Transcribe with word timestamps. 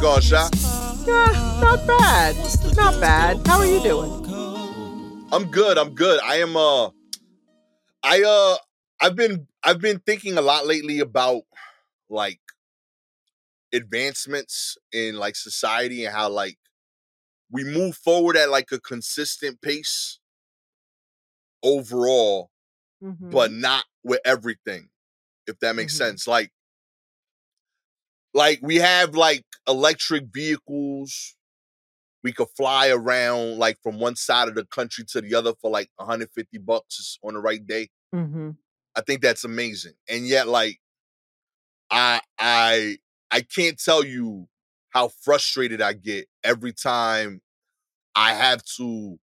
going, 0.00 0.20
Sha? 0.20 0.48
Yeah, 1.06 1.58
not 1.60 1.86
bad. 1.86 2.36
Not 2.76 3.00
bad. 3.00 3.46
How 3.46 3.58
are 3.58 3.66
you 3.66 3.82
doing? 3.82 4.12
I'm 5.32 5.50
good. 5.50 5.76
I'm 5.78 5.94
good. 5.94 6.20
I 6.24 6.36
am 6.36 6.56
uh 6.56 6.90
I 8.02 8.22
uh 8.22 8.56
I've 9.00 9.16
been 9.16 9.46
I've 9.62 9.80
been 9.80 9.98
thinking 10.00 10.38
a 10.38 10.42
lot 10.42 10.66
lately 10.66 11.00
about 11.00 11.42
like 12.08 12.40
advancements 13.72 14.78
in 14.92 15.16
like 15.16 15.36
society 15.36 16.04
and 16.04 16.14
how 16.14 16.30
like 16.30 16.58
we 17.50 17.64
move 17.64 17.96
forward 17.96 18.36
at 18.36 18.50
like 18.50 18.72
a 18.72 18.80
consistent 18.80 19.60
pace 19.60 20.18
overall, 21.62 22.50
Mhm. 23.02 23.30
but 23.30 23.52
not 23.52 23.84
with 24.02 24.20
everything. 24.24 24.90
If 25.46 25.58
that 25.60 25.76
makes 25.76 25.94
Mhm. 25.94 25.98
sense. 25.98 26.26
Like 26.26 26.52
like 28.38 28.60
we 28.62 28.76
have 28.76 29.14
like 29.16 29.44
electric 29.66 30.26
vehicles. 30.32 31.34
We 32.22 32.32
could 32.32 32.48
fly 32.56 32.88
around 32.88 33.58
like 33.58 33.78
from 33.82 33.98
one 33.98 34.16
side 34.16 34.48
of 34.48 34.54
the 34.54 34.64
country 34.64 35.04
to 35.10 35.20
the 35.20 35.34
other 35.34 35.52
for 35.60 35.70
like 35.70 35.90
150 35.96 36.58
bucks 36.58 37.18
on 37.22 37.34
the 37.34 37.40
right 37.40 37.64
day. 37.66 37.90
Mhm. 38.14 38.56
I 38.94 39.00
think 39.02 39.22
that's 39.22 39.44
amazing. 39.44 39.94
And 40.08 40.26
yet, 40.26 40.48
like, 40.48 40.78
I 41.90 42.20
I 42.38 42.98
I 43.30 43.40
can't 43.42 43.78
tell 43.78 44.04
you 44.04 44.48
how 44.90 45.08
frustrated 45.08 45.82
I 45.82 45.92
get 45.92 46.28
every 46.42 46.72
time 46.72 47.40
I 48.14 48.34
have 48.34 48.62
to 48.76 49.18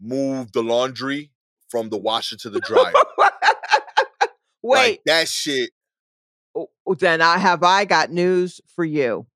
move 0.00 0.52
the 0.52 0.62
laundry 0.62 1.30
from 1.68 1.90
the 1.90 1.98
washer 1.98 2.36
to 2.38 2.50
the 2.50 2.60
dryer. 2.60 2.92
Wait, 4.62 4.78
Like 4.78 5.00
that 5.06 5.28
shit. 5.28 5.70
Then 6.98 7.20
I 7.20 7.38
have 7.38 7.62
I 7.62 7.84
got 7.84 8.10
news 8.10 8.60
for 8.74 8.84
you. 8.84 9.26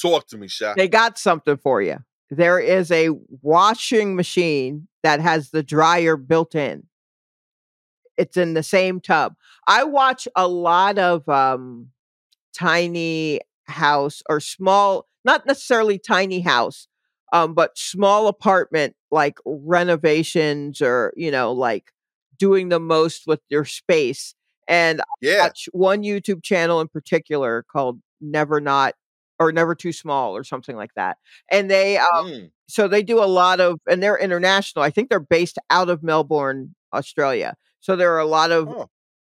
Talk 0.00 0.28
to 0.28 0.38
me, 0.38 0.48
Sha. 0.48 0.74
They 0.74 0.88
got 0.88 1.18
something 1.18 1.56
for 1.56 1.82
you. 1.82 1.98
There 2.30 2.58
is 2.58 2.90
a 2.90 3.10
washing 3.42 4.16
machine 4.16 4.88
that 5.02 5.20
has 5.20 5.50
the 5.50 5.62
dryer 5.62 6.16
built 6.16 6.54
in. 6.54 6.84
It's 8.16 8.36
in 8.36 8.54
the 8.54 8.62
same 8.62 9.00
tub. 9.00 9.34
I 9.66 9.84
watch 9.84 10.26
a 10.34 10.48
lot 10.48 10.98
of 10.98 11.28
um 11.28 11.88
tiny 12.52 13.40
house 13.66 14.22
or 14.28 14.40
small, 14.40 15.06
not 15.24 15.46
necessarily 15.46 15.98
tiny 15.98 16.40
house, 16.40 16.88
um, 17.32 17.54
but 17.54 17.76
small 17.76 18.28
apartment 18.28 18.94
like 19.10 19.38
renovations 19.44 20.80
or, 20.82 21.12
you 21.16 21.30
know, 21.30 21.52
like 21.52 21.92
doing 22.38 22.68
the 22.68 22.80
most 22.80 23.26
with 23.26 23.40
your 23.48 23.64
space. 23.64 24.34
And 24.72 25.02
Yeah. 25.22 25.44
watch 25.44 25.68
one 25.72 26.02
YouTube 26.04 26.42
channel 26.44 26.80
in 26.80 26.88
particular 26.88 27.64
called 27.72 28.00
Never 28.22 28.60
Not 28.60 28.94
or 29.40 29.52
Never 29.52 29.74
Too 29.76 29.92
Small 29.92 30.36
or 30.36 30.44
something 30.44 30.76
like 30.76 30.94
that. 30.96 31.18
And 31.50 31.70
they 31.70 31.98
um, 31.98 32.26
Mm. 32.26 32.52
so 32.68 32.88
they 32.88 33.02
do 33.04 33.22
a 33.22 33.26
lot 33.26 33.60
of 33.60 33.80
and 33.88 34.02
they're 34.02 34.18
international. 34.18 34.84
I 34.84 34.90
think 34.90 35.10
they're 35.10 35.20
based 35.20 35.58
out 35.70 35.90
of 35.90 36.02
Melbourne, 36.02 36.74
Australia. 36.94 37.54
So 37.80 37.96
there 37.96 38.12
are 38.14 38.20
a 38.20 38.26
lot 38.26 38.52
of 38.52 38.68
Oh. 38.68 38.88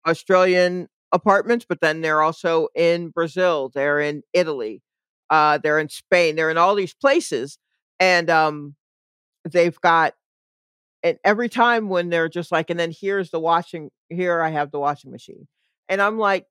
Australian 0.08 0.88
apartments, 1.12 1.66
but 1.68 1.80
then 1.80 2.00
they're 2.02 2.22
also 2.22 2.68
in 2.76 3.10
Brazil, 3.10 3.70
they're 3.74 4.00
in 4.00 4.22
Italy, 4.34 4.82
uh, 5.30 5.58
they're 5.58 5.78
in 5.78 5.88
Spain, 5.90 6.36
they're 6.36 6.50
in 6.50 6.58
all 6.58 6.74
these 6.74 6.94
places. 6.94 7.58
And 8.00 8.30
um 8.30 8.76
they've 9.50 9.80
got 9.80 10.14
and 11.08 11.18
every 11.24 11.48
time 11.48 11.88
when 11.88 12.08
they're 12.10 12.28
just 12.28 12.52
like, 12.52 12.70
and 12.70 12.78
then 12.78 12.92
here's 12.98 13.30
the 13.30 13.40
washing, 13.40 13.90
here 14.08 14.40
I 14.42 14.50
have 14.50 14.70
the 14.70 14.78
washing 14.78 15.10
machine. 15.10 15.46
And 15.88 16.00
I'm 16.02 16.18
like, 16.18 16.46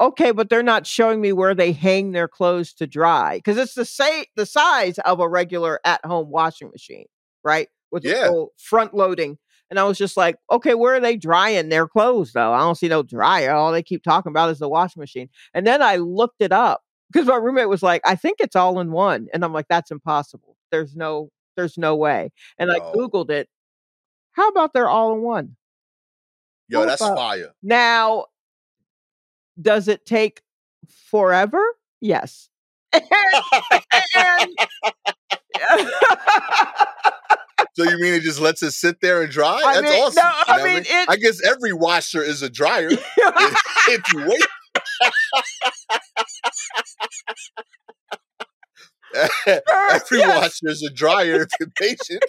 okay, 0.00 0.32
but 0.32 0.48
they're 0.48 0.62
not 0.62 0.86
showing 0.86 1.20
me 1.20 1.32
where 1.32 1.54
they 1.54 1.72
hang 1.72 2.12
their 2.12 2.28
clothes 2.28 2.72
to 2.74 2.86
dry 2.86 3.36
because 3.38 3.56
it's 3.56 3.74
the 3.74 3.84
same 3.84 4.24
the 4.36 4.46
size 4.46 4.98
of 5.00 5.20
a 5.20 5.28
regular 5.28 5.80
at-home 5.84 6.30
washing 6.30 6.70
machine, 6.70 7.06
right? 7.44 7.68
With 7.90 8.02
the 8.02 8.10
Yeah. 8.10 8.30
front 8.58 8.94
loading. 8.94 9.38
And 9.70 9.78
I 9.78 9.84
was 9.84 9.96
just 9.98 10.16
like, 10.16 10.36
okay, 10.50 10.74
where 10.74 10.94
are 10.94 11.00
they 11.00 11.16
drying 11.16 11.68
their 11.68 11.86
clothes 11.86 12.32
though? 12.32 12.52
I 12.52 12.58
don't 12.60 12.74
see 12.76 12.88
no 12.88 13.02
dryer. 13.02 13.52
All 13.52 13.72
they 13.72 13.82
keep 13.82 14.02
talking 14.02 14.30
about 14.30 14.50
is 14.50 14.58
the 14.58 14.68
washing 14.68 15.00
machine. 15.00 15.28
And 15.54 15.66
then 15.66 15.80
I 15.82 15.96
looked 15.96 16.40
it 16.40 16.52
up 16.52 16.82
because 17.12 17.26
my 17.28 17.36
roommate 17.36 17.68
was 17.68 17.82
like, 17.82 18.02
I 18.04 18.16
think 18.16 18.38
it's 18.40 18.56
all 18.56 18.80
in 18.80 18.90
one. 18.92 19.28
And 19.32 19.44
I'm 19.44 19.52
like, 19.52 19.66
that's 19.68 19.90
impossible. 19.90 20.56
There's 20.70 20.96
no, 20.96 21.30
there's 21.56 21.78
no 21.78 21.94
way. 21.96 22.32
And 22.58 22.70
I 22.70 22.80
Googled 22.94 23.30
it. 23.30 23.48
How 24.32 24.48
about 24.48 24.72
they're 24.72 24.88
all 24.88 25.14
in 25.14 25.22
one? 25.22 25.56
Yo, 26.68 26.80
How 26.80 26.86
that's 26.86 27.00
about- 27.02 27.16
fire. 27.16 27.52
Now, 27.62 28.26
does 29.60 29.88
it 29.88 30.04
take 30.06 30.42
forever? 31.10 31.62
Yes. 32.00 32.48
And- 32.92 33.02
So 37.74 37.84
you 37.84 37.98
mean 37.98 38.12
it 38.12 38.20
just 38.22 38.38
lets 38.38 38.62
it 38.62 38.72
sit 38.72 39.00
there 39.00 39.22
and 39.22 39.32
dry? 39.32 39.54
I 39.64 39.80
That's 39.80 39.90
mean, 39.94 40.02
awesome. 40.02 40.22
no, 40.22 40.28
You 40.28 40.44
I 40.46 40.56
know 40.58 40.62
what 40.62 40.74
mean, 40.74 40.82
it- 40.86 41.08
I 41.08 41.16
guess 41.16 41.42
every 41.42 41.72
washer 41.72 42.22
is 42.22 42.42
a 42.42 42.50
dryer 42.50 42.88
if, 42.90 43.00
if 43.88 44.12
you 44.12 44.26
wait. 44.28 44.42
every 49.46 50.18
Yes. 50.18 50.36
washer 50.42 50.68
is 50.72 50.82
a 50.82 50.90
dryer 50.90 51.42
if 51.42 51.48
you're 51.58 51.70
patient. 51.78 52.22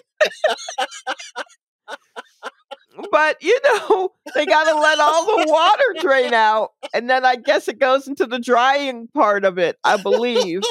But 3.13 3.37
you 3.41 3.57
know, 3.63 4.09
they 4.33 4.45
got 4.45 4.63
to 4.65 4.77
let 4.77 4.99
all 4.99 5.25
the 5.25 5.51
water 5.51 5.83
drain 6.01 6.33
out, 6.33 6.71
and 6.93 7.07
then 7.09 7.23
I 7.23 7.35
guess 7.35 7.67
it 7.67 7.79
goes 7.79 8.07
into 8.07 8.25
the 8.25 8.39
drying 8.39 9.07
part 9.13 9.45
of 9.45 9.57
it, 9.59 9.77
I 9.83 9.97
believe. 9.97 10.63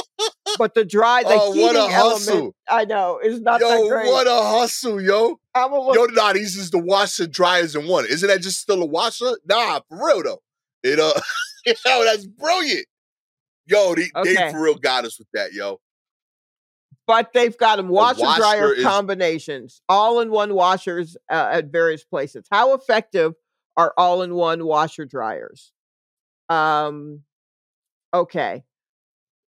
But 0.58 0.74
the 0.74 0.84
dry, 0.84 1.22
the 1.22 1.38
Oh, 1.40 1.52
heating 1.52 1.76
element. 1.76 2.54
I 2.68 2.84
know, 2.84 3.20
is 3.22 3.40
not 3.40 3.60
that 3.60 3.70
Yo, 3.80 3.88
great. 3.88 4.06
what 4.08 4.26
a 4.26 4.42
hustle, 4.42 5.00
yo. 5.00 5.38
I'm 5.54 5.72
a 5.72 5.76
Yo, 5.76 6.02
little, 6.02 6.08
nah, 6.14 6.32
these 6.32 6.56
is 6.56 6.70
the 6.70 6.78
washer 6.78 7.26
dryers 7.26 7.76
in 7.76 7.86
one. 7.86 8.06
Isn't 8.06 8.28
that 8.28 8.40
just 8.42 8.60
still 8.60 8.82
a 8.82 8.86
washer? 8.86 9.38
Nah, 9.46 9.80
for 9.88 10.06
real 10.06 10.22
though. 10.22 10.42
It 10.82 10.98
uh 10.98 11.12
yo, 11.86 12.04
that's 12.04 12.26
brilliant. 12.26 12.86
Yo, 13.66 13.94
they, 13.94 14.10
Okay. 14.16 14.34
they 14.34 14.50
for 14.50 14.60
real 14.60 14.74
got 14.74 15.04
us 15.04 15.18
with 15.18 15.28
that, 15.32 15.52
yo. 15.52 15.78
But 17.12 17.34
they've 17.34 17.58
got 17.58 17.76
them 17.76 17.88
washer 17.88 18.22
washer 18.22 18.38
dryer 18.40 18.72
is- 18.72 18.82
combinations, 18.82 19.82
all 19.86 20.20
in 20.20 20.30
one 20.30 20.54
washers 20.54 21.14
uh, 21.30 21.50
at 21.52 21.66
various 21.66 22.04
places. 22.04 22.46
How 22.50 22.72
effective 22.72 23.34
are 23.76 23.92
all 23.98 24.22
in 24.22 24.34
one 24.34 24.64
washer 24.64 25.04
dryers? 25.04 25.72
Um, 26.48 27.20
okay. 28.14 28.64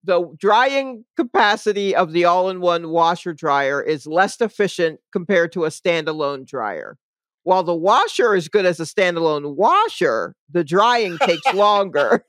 The 0.05 0.29
drying 0.39 1.07
capacity 1.17 1.97
of 1.97 2.13
the 2.13 2.27
all 2.27 2.51
in 2.51 2.61
one 2.61 2.91
washer 2.91 3.33
dryer 3.33 3.81
is 3.81 4.07
less 4.07 4.39
efficient 4.43 5.01
compared 5.11 5.51
to 5.53 5.65
a 5.65 5.71
standalone 5.71 6.47
dryer. 6.47 6.99
While 7.45 7.63
the 7.63 7.75
washer 7.75 8.35
is 8.35 8.49
good 8.51 8.67
as 8.67 8.79
a 8.79 8.85
standalone 8.85 9.57
washer, 9.57 10.35
the 10.51 10.65
drying 10.65 11.17
takes 11.17 11.51
longer. 11.55 12.27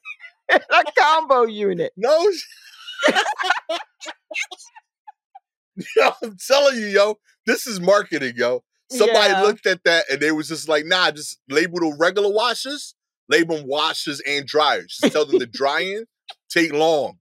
in 0.49 0.59
a 0.71 0.83
combo 0.97 1.43
unit. 1.43 1.91
No. 1.97 2.31
yo, 5.95 6.11
I'm 6.23 6.37
telling 6.47 6.75
you, 6.79 6.87
yo, 6.87 7.15
this 7.45 7.67
is 7.67 7.79
marketing, 7.79 8.33
yo. 8.37 8.63
Somebody 8.89 9.33
Yeah. 9.33 9.41
looked 9.43 9.65
at 9.65 9.83
that 9.83 10.05
and 10.11 10.19
they 10.21 10.31
was 10.31 10.47
just 10.47 10.69
like, 10.69 10.85
nah, 10.85 11.11
just 11.11 11.39
label 11.49 11.79
the 11.79 11.95
regular 11.97 12.31
washers, 12.31 12.95
label 13.29 13.57
them 13.57 13.67
washers 13.67 14.21
and 14.27 14.45
dryers. 14.45 14.97
Just 15.01 15.11
tell 15.13 15.25
them 15.25 15.37
the 15.39 15.47
drying 15.51 16.05
take 16.49 16.71
long. 16.71 17.17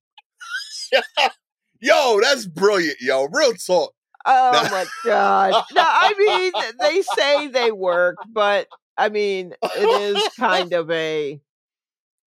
yo, 1.80 2.20
that's 2.22 2.46
brilliant, 2.46 2.98
yo. 3.00 3.26
Real 3.32 3.54
talk. 3.54 3.94
Oh 4.26 4.68
my 4.70 4.86
god. 5.04 5.64
No, 5.72 5.82
I 5.84 6.14
mean 6.18 6.52
they 6.78 7.02
say 7.02 7.48
they 7.48 7.70
work, 7.72 8.16
but 8.26 8.68
I 8.96 9.08
mean 9.10 9.54
it 9.74 9.90
is 9.90 10.28
kind 10.38 10.72
of 10.72 10.90
a 10.90 11.40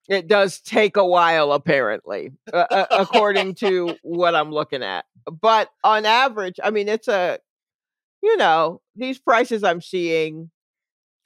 it 0.07 0.27
does 0.27 0.59
take 0.61 0.95
a 0.97 1.05
while 1.05 1.51
apparently 1.51 2.31
uh, 2.53 2.85
according 2.91 3.55
to 3.55 3.95
what 4.03 4.35
I'm 4.35 4.51
looking 4.51 4.83
at. 4.83 5.05
But 5.41 5.69
on 5.83 6.05
average, 6.05 6.59
I 6.63 6.69
mean 6.71 6.87
it's 6.87 7.07
a 7.07 7.39
you 8.23 8.35
know, 8.37 8.81
these 8.95 9.19
prices 9.19 9.63
I'm 9.63 9.81
seeing 9.81 10.49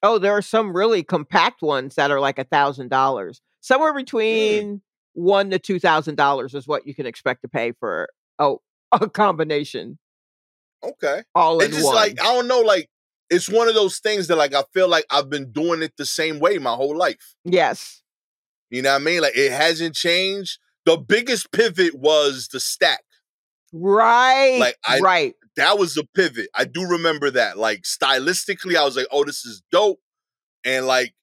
oh, 0.03 0.17
there 0.17 0.33
are 0.33 0.41
some 0.41 0.75
really 0.75 1.03
compact 1.03 1.61
ones 1.61 1.95
that 1.95 2.09
are 2.11 2.19
like 2.19 2.39
a 2.39 2.43
thousand 2.43 2.89
dollars. 2.89 3.39
Somewhere 3.61 3.93
between 3.93 4.81
one 5.13 5.49
to 5.51 5.59
two 5.59 5.79
thousand 5.79 6.15
dollars 6.15 6.53
is 6.55 6.67
what 6.67 6.87
you 6.87 6.95
can 6.95 7.05
expect 7.05 7.41
to 7.43 7.47
pay 7.47 7.73
for 7.79 8.09
oh 8.39 8.61
a 8.91 9.07
combination 9.09 9.97
Okay. 10.83 11.21
all 11.35 11.59
in 11.61 11.67
It's 11.67 11.75
just 11.75 11.85
one. 11.85 11.95
like 11.95 12.19
I 12.21 12.33
don't 12.33 12.47
know, 12.47 12.61
like 12.61 12.89
it's 13.29 13.47
one 13.47 13.67
of 13.69 13.75
those 13.75 13.99
things 13.99 14.27
that 14.27 14.35
like 14.37 14.53
I 14.55 14.63
feel 14.73 14.87
like 14.87 15.05
I've 15.11 15.29
been 15.29 15.51
doing 15.51 15.81
it 15.83 15.93
the 15.97 16.05
same 16.05 16.39
way 16.39 16.57
my 16.57 16.73
whole 16.73 16.97
life. 16.97 17.35
yes. 17.45 18.00
You 18.71 18.81
know 18.81 18.93
what 18.93 19.01
I 19.01 19.05
mean? 19.05 19.21
Like 19.21 19.37
it 19.37 19.51
hasn't 19.51 19.93
changed. 19.95 20.57
The 20.85 20.97
biggest 20.97 21.51
pivot 21.51 21.93
was 21.93 22.47
the 22.51 22.59
stack. 22.59 23.03
Right. 23.73 24.57
Like, 24.59 24.75
I- 24.85 24.99
right. 24.99 25.35
That 25.57 25.77
was 25.77 25.97
a 25.97 26.03
pivot. 26.15 26.47
I 26.55 26.63
do 26.63 26.87
remember 26.87 27.29
that. 27.31 27.57
Like 27.57 27.81
stylistically, 27.83 28.75
I 28.77 28.85
was 28.85 28.95
like, 28.95 29.07
oh, 29.11 29.25
this 29.25 29.45
is 29.45 29.61
dope. 29.71 29.99
And 30.63 30.87
like, 30.87 31.13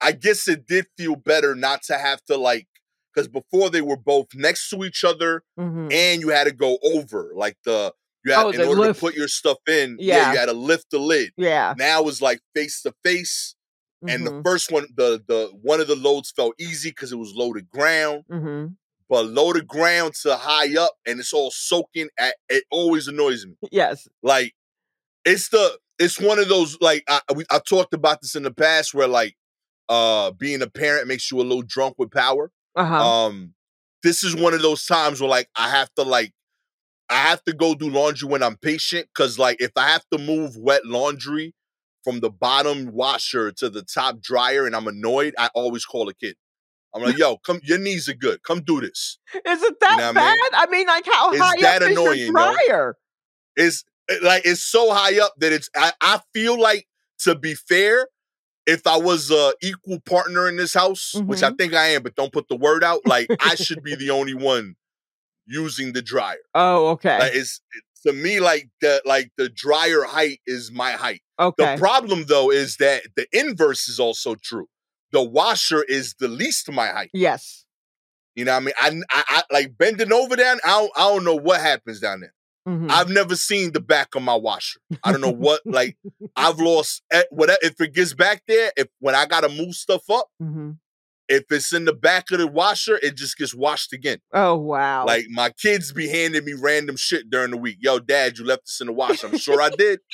I 0.00 0.12
guess 0.12 0.46
it 0.46 0.66
did 0.66 0.86
feel 0.96 1.16
better 1.16 1.54
not 1.54 1.82
to 1.84 1.94
have 1.98 2.22
to 2.26 2.36
like, 2.36 2.68
because 3.14 3.28
before 3.28 3.70
they 3.70 3.80
were 3.80 3.96
both 3.96 4.26
next 4.34 4.68
to 4.70 4.84
each 4.84 5.04
other 5.04 5.42
Mhm. 5.58 5.90
and 5.92 6.20
you 6.20 6.28
had 6.28 6.44
to 6.44 6.52
go 6.52 6.78
over 6.84 7.32
like 7.34 7.56
the 7.64 7.92
you 8.24 8.32
had 8.32 8.44
Oh, 8.44 8.50
in 8.50 8.60
order 8.60 8.80
lift. 8.82 9.00
to 9.00 9.06
put 9.06 9.14
your 9.16 9.26
stuff 9.26 9.56
in 9.66 9.96
yeah. 9.98 10.16
Yeah. 10.18 10.32
you 10.32 10.38
had 10.38 10.46
to 10.46 10.52
lift 10.52 10.90
the 10.90 10.98
lid 10.98 11.30
yeah. 11.36 11.74
now 11.78 12.06
it's 12.06 12.20
like 12.20 12.40
face 12.54 12.82
to 12.82 12.92
face 13.02 13.54
and 14.06 14.26
the 14.26 14.32
mhm, 14.32 14.42
first 14.44 14.70
one 14.72 14.86
the 14.96 15.22
the 15.26 15.50
one 15.62 15.80
of 15.80 15.88
the 15.88 15.96
loads 15.96 16.30
felt 16.30 16.54
easy 16.58 16.90
because 16.90 17.12
it 17.12 17.16
was 17.16 17.34
loaded 17.34 17.68
ground 17.68 18.24
mhm. 18.30 18.76
but 19.08 19.26
loaded 19.26 19.66
ground 19.66 20.14
to 20.14 20.36
high 20.36 20.76
up 20.78 20.92
and 21.06 21.20
it's 21.20 21.32
all 21.32 21.50
soaking 21.50 22.08
at 22.18 22.36
it 22.48 22.64
always 22.70 23.08
annoys 23.08 23.46
me 23.46 23.54
Yes. 23.70 24.08
like 24.22 24.54
it's 25.24 25.48
the 25.50 25.78
it's 25.98 26.20
one 26.20 26.38
of 26.38 26.48
those 26.48 26.78
like 26.80 27.04
I 27.08 27.20
we, 27.34 27.44
I 27.50 27.58
talked 27.60 27.94
about 27.94 28.20
this 28.22 28.34
in 28.36 28.42
the 28.44 28.52
past 28.52 28.94
where 28.94 29.08
like 29.08 29.36
uh 29.88 30.30
being 30.32 30.62
a 30.62 30.68
parent 30.68 31.08
makes 31.08 31.30
you 31.30 31.40
a 31.40 31.42
little 31.42 31.62
drunk 31.62 31.94
with 31.98 32.10
power. 32.10 32.50
Uh-huh. 32.76 32.96
Um 32.96 33.54
this 34.02 34.22
is 34.22 34.36
one 34.36 34.54
of 34.54 34.62
those 34.62 34.86
times 34.86 35.20
where 35.20 35.30
like 35.30 35.48
I 35.56 35.70
have 35.70 35.92
to 35.96 36.02
like 36.02 36.32
I 37.10 37.16
have 37.16 37.42
to 37.44 37.52
go 37.52 37.74
do 37.74 37.90
laundry 37.90 38.28
when 38.28 38.42
I'm 38.42 38.56
patient 38.56 39.08
cuz 39.14 39.38
like 39.38 39.60
if 39.60 39.72
I 39.76 39.88
have 39.88 40.04
to 40.12 40.18
move 40.18 40.56
wet 40.56 40.86
laundry 40.86 41.54
from 42.08 42.20
the 42.20 42.30
bottom 42.30 42.90
washer 42.92 43.52
to 43.52 43.68
the 43.68 43.82
top 43.82 44.20
dryer 44.22 44.64
and 44.64 44.74
I'm 44.74 44.86
annoyed, 44.86 45.34
I 45.36 45.50
always 45.54 45.84
call 45.84 46.08
a 46.08 46.14
kid. 46.14 46.36
I'm 46.94 47.02
like, 47.02 47.18
"Yo, 47.22 47.36
come 47.36 47.60
your 47.62 47.78
knees 47.78 48.08
are 48.08 48.14
good. 48.14 48.42
Come 48.42 48.62
do 48.62 48.80
this." 48.80 49.18
Is 49.34 49.62
it 49.62 49.80
that 49.80 49.98
know 49.98 50.06
what 50.06 50.10
I 50.10 50.12
bad? 50.12 50.34
mean? 50.34 50.50
I 50.54 50.66
mean, 50.70 50.86
like 50.86 51.04
how 51.06 51.30
It's 51.32 51.40
high 51.42 51.60
that 51.60 51.82
up 51.82 51.90
annoying, 51.90 52.12
is 52.12 52.18
yo. 52.18 52.24
your 52.24 52.32
dryer? 52.32 52.96
it's 53.56 53.84
like 54.22 54.42
it's 54.46 54.62
so 54.62 54.90
high 54.90 55.20
up 55.20 55.34
that 55.38 55.52
it's 55.52 55.68
I, 55.76 55.92
I 56.00 56.20
feel 56.32 56.58
like 56.58 56.86
to 57.20 57.34
be 57.34 57.54
fair 57.54 58.06
if 58.66 58.86
i 58.86 58.96
was 58.96 59.30
a 59.30 59.52
equal 59.60 59.98
partner 60.00 60.48
in 60.48 60.56
this 60.56 60.72
house 60.72 61.14
which 61.14 61.42
i 61.42 61.48
mm-hmm. 61.48 61.56
think 61.56 61.74
i 61.74 61.88
am 61.88 62.02
but 62.04 62.14
don't 62.14 62.32
put 62.32 62.48
the 62.48 62.56
word 62.56 62.84
out 62.84 63.00
like 63.04 63.28
i 63.40 63.56
should 63.56 63.82
be 63.82 63.94
the 63.96 64.10
only 64.10 64.34
one 64.34 64.76
using 65.46 65.92
the 65.92 66.02
dryer 66.02 66.36
Oh, 66.54 66.88
okay. 66.90 67.18
like 67.18 67.34
it's 67.34 67.60
it- 67.74 67.82
to 68.06 68.12
me 68.12 68.40
like 68.40 68.68
the 68.80 69.02
like 69.04 69.30
the 69.36 69.48
dryer 69.48 70.02
height 70.02 70.40
is 70.46 70.70
my 70.72 70.92
height 70.92 71.20
okay. 71.38 71.74
the 71.74 71.78
problem 71.78 72.24
though 72.28 72.50
is 72.50 72.76
that 72.76 73.02
the 73.16 73.26
inverse 73.32 73.88
is 73.88 73.98
also 74.00 74.34
true 74.34 74.66
the 75.12 75.22
washer 75.22 75.82
is 75.84 76.14
the 76.18 76.28
least 76.28 76.70
my 76.70 76.88
height 76.88 77.10
yes. 77.12 77.64
you 78.34 78.44
know 78.44 78.52
what 78.52 78.74
i 78.80 78.90
mean 78.90 79.02
i, 79.10 79.18
I, 79.18 79.24
I 79.28 79.42
like 79.52 79.76
bending 79.78 80.12
over 80.12 80.36
down 80.36 80.58
I 80.64 80.80
don't, 80.80 80.92
I 80.96 81.08
don't 81.08 81.24
know 81.24 81.36
what 81.36 81.60
happens 81.60 82.00
down 82.00 82.20
there 82.20 82.34
Mhm. 82.68 82.90
I've 82.90 83.08
never 83.08 83.34
seen 83.34 83.72
the 83.72 83.80
back 83.80 84.14
of 84.14 84.22
my 84.22 84.34
washer. 84.34 84.78
I 85.02 85.10
don't 85.10 85.22
know 85.22 85.30
what 85.46 85.62
like 85.64 85.96
I've 86.36 86.58
lost 86.58 87.02
eh, 87.10 87.22
whatever 87.30 87.58
if 87.62 87.80
it 87.80 87.94
gets 87.94 88.12
back 88.12 88.42
there. 88.46 88.72
If 88.76 88.88
when 89.00 89.14
I 89.14 89.24
gotta 89.24 89.48
move 89.48 89.74
stuff 89.74 90.10
up, 90.10 90.28
Mhm. 90.42 90.76
If 91.28 91.44
it's 91.50 91.72
in 91.72 91.84
the 91.84 91.92
back 91.92 92.30
of 92.30 92.38
the 92.38 92.46
washer, 92.46 92.98
it 93.02 93.16
just 93.16 93.36
gets 93.36 93.54
washed 93.54 93.92
again. 93.92 94.18
Oh, 94.32 94.56
wow. 94.56 95.04
Like 95.06 95.26
my 95.28 95.50
kids 95.50 95.92
be 95.92 96.08
handing 96.08 96.44
me 96.44 96.54
random 96.54 96.96
shit 96.96 97.28
during 97.30 97.50
the 97.50 97.56
week. 97.56 97.78
Yo, 97.80 97.98
dad, 97.98 98.38
you 98.38 98.44
left 98.44 98.66
this 98.66 98.80
in 98.80 98.86
the 98.86 98.92
washer. 98.92 99.26
I'm 99.26 99.38
sure 99.38 99.60
I 99.60 99.70
did. 99.70 100.00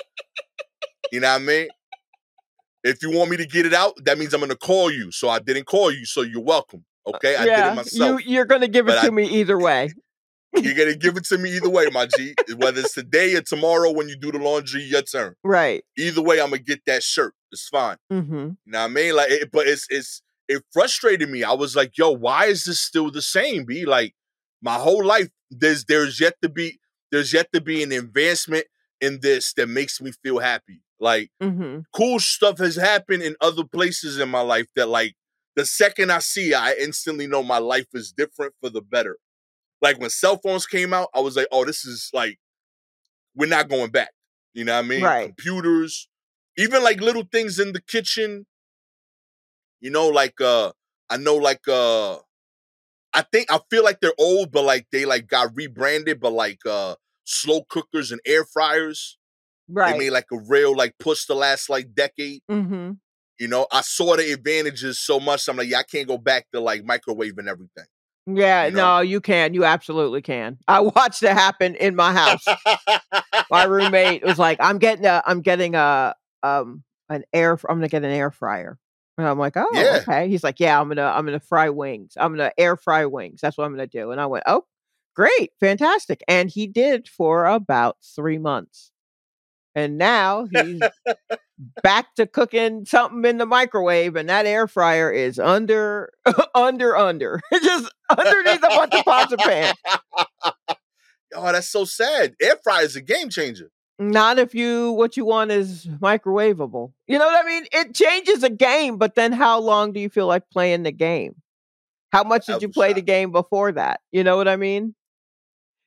You 1.12 1.20
know 1.20 1.28
what 1.28 1.43
I 1.43 1.44
mean? 1.44 1.69
If 2.82 3.02
you 3.02 3.12
want 3.12 3.31
me 3.31 3.37
to 3.37 3.46
get 3.46 3.66
it 3.66 3.75
out, 3.75 3.93
that 4.05 4.19
means 4.19 4.32
I'm 4.32 4.40
gonna 4.40 4.56
call 4.56 4.90
you. 4.90 5.12
So 5.12 5.28
I 5.28 5.38
didn't 5.38 5.66
call 5.66 5.93
you, 5.93 6.06
so 6.06 6.22
you're 6.22 6.43
welcome. 6.43 6.84
Okay, 7.06 7.37
I 7.37 7.44
did 7.44 7.58
it 7.58 7.75
myself. 7.76 8.25
You, 8.25 8.32
you're 8.32 8.44
going 8.46 8.62
to 8.62 8.69
give 8.69 8.88
it 8.88 8.93
to 9.00 9.06
I- 9.06 9.10
me 9.10 9.25
either 9.25 9.58
way. 9.58 9.93
You're 10.56 10.75
gonna 10.75 10.94
give 10.94 11.17
it 11.17 11.25
to 11.25 11.38
me 11.38 11.56
either 11.56 11.69
way, 11.69 11.87
my 11.93 12.06
G. 12.06 12.32
Whether 12.56 12.82
it's 12.82 12.94
today 12.94 13.34
or 13.34 13.40
tomorrow 13.40 13.90
when 13.90 14.08
you 14.08 14.17
do 14.17 14.31
the 14.31 14.38
laundry, 14.38 14.84
your 14.84 15.02
turn. 15.02 15.34
Right. 15.43 15.84
Either 15.99 16.22
way, 16.22 16.40
I'm 16.40 16.50
gonna 16.50 16.62
get 16.62 16.84
that 16.87 17.02
shirt. 17.02 17.34
It's 17.50 17.67
fine. 17.67 17.96
Mm-hmm. 18.12 18.34
You 18.34 18.56
know 18.67 18.78
what 18.78 18.84
I 18.84 18.87
mean? 18.87 19.17
Like, 19.17 19.31
it, 19.32 19.50
but 19.50 19.67
it's 19.67 19.88
it's 19.90 20.22
it 20.49 20.62
frustrated 20.73 21.29
me. 21.31 21.43
I 21.44 21.52
was 21.52 21.75
like, 21.76 21.96
yo, 21.96 22.11
why 22.11 22.46
is 22.46 22.64
this 22.64 22.81
still 22.81 23.11
the 23.11 23.23
same? 23.23 23.64
Be 23.64 23.85
like, 23.87 24.14
my 24.62 24.75
whole 24.75 25.05
life, 25.05 25.29
there's 25.50 25.85
there's 25.85 26.20
yet 26.20 26.35
to 26.43 26.49
be 26.49 26.79
there's 27.12 27.32
yet 27.32 27.52
to 27.52 27.61
be 27.61 27.82
an 27.82 27.93
advancement 27.93 28.64
in 29.00 29.20
this 29.20 29.52
that 29.55 29.69
makes 29.69 30.00
me 30.00 30.12
feel 30.23 30.38
happy. 30.38 30.81
Like, 31.00 31.31
Mm-hmm. 31.43 31.81
cool 31.94 32.19
stuff 32.20 32.58
has 32.58 32.76
happened 32.76 33.23
in 33.23 33.37
other 33.41 33.64
places 33.64 34.19
in 34.19 34.29
my 34.31 34.41
life 34.41 34.67
that 34.76 34.88
like 34.88 35.14
the 35.56 35.67
second 35.67 36.11
I 36.11 36.19
see, 36.20 36.55
I 36.55 36.73
instantly 36.75 37.26
know 37.26 37.43
my 37.43 37.58
life 37.58 37.87
is 37.94 38.12
different 38.12 38.55
for 38.61 38.70
the 38.70 38.81
better. 38.81 39.19
Like 39.82 40.00
when 40.00 40.11
cell 40.11 40.38
phones 40.38 40.67
came 40.67 40.93
out, 40.94 41.08
I 41.14 41.20
was 41.20 41.37
like, 41.37 41.49
oh, 41.52 41.64
this 41.64 41.85
is 41.85 42.11
like, 42.12 42.38
we're 43.37 43.49
not 43.49 43.69
going 43.69 43.91
back. 43.91 44.11
You 44.55 44.64
know 44.64 44.75
what 44.76 44.85
I 44.85 44.88
mean? 44.88 45.02
Right. 45.02 45.26
Computers, 45.26 46.08
even 46.56 46.82
like 46.82 47.00
little 47.00 47.25
things 47.31 47.58
in 47.58 47.73
the 47.73 47.82
kitchen. 47.82 48.46
You 49.84 49.90
know, 49.90 50.08
like 50.08 50.40
uh, 50.40 50.72
I 51.10 51.19
know 51.19 51.36
like 51.36 51.69
uh, 51.69 52.14
I 53.12 53.20
think 53.31 53.52
I 53.52 53.60
feel 53.69 53.84
like 53.84 54.00
they're 54.00 54.14
old, 54.19 54.50
but 54.50 54.64
like 54.64 54.86
they 54.90 55.04
like 55.04 55.28
got 55.28 55.50
rebranded, 55.54 56.20
but 56.20 56.32
like 56.32 56.60
uh, 56.64 56.94
slow 57.25 57.64
cookers 57.69 58.10
and 58.10 58.19
air 58.25 58.46
fryers. 58.46 59.19
Right. 59.69 59.92
They 59.92 59.98
made 59.98 60.10
like 60.10 60.25
a 60.32 60.38
real 60.38 60.75
like 60.75 60.94
push 60.98 61.26
the 61.26 61.34
last 61.34 61.69
like 61.69 61.94
decade. 61.94 62.40
mm-hmm. 62.50 62.92
You 63.38 63.48
know, 63.48 63.66
I 63.70 63.82
saw 63.82 64.16
the 64.16 64.32
advantages 64.32 65.00
so 65.04 65.20
much. 65.20 65.46
I'm 65.48 65.58
like, 65.58 65.69
yeah, 65.69 65.81
I 65.81 65.82
can't 65.82 66.08
go 66.08 66.16
back 66.16 66.46
to 66.54 66.60
like 66.60 66.82
microwave 66.82 67.36
and 67.36 67.48
everything. 67.48 67.84
Yeah, 68.26 68.64
You 68.64 68.70
know? 68.70 68.96
no, 68.96 69.00
you 69.02 69.20
can. 69.20 69.52
You 69.52 69.66
absolutely 69.66 70.22
can. 70.22 70.56
I 70.66 70.81
watched 70.96 71.22
it 71.22 71.32
happen 71.32 71.75
in 71.75 71.94
my 71.94 72.14
house. 72.14 72.46
my 73.50 73.64
roommate 73.64 74.25
was 74.25 74.38
like, 74.38 74.56
"I'm 74.62 74.78
getting 74.78 75.04
a, 75.04 75.22
I'm 75.26 75.42
getting 75.42 75.75
a, 75.75 76.14
um, 76.42 76.84
an 77.10 77.25
air. 77.34 77.58
I'm 77.69 77.76
gonna 77.76 77.88
get 77.88 78.02
an 78.02 78.10
air 78.10 78.31
fryer." 78.31 78.78
And 79.16 79.26
I'm 79.28 79.38
like, 79.38 79.56
"Oh, 79.56 79.69
Yeah. 79.72 80.00
okay." 80.02 80.28
He's 80.28 80.43
like, 80.44 80.58
"Yeah, 80.61 80.81
I'm 80.81 80.88
gonna, 80.88 81.05
I'm 81.06 81.25
gonna 81.25 81.38
fry 81.40 81.70
wings. 81.70 82.14
I'm 82.16 82.32
gonna 82.32 82.52
air 82.58 82.76
fry 82.76 83.06
wings. 83.06 83.40
That's 83.40 83.56
what 83.56 83.64
I'm 83.64 83.72
gonna 83.72 83.87
do." 83.87 84.11
And 84.11 84.20
I 84.20 84.26
went, 84.26 84.44
"Oh, 84.46 84.64
great, 85.14 85.50
fantastic!" 85.61 86.22
And 86.26 86.50
he 86.50 86.66
did 86.66 87.08
for 87.08 87.46
about 87.46 87.96
three 88.16 88.38
months, 88.38 88.90
and 89.75 89.99
now 89.99 90.46
he's 90.50 90.82
back 91.84 92.14
to 92.16 92.26
cooking 92.26 92.84
something 92.84 93.25
in 93.25 93.38
the 93.38 93.46
microwave, 93.46 94.16
and 94.16 94.28
that 94.28 94.46
air 94.46 94.66
fryer 94.66 95.12
is 95.12 95.38
under, 95.38 96.12
under, 96.55 96.96
under, 96.96 97.40
just 97.52 97.93
underneath 98.10 98.64
a 98.64 98.69
bunch 98.69 98.94
of 98.94 99.05
pots 99.05 99.32
and 99.32 99.40
pans. 99.40 99.76
oh, 101.34 101.52
that's 101.52 101.69
so 101.70 101.84
sad. 101.84 102.34
Air 102.43 102.56
fryer 102.64 102.82
is 102.84 102.96
a 102.96 103.00
game 103.00 103.31
changer. 103.31 103.70
Not 103.99 104.38
if 104.41 104.55
you 104.55 104.93
what 104.93 105.17
you 105.17 105.25
want 105.25 105.52
is 105.52 105.87
microwavable. 105.87 106.93
You 107.06 107.19
know 107.19 107.26
what 107.26 107.44
I 107.44 107.49
mean? 107.49 107.67
It 107.73 107.94
changes 107.94 108.43
a 108.43 108.50
game, 108.50 108.96
but 108.99 109.14
then 109.14 109.32
how 109.32 109.61
long 109.61 109.93
do 109.93 110.00
you 110.00 110.08
feel 110.08 110.26
like 110.26 110.50
playing 110.50 110.82
the 110.82 110.91
game? 110.93 111.37
How 112.12 112.25
much 112.25 112.46
did 112.46 112.62
you 112.62 112.69
play 112.69 112.93
the 112.93 113.02
game 113.02 113.31
before 113.32 113.73
that? 113.73 114.00
You 114.12 114.25
know 114.25 114.37
what 114.37 114.49
I 114.49 114.56
mean? 114.56 114.94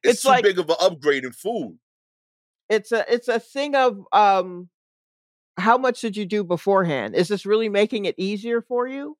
It's, 0.04 0.14
It's 0.16 0.22
too 0.24 0.30
like- 0.30 0.44
big 0.44 0.60
of 0.60 0.70
an 0.70 0.76
upgrade 0.80 1.26
in 1.26 1.32
food. 1.34 1.78
It's 2.70 2.92
a 2.92 3.06
it's 3.14 3.28
a 3.30 3.40
thing 3.40 3.76
of 3.76 4.06
um 4.12 4.70
how 5.58 5.78
much 5.78 6.02
did 6.02 6.16
you 6.16 6.26
do 6.26 6.44
beforehand? 6.44 7.16
Is 7.16 7.28
this 7.30 7.46
really 7.46 7.68
making 7.70 8.06
it 8.06 8.16
easier 8.18 8.62
for 8.62 8.88
you? 8.88 9.18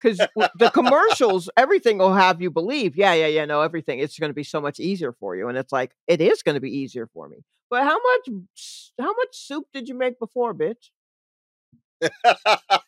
Because 0.00 0.18
the 0.56 0.70
commercials, 0.74 1.48
everything 1.56 1.98
will 1.98 2.14
have 2.14 2.40
you 2.42 2.50
believe, 2.50 2.96
yeah, 2.96 3.12
yeah, 3.14 3.26
yeah, 3.26 3.44
no, 3.44 3.60
everything. 3.62 3.98
It's 4.00 4.18
going 4.18 4.30
to 4.30 4.34
be 4.34 4.44
so 4.44 4.60
much 4.60 4.80
easier 4.80 5.12
for 5.12 5.34
you, 5.36 5.48
and 5.48 5.56
it's 5.58 5.72
like 5.72 5.92
it 6.06 6.20
is 6.20 6.42
going 6.42 6.54
to 6.54 6.60
be 6.60 6.70
easier 6.76 7.06
for 7.06 7.28
me. 7.28 7.38
But 7.70 7.84
how 7.84 7.98
much, 7.98 8.92
how 8.98 9.14
much 9.14 9.28
soup 9.32 9.64
did 9.72 9.88
you 9.88 9.94
make 9.94 10.18
before, 10.18 10.54
bitch? 10.54 10.90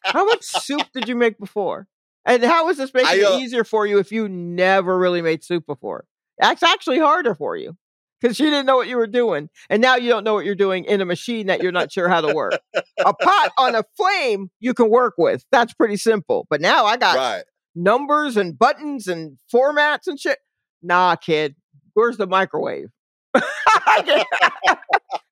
How 0.04 0.25
much 0.25 0.44
soup 0.44 0.87
did 0.94 1.08
you 1.08 1.16
make 1.16 1.38
before? 1.38 1.87
And 2.25 2.42
how 2.42 2.68
is 2.68 2.76
this 2.76 2.92
making 2.92 3.22
I, 3.22 3.25
uh, 3.25 3.37
it 3.37 3.42
easier 3.42 3.64
for 3.64 3.87
you 3.87 3.99
if 3.99 4.12
you 4.12 4.28
never 4.28 4.99
really 4.99 5.22
made 5.22 5.42
soup 5.42 5.66
before? 5.66 6.04
That's 6.38 6.62
actually 6.62 6.99
harder 6.99 7.34
for 7.34 7.56
you 7.56 7.76
because 8.20 8.38
you 8.38 8.46
didn't 8.46 8.66
know 8.66 8.76
what 8.76 8.88
you 8.88 8.96
were 8.96 9.06
doing. 9.06 9.49
And 9.68 9.80
now 9.80 9.96
you 9.96 10.08
don't 10.10 10.25
know 10.25 10.34
what 10.34 10.44
you're 10.44 10.54
doing 10.54 10.84
in 10.84 11.00
a 11.00 11.04
machine 11.04 11.46
that 11.46 11.62
you're 11.62 11.72
not 11.72 11.92
sure 11.92 12.08
how 12.08 12.20
to 12.20 12.34
work. 12.34 12.60
a 12.75 13.14
pot 13.14 13.52
on 13.58 13.75
a 13.75 13.84
flame 13.96 14.50
you 14.60 14.75
can 14.75 14.90
work 14.90 15.14
with. 15.18 15.44
That's 15.50 15.72
pretty 15.72 15.96
simple. 15.96 16.46
But 16.50 16.60
now 16.60 16.84
I 16.84 16.96
got 16.96 17.16
right. 17.16 17.44
numbers 17.75 18.37
and 18.37 18.58
buttons 18.58 19.06
and 19.06 19.38
formats 19.52 20.06
and 20.06 20.18
shit. 20.18 20.38
Nah, 20.82 21.16
kid, 21.16 21.56
where's 21.94 22.16
the 22.16 22.26
microwave? 22.26 22.90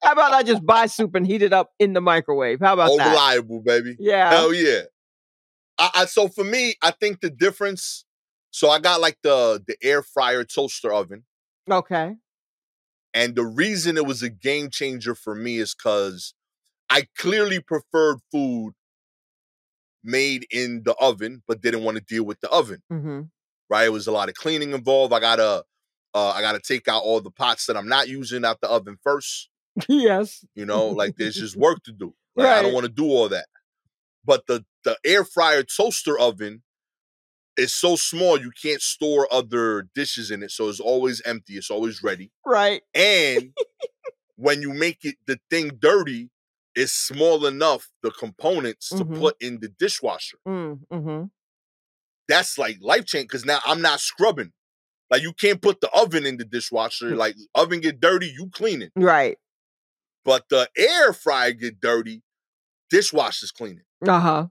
How 0.03 0.13
about 0.13 0.33
I 0.33 0.43
just 0.43 0.65
buy 0.65 0.87
soup 0.87 1.15
and 1.15 1.27
heat 1.27 1.43
it 1.43 1.53
up 1.53 1.73
in 1.79 1.93
the 1.93 2.01
microwave? 2.01 2.61
How 2.61 2.75
about 2.75 2.91
Oh, 2.93 2.97
that? 2.97 3.11
reliable, 3.11 3.61
baby. 3.61 3.97
Yeah. 3.99 4.31
Hell 4.31 4.55
yeah. 4.55 4.83
I, 5.79 5.91
I 5.95 6.05
so 6.07 6.29
for 6.29 6.45
me, 6.45 6.75
I 6.83 6.91
think 6.93 7.21
the 7.21 7.31
difference. 7.31 8.05
So 8.51 8.71
I 8.71 8.79
got 8.79 9.01
like 9.01 9.19
the 9.23 9.63
the 9.67 9.77
air 9.83 10.03
fryer 10.03 10.43
toaster 10.45 10.93
oven, 10.93 11.25
Okay. 11.71 12.15
and 13.13 13.35
the 13.37 13.45
reason 13.45 13.97
it 13.99 14.07
was 14.07 14.23
a 14.23 14.31
game 14.31 14.71
changer 14.71 15.15
for 15.15 15.35
me 15.35 15.59
is 15.59 15.75
because 15.75 16.33
I 16.89 17.07
clearly 17.19 17.61
preferred 17.61 18.19
food 18.33 18.73
made 20.03 20.47
in 20.51 20.83
the 20.85 20.95
oven, 21.01 21.43
but 21.47 21.61
didn't 21.61 21.85
want 21.85 21.99
to 21.99 22.03
deal 22.03 22.25
with 22.25 22.41
the 22.41 22.49
oven. 22.49 22.83
Mm-hmm. 22.91 23.23
Right, 23.69 23.85
it 23.87 23.93
was 23.93 24.07
a 24.07 24.13
lot 24.13 24.31
of 24.31 24.35
cleaning 24.35 24.73
involved. 24.73 25.13
I 25.13 25.21
gotta, 25.21 25.65
uh, 26.19 26.31
I 26.31 26.41
gotta 26.41 26.61
take 26.61 26.89
out 26.89 27.03
all 27.03 27.21
the 27.21 27.31
pots 27.31 27.67
that 27.67 27.77
I'm 27.77 27.89
not 27.89 28.09
using 28.09 28.45
out 28.45 28.61
the 28.61 28.69
oven 28.69 28.99
first. 29.03 29.49
yes. 29.89 30.45
You 30.55 30.67
know, 30.67 30.89
like 30.91 31.17
there's 31.17 31.37
just 31.37 31.57
work 31.57 31.83
to 31.85 31.93
do. 31.93 32.15
Like, 32.37 32.51
I 32.51 32.63
don't 32.63 32.73
want 32.73 32.87
to 32.87 32.93
do 32.93 33.07
all 33.07 33.29
that. 33.31 33.47
But 34.25 34.47
the 34.47 34.65
the 34.85 34.97
air 35.05 35.25
fryer 35.25 35.65
toaster 35.65 36.17
oven, 36.17 36.63
is 37.57 37.75
so 37.75 37.97
small 37.97 38.41
you 38.41 38.53
can't 38.63 38.81
store 38.81 39.27
other 39.33 39.89
dishes 39.95 40.31
in 40.31 40.43
it, 40.45 40.53
so 40.53 40.69
it's 40.69 40.79
always 40.79 41.21
empty. 41.23 41.55
It's 41.55 41.71
always 41.71 42.01
ready. 42.03 42.31
Right. 42.47 42.83
And 42.95 43.55
when 44.37 44.63
you 44.63 44.73
make 44.73 45.05
it 45.05 45.17
the 45.27 45.41
thing 45.51 45.73
dirty, 45.81 46.31
it's 46.77 46.93
small 46.93 47.45
enough 47.45 47.91
the 48.03 48.13
components 48.13 48.89
to 48.91 49.05
Mhm. 49.05 49.19
put 49.19 49.37
in 49.41 49.59
the 49.59 49.69
dishwasher. 49.69 50.39
Mm, 50.47 50.81
hmm 50.93 51.25
That's 52.29 52.57
like 52.59 52.79
life 52.81 53.07
change 53.07 53.27
because 53.29 53.45
now 53.45 53.61
I'm 53.65 53.81
not 53.81 54.01
scrubbing. 54.01 54.53
Like 55.11 55.23
you 55.23 55.33
can't 55.33 55.63
put 55.63 55.81
the 55.81 55.91
oven 55.91 56.27
in 56.27 56.37
the 56.37 56.45
dishwasher. 56.45 57.17
Like 57.17 57.37
oven 57.55 57.81
get 57.81 58.01
dirty, 58.01 58.27
you 58.27 58.51
clean 58.53 58.83
it. 58.83 58.93
Right. 58.95 59.39
But 60.25 60.45
the 60.51 60.69
air 60.77 61.13
fryer 61.13 61.53
get 61.53 61.81
dirty, 61.81 62.23
dishwasher's 62.91 63.51
clean 63.51 63.81
it. 63.81 64.09
Uh 64.09 64.21
huh. 64.21 64.47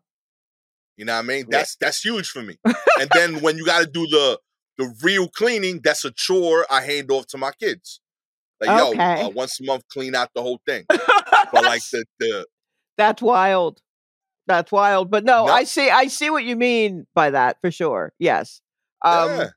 You 0.98 1.06
know 1.06 1.14
what 1.14 1.20
I 1.20 1.28
mean? 1.28 1.46
Yeah. 1.50 1.60
That's 1.60 1.76
that's 1.76 2.04
huge 2.04 2.30
for 2.30 2.42
me. 2.42 2.58
and 2.66 3.10
then 3.14 3.42
when 3.42 3.58
you 3.58 3.66
got 3.66 3.82
to 3.82 3.88
do 3.88 4.08
the 4.08 4.40
the 4.78 4.94
real 5.04 5.28
cleaning, 5.28 5.82
that's 5.84 6.06
a 6.06 6.12
chore 6.12 6.66
I 6.72 6.82
hand 6.82 7.12
off 7.12 7.28
to 7.28 7.38
my 7.38 7.52
kids. 7.60 8.02
Like 8.60 8.70
yo, 8.70 9.00
uh, 9.00 9.30
once 9.30 9.60
a 9.60 9.64
month, 9.64 9.84
clean 9.90 10.16
out 10.16 10.30
the 10.34 10.42
whole 10.42 10.60
thing. 10.66 10.86
But 10.90 11.64
like 11.64 11.82
the 11.92 12.06
the 12.20 12.48
That's 12.98 13.22
wild. 13.22 13.82
That's 14.48 14.72
wild. 14.72 15.12
But 15.12 15.24
no, 15.24 15.46
No. 15.46 15.52
I 15.52 15.66
see 15.66 15.90
I 15.90 16.08
see 16.08 16.32
what 16.32 16.44
you 16.44 16.56
mean 16.56 17.06
by 17.14 17.30
that 17.32 17.58
for 17.62 17.70
sure. 17.70 18.14
Yes. 18.18 18.62
Um 19.06 19.30
yeah, 19.30 19.48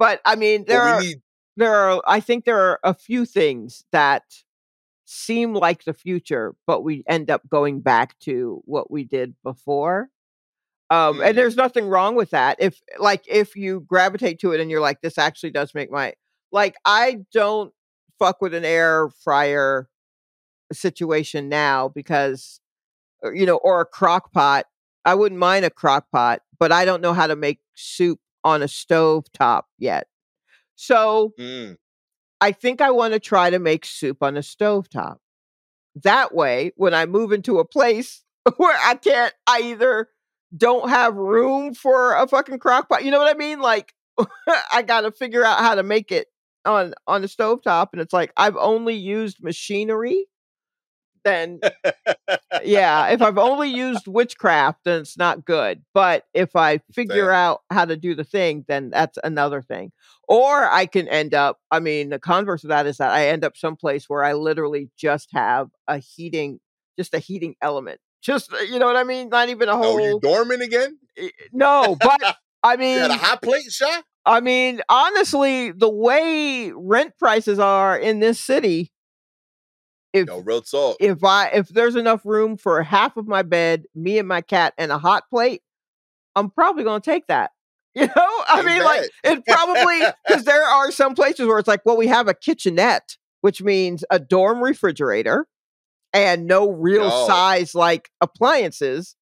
but 0.00 0.20
I 0.24 0.34
mean 0.34 0.64
there 0.66 0.82
are 0.82 1.00
need 1.00 1.22
there 1.56 1.74
are 1.74 2.02
I 2.06 2.18
think 2.20 2.44
there 2.44 2.58
are 2.58 2.80
a 2.82 2.94
few 2.94 3.24
things 3.24 3.84
that 3.92 4.24
seem 5.04 5.54
like 5.54 5.84
the 5.84 5.92
future, 5.92 6.54
but 6.66 6.82
we 6.82 7.04
end 7.06 7.30
up 7.30 7.42
going 7.48 7.80
back 7.80 8.18
to 8.20 8.62
what 8.64 8.90
we 8.90 9.04
did 9.04 9.34
before. 9.44 10.08
Um, 10.88 11.18
Mm. 11.18 11.28
and 11.28 11.38
there's 11.38 11.56
nothing 11.56 11.86
wrong 11.88 12.16
with 12.16 12.30
that. 12.30 12.56
If 12.60 12.80
like 12.98 13.24
if 13.28 13.54
you 13.56 13.80
gravitate 13.80 14.40
to 14.40 14.52
it 14.52 14.60
and 14.60 14.70
you're 14.70 14.80
like, 14.80 15.00
this 15.02 15.18
actually 15.18 15.50
does 15.50 15.74
make 15.74 15.90
my 15.90 16.14
like 16.50 16.76
I 16.84 17.18
don't 17.32 17.72
fuck 18.18 18.40
with 18.40 18.54
an 18.54 18.64
air 18.64 19.08
fryer 19.22 19.88
situation 20.72 21.48
now 21.48 21.88
because 21.88 22.60
uh, 23.24 23.32
you 23.32 23.46
know, 23.46 23.56
or 23.58 23.80
a 23.82 23.86
crock 23.86 24.32
pot. 24.32 24.66
I 25.04 25.14
wouldn't 25.14 25.38
mind 25.38 25.64
a 25.64 25.70
crock 25.70 26.06
pot, 26.12 26.42
but 26.58 26.72
I 26.72 26.84
don't 26.84 27.00
know 27.02 27.14
how 27.14 27.26
to 27.26 27.36
make 27.36 27.60
soup 27.74 28.20
on 28.44 28.62
a 28.62 28.68
stove 28.68 29.26
top 29.32 29.66
yet. 29.78 30.06
So 30.76 31.34
mm, 31.38 31.76
I 32.40 32.52
think 32.52 32.80
I 32.80 32.90
want 32.90 33.14
to 33.14 33.20
try 33.20 33.50
to 33.50 33.58
make 33.58 33.84
soup 33.84 34.22
on 34.22 34.36
a 34.36 34.42
stove 34.42 34.88
top. 34.88 35.20
That 36.02 36.34
way, 36.34 36.72
when 36.76 36.94
I 36.94 37.06
move 37.06 37.32
into 37.32 37.58
a 37.58 37.64
place 37.64 38.22
where 38.56 38.78
I 38.82 38.94
can't, 38.94 39.34
I 39.46 39.60
either 39.64 40.08
don't 40.56 40.88
have 40.88 41.14
room 41.14 41.74
for 41.74 42.14
a 42.14 42.26
fucking 42.26 42.58
crock 42.58 42.88
pot. 42.88 43.04
You 43.04 43.10
know 43.10 43.18
what 43.18 43.34
I 43.34 43.38
mean? 43.38 43.60
Like 43.60 43.94
I 44.72 44.82
got 44.82 45.02
to 45.02 45.12
figure 45.12 45.44
out 45.44 45.58
how 45.58 45.74
to 45.74 45.82
make 45.82 46.12
it 46.12 46.28
on 46.64 46.94
on 47.06 47.22
the 47.22 47.28
stovetop, 47.28 47.88
and 47.92 48.00
it's 48.00 48.12
like 48.12 48.32
I've 48.36 48.56
only 48.56 48.94
used 48.94 49.42
machinery. 49.42 50.26
Then 51.24 51.60
yeah, 52.64 53.08
if 53.08 53.22
I've 53.22 53.38
only 53.38 53.68
used 53.68 54.06
witchcraft, 54.06 54.80
then 54.84 55.00
it's 55.02 55.16
not 55.18 55.44
good. 55.44 55.82
But 55.94 56.24
if 56.34 56.56
I 56.56 56.78
figure 56.92 57.26
Fair. 57.26 57.32
out 57.32 57.60
how 57.70 57.84
to 57.84 57.96
do 57.96 58.14
the 58.14 58.24
thing, 58.24 58.64
then 58.68 58.90
that's 58.90 59.18
another 59.22 59.62
thing. 59.62 59.92
Or 60.28 60.64
I 60.70 60.86
can 60.86 61.08
end 61.08 61.34
up, 61.34 61.58
I 61.70 61.80
mean, 61.80 62.10
the 62.10 62.18
converse 62.18 62.64
of 62.64 62.68
that 62.68 62.86
is 62.86 62.98
that 62.98 63.10
I 63.10 63.28
end 63.28 63.44
up 63.44 63.56
someplace 63.56 64.08
where 64.08 64.24
I 64.24 64.34
literally 64.34 64.90
just 64.96 65.28
have 65.32 65.68
a 65.88 65.98
heating, 65.98 66.60
just 66.98 67.14
a 67.14 67.18
heating 67.18 67.54
element. 67.60 68.00
Just, 68.22 68.52
uh, 68.52 68.58
you 68.58 68.78
know 68.78 68.86
what 68.86 68.96
I 68.96 69.04
mean? 69.04 69.28
Not 69.30 69.48
even 69.48 69.68
a 69.68 69.76
whole. 69.76 69.94
oh, 69.94 69.98
you 69.98 70.20
dorming 70.20 70.62
again? 70.62 70.98
eh, 71.16 71.28
no, 71.52 71.96
but 72.00 72.20
I 72.62 72.74
You 72.74 72.78
mean, 72.78 72.98
got 73.00 73.10
a 73.10 73.14
hot 73.14 73.42
plate, 73.42 73.70
shot? 73.72 74.04
I 74.26 74.40
mean, 74.40 74.82
honestly, 74.88 75.72
the 75.72 75.88
way 75.88 76.70
rent 76.74 77.14
prices 77.18 77.58
are 77.58 77.96
in 77.98 78.20
this 78.20 78.38
city, 78.38 78.92
if 80.12 80.26
Yo, 80.28 80.38
real 80.40 80.62
salt. 80.62 80.96
if 81.00 81.22
I 81.24 81.48
if 81.48 81.68
there's 81.68 81.96
enough 81.96 82.24
room 82.24 82.56
for 82.56 82.82
half 82.82 83.16
of 83.16 83.26
my 83.28 83.42
bed, 83.42 83.84
me 83.94 84.18
and 84.18 84.26
my 84.28 84.40
cat, 84.40 84.74
and 84.78 84.90
a 84.92 84.98
hot 84.98 85.24
plate, 85.30 85.62
I'm 86.34 86.50
probably 86.50 86.84
gonna 86.84 87.00
take 87.00 87.26
that. 87.28 87.50
You 87.92 88.06
know, 88.06 88.12
I 88.16 88.58
Ain't 88.58 88.66
mean, 88.66 88.84
like 88.84 89.10
it 89.24 89.44
probably 89.46 90.00
because 90.28 90.44
there 90.44 90.62
are 90.62 90.92
some 90.92 91.16
places 91.16 91.48
where 91.48 91.58
it's 91.58 91.66
like, 91.66 91.80
well, 91.84 91.96
we 91.96 92.06
have 92.06 92.28
a 92.28 92.34
kitchenette, 92.34 93.16
which 93.40 93.62
means 93.62 94.04
a 94.12 94.20
dorm 94.20 94.62
refrigerator 94.62 95.48
and 96.12 96.46
no 96.46 96.70
real 96.70 97.08
Yo. 97.08 97.26
size 97.26 97.74
like 97.74 98.08
appliances, 98.20 99.16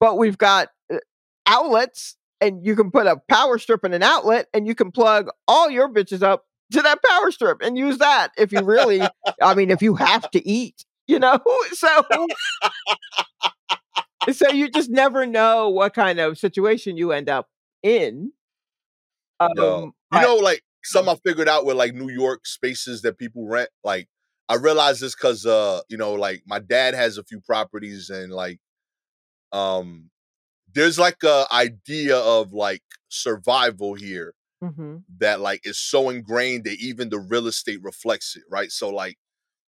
but 0.00 0.16
we've 0.16 0.38
got 0.38 0.68
uh, 0.90 0.96
outlets, 1.46 2.16
and 2.40 2.64
you 2.64 2.74
can 2.74 2.90
put 2.90 3.06
a 3.06 3.20
power 3.28 3.58
strip 3.58 3.84
in 3.84 3.92
an 3.92 4.02
outlet, 4.02 4.46
and 4.54 4.66
you 4.66 4.74
can 4.74 4.92
plug 4.92 5.28
all 5.46 5.68
your 5.68 5.92
bitches 5.92 6.22
up 6.22 6.44
to 6.72 6.82
that 6.82 6.98
power 7.02 7.30
strip 7.30 7.62
and 7.62 7.78
use 7.78 7.98
that 7.98 8.32
if 8.36 8.52
you 8.52 8.62
really, 8.62 9.00
I 9.42 9.54
mean, 9.54 9.70
if 9.70 9.82
you 9.82 9.94
have 9.94 10.30
to 10.32 10.48
eat, 10.48 10.84
you 11.06 11.18
know, 11.18 11.38
so. 11.72 12.04
So 14.32 14.50
you 14.50 14.68
just 14.68 14.90
never 14.90 15.24
know 15.24 15.68
what 15.68 15.94
kind 15.94 16.18
of 16.18 16.36
situation 16.36 16.96
you 16.96 17.12
end 17.12 17.28
up 17.28 17.48
in. 17.82 18.32
Um, 19.38 19.52
Yo, 19.56 19.92
you 20.12 20.20
know, 20.20 20.36
like 20.36 20.62
some 20.82 21.08
I 21.08 21.16
figured 21.24 21.48
out 21.48 21.64
with 21.64 21.76
like 21.76 21.94
New 21.94 22.10
York 22.10 22.46
spaces 22.46 23.02
that 23.02 23.18
people 23.18 23.46
rent. 23.46 23.70
Like 23.84 24.08
I 24.48 24.54
realized 24.54 25.00
this 25.00 25.14
because 25.14 25.46
uh, 25.46 25.80
you 25.88 25.96
know, 25.96 26.14
like 26.14 26.42
my 26.46 26.58
dad 26.58 26.94
has 26.94 27.18
a 27.18 27.24
few 27.24 27.40
properties 27.40 28.10
and 28.10 28.32
like 28.32 28.58
um 29.52 30.10
there's 30.74 30.98
like 30.98 31.22
a 31.22 31.44
idea 31.52 32.16
of 32.16 32.52
like 32.52 32.82
survival 33.08 33.94
here 33.94 34.34
Mhm. 34.60 35.06
that 35.18 35.40
like 35.40 35.60
is 35.64 35.78
so 35.78 36.10
ingrained 36.10 36.64
that 36.64 36.78
even 36.80 37.08
the 37.10 37.18
real 37.20 37.46
estate 37.46 37.80
reflects 37.82 38.36
it, 38.36 38.42
right? 38.50 38.70
So 38.72 38.90
like 38.90 39.16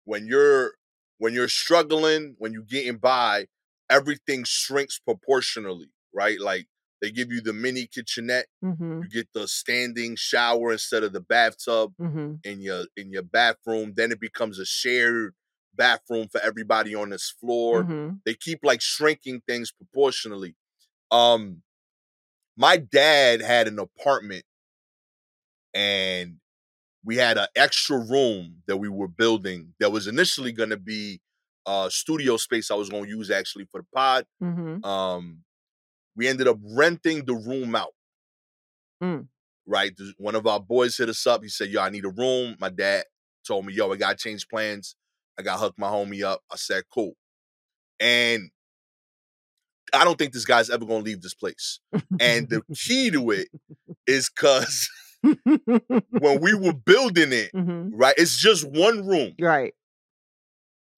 when 0.04 0.26
you're 0.26 0.74
when 1.18 1.34
you're 1.34 1.48
struggling, 1.48 2.36
when 2.38 2.52
you're 2.52 2.62
getting 2.62 2.98
by, 2.98 3.46
everything 3.90 4.44
shrinks 4.44 4.98
proportionally, 4.98 5.92
right? 6.14 6.40
Like 6.40 6.66
they 7.02 7.10
give 7.10 7.32
you 7.32 7.40
the 7.42 7.52
mini 7.52 7.86
kitchenette 7.86 8.46
Mhm. 8.62 9.02
you 9.02 9.10
get 9.10 9.28
the 9.34 9.48
standing 9.48 10.16
shower 10.16 10.72
instead 10.72 11.04
of 11.04 11.12
the 11.12 11.20
bathtub 11.20 11.94
Mhm. 11.98 12.42
in 12.44 12.60
your 12.60 12.84
in 12.96 13.10
your 13.12 13.22
bathroom 13.22 13.94
then 13.96 14.12
it 14.12 14.20
becomes 14.20 14.58
a 14.58 14.66
shared 14.66 15.34
bathroom 15.74 16.28
for 16.28 16.40
everybody 16.42 16.94
on 16.94 17.10
this 17.10 17.30
floor 17.30 17.88
Mhm. 17.88 18.20
they 18.24 18.34
keep 18.34 18.60
like 18.64 18.80
shrinking 18.80 19.42
things 19.48 19.72
proportionally 19.72 20.56
um 21.10 21.62
my 22.56 22.76
dad 22.76 23.40
had 23.40 23.68
an 23.68 23.78
apartment 23.78 24.44
and 25.76 26.36
we 27.04 27.16
had 27.16 27.38
an 27.38 27.46
extra 27.54 27.98
room 27.98 28.56
that 28.66 28.78
we 28.78 28.88
were 28.88 29.06
building 29.08 29.74
that 29.78 29.92
was 29.92 30.08
initially 30.08 30.50
going 30.50 30.70
to 30.70 30.76
be 30.76 31.20
uh 31.66 31.88
studio 31.90 32.36
space 32.36 32.70
i 32.70 32.74
was 32.74 32.88
going 32.88 33.04
to 33.04 33.10
use 33.10 33.30
actually 33.30 33.66
for 33.70 33.80
the 33.82 33.86
pod 33.94 34.24
Mhm. 34.42 34.84
um 34.84 35.44
we 36.16 36.26
ended 36.26 36.48
up 36.48 36.58
renting 36.74 37.24
the 37.26 37.34
room 37.34 37.74
out. 37.76 37.92
Mm. 39.02 39.28
right 39.66 39.92
one 40.16 40.34
of 40.34 40.46
our 40.46 40.58
boys 40.60 40.96
hit 40.96 41.08
us 41.10 41.26
up 41.26 41.42
he 41.42 41.48
said 41.50 41.68
yo 41.68 41.82
i 41.82 41.90
need 41.90 42.04
a 42.06 42.08
room. 42.10 42.56
My 42.58 42.70
dad 42.70 43.04
told 43.46 43.66
me 43.66 43.74
yo 43.74 43.92
i 43.92 43.96
gotta 43.96 44.16
change 44.16 44.48
plans. 44.48 44.96
I 45.38 45.42
gotta 45.42 45.60
hook 45.60 45.74
my 45.76 45.88
homie 45.88 46.24
up. 46.24 46.40
I 46.50 46.56
said 46.56 46.84
cool. 46.92 47.12
And 48.00 48.50
i 49.92 50.02
don't 50.04 50.16
think 50.18 50.32
this 50.32 50.46
guy's 50.46 50.70
ever 50.70 50.84
gonna 50.86 51.04
leave 51.04 51.20
this 51.22 51.34
place. 51.34 51.80
And 52.20 52.48
the 52.48 52.62
key 52.74 53.10
to 53.10 53.30
it 53.32 53.48
is 54.06 54.30
because 54.30 54.88
when 55.22 56.40
we 56.40 56.54
were 56.54 56.72
building 56.72 57.32
it 57.32 57.52
Mhm. 57.52 57.90
right 57.94 58.14
it's 58.16 58.36
just 58.38 58.64
one 58.64 59.06
room 59.06 59.34
Right. 59.40 59.74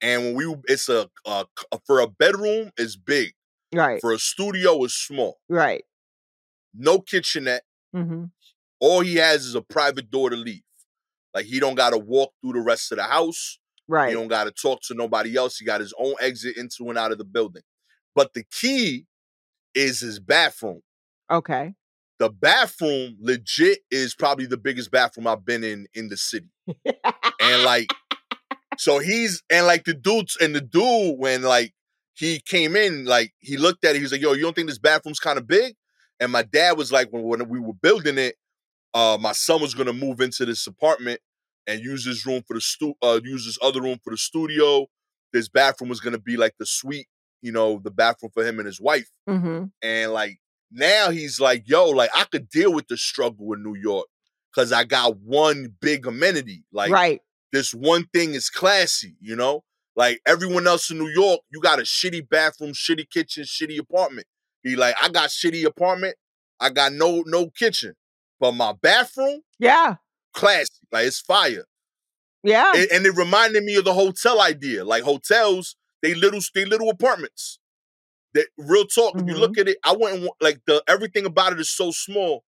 and 0.00 0.22
when 0.24 0.34
we 0.34 0.56
it's 0.68 0.88
a, 0.88 1.08
a 1.26 1.46
for 1.86 2.00
a 2.00 2.06
bedroom 2.06 2.70
it's 2.76 2.96
big 2.96 3.34
Right. 3.74 4.00
for 4.00 4.12
a 4.12 4.18
studio 4.18 4.82
it's 4.84 4.94
small 4.94 5.40
Right. 5.48 5.84
no 6.74 7.00
kitchenette 7.00 7.64
Mhm. 7.94 8.30
all 8.80 9.00
he 9.00 9.16
has 9.16 9.44
is 9.46 9.54
a 9.54 9.62
private 9.62 10.10
door 10.10 10.30
to 10.30 10.36
leave. 10.36 10.62
Like 11.34 11.46
he 11.46 11.58
don't 11.60 11.74
got 11.74 11.90
to 11.90 11.98
walk 11.98 12.32
through 12.40 12.52
the 12.54 12.60
rest 12.60 12.90
of 12.92 12.96
the 12.98 13.04
house. 13.04 13.58
Right. 13.86 14.08
He 14.08 14.14
don't 14.14 14.28
got 14.28 14.44
to 14.44 14.50
talk 14.50 14.80
to 14.82 14.94
nobody 14.94 15.36
else. 15.36 15.56
He 15.58 15.64
got 15.64 15.80
his 15.80 15.94
own 15.98 16.14
exit 16.20 16.56
into 16.56 16.88
and 16.88 16.98
out 16.98 17.10
of 17.12 17.18
the 17.18 17.24
building. 17.24 17.62
But 18.14 18.34
the 18.34 18.44
key 18.44 19.06
is 19.74 20.00
his 20.00 20.18
bathroom. 20.20 20.82
Okay. 21.30 21.74
The 22.18 22.30
bathroom 22.30 23.16
legit 23.20 23.80
is 23.90 24.14
probably 24.14 24.46
the 24.46 24.56
biggest 24.56 24.90
bathroom 24.90 25.26
I've 25.26 25.44
been 25.44 25.62
in 25.64 25.86
in 25.94 26.08
the 26.08 26.16
city. 26.16 26.48
And 27.40 27.62
like 27.64 27.88
so 28.76 28.98
he's 28.98 29.42
and 29.50 29.66
like 29.66 29.84
the 29.84 29.94
dudes 29.94 30.36
and 30.40 30.54
the 30.54 30.60
dude 30.60 31.18
when 31.18 31.42
like 31.42 31.72
he 32.14 32.40
came 32.40 32.76
in 32.76 33.04
like 33.04 33.32
he 33.38 33.56
looked 33.56 33.84
at 33.84 33.94
it 33.94 33.98
he 33.98 34.02
was 34.02 34.12
like 34.12 34.20
yo 34.20 34.32
you 34.32 34.42
don't 34.42 34.54
think 34.54 34.68
this 34.68 34.78
bathroom's 34.78 35.20
kind 35.20 35.38
of 35.38 35.46
big 35.46 35.74
and 36.20 36.32
my 36.32 36.42
dad 36.42 36.76
was 36.76 36.90
like 36.92 37.08
when, 37.12 37.22
when 37.24 37.48
we 37.48 37.60
were 37.60 37.72
building 37.72 38.18
it 38.18 38.36
uh 38.94 39.16
my 39.20 39.32
son 39.32 39.60
was 39.60 39.74
gonna 39.74 39.92
move 39.92 40.20
into 40.20 40.44
this 40.44 40.66
apartment 40.66 41.20
and 41.66 41.80
use 41.80 42.04
this 42.04 42.26
room 42.26 42.42
for 42.46 42.54
the 42.54 42.60
stu 42.60 42.94
uh 43.02 43.20
use 43.22 43.46
this 43.46 43.58
other 43.62 43.80
room 43.80 43.98
for 44.02 44.10
the 44.10 44.16
studio 44.16 44.86
this 45.32 45.48
bathroom 45.48 45.88
was 45.88 46.00
gonna 46.00 46.18
be 46.18 46.36
like 46.36 46.54
the 46.58 46.66
suite 46.66 47.06
you 47.42 47.52
know 47.52 47.80
the 47.82 47.90
bathroom 47.90 48.30
for 48.34 48.44
him 48.44 48.58
and 48.58 48.66
his 48.66 48.80
wife 48.80 49.08
Mhm. 49.28 49.70
and 49.82 50.12
like 50.12 50.38
now 50.70 51.10
he's 51.10 51.40
like, 51.40 51.68
yo, 51.68 51.90
like 51.90 52.10
I 52.14 52.24
could 52.24 52.48
deal 52.48 52.72
with 52.72 52.88
the 52.88 52.96
struggle 52.96 53.52
in 53.52 53.62
New 53.62 53.76
York 53.76 54.06
because 54.54 54.72
I 54.72 54.84
got 54.84 55.18
one 55.18 55.74
big 55.80 56.06
amenity. 56.06 56.64
Like 56.72 56.90
right. 56.90 57.20
this 57.52 57.72
one 57.72 58.06
thing 58.12 58.34
is 58.34 58.50
classy, 58.50 59.16
you 59.20 59.36
know? 59.36 59.64
Like 59.96 60.20
everyone 60.26 60.66
else 60.66 60.90
in 60.90 60.98
New 60.98 61.08
York, 61.08 61.40
you 61.50 61.60
got 61.60 61.80
a 61.80 61.82
shitty 61.82 62.28
bathroom, 62.28 62.72
shitty 62.72 63.10
kitchen, 63.10 63.44
shitty 63.44 63.78
apartment. 63.78 64.26
He 64.62 64.76
like, 64.76 64.94
I 65.02 65.08
got 65.08 65.30
shitty 65.30 65.64
apartment, 65.64 66.16
I 66.60 66.70
got 66.70 66.92
no 66.92 67.22
no 67.26 67.50
kitchen. 67.50 67.94
But 68.40 68.52
my 68.52 68.72
bathroom, 68.80 69.40
Yeah. 69.58 69.96
classy. 70.32 70.72
Like 70.92 71.06
it's 71.06 71.20
fire. 71.20 71.64
Yeah. 72.44 72.72
And, 72.74 72.88
and 72.92 73.06
it 73.06 73.16
reminded 73.16 73.64
me 73.64 73.74
of 73.76 73.84
the 73.84 73.94
hotel 73.94 74.40
idea. 74.40 74.84
Like 74.84 75.02
hotels, 75.02 75.76
they 76.02 76.14
little 76.14 76.40
they 76.54 76.64
little 76.64 76.90
apartments. 76.90 77.58
That 78.34 78.46
real 78.58 78.84
talk. 78.84 79.14
If 79.18 79.26
you 79.26 79.34
look 79.36 79.56
at 79.58 79.68
it, 79.68 79.78
I 79.84 79.92
wouldn't 79.96 80.20
want 80.22 80.34
like 80.40 80.60
the 80.66 80.82
everything 80.86 81.24
about 81.26 81.52
it 81.54 81.60
is 81.60 81.70
so 81.70 81.90
small 81.90 82.44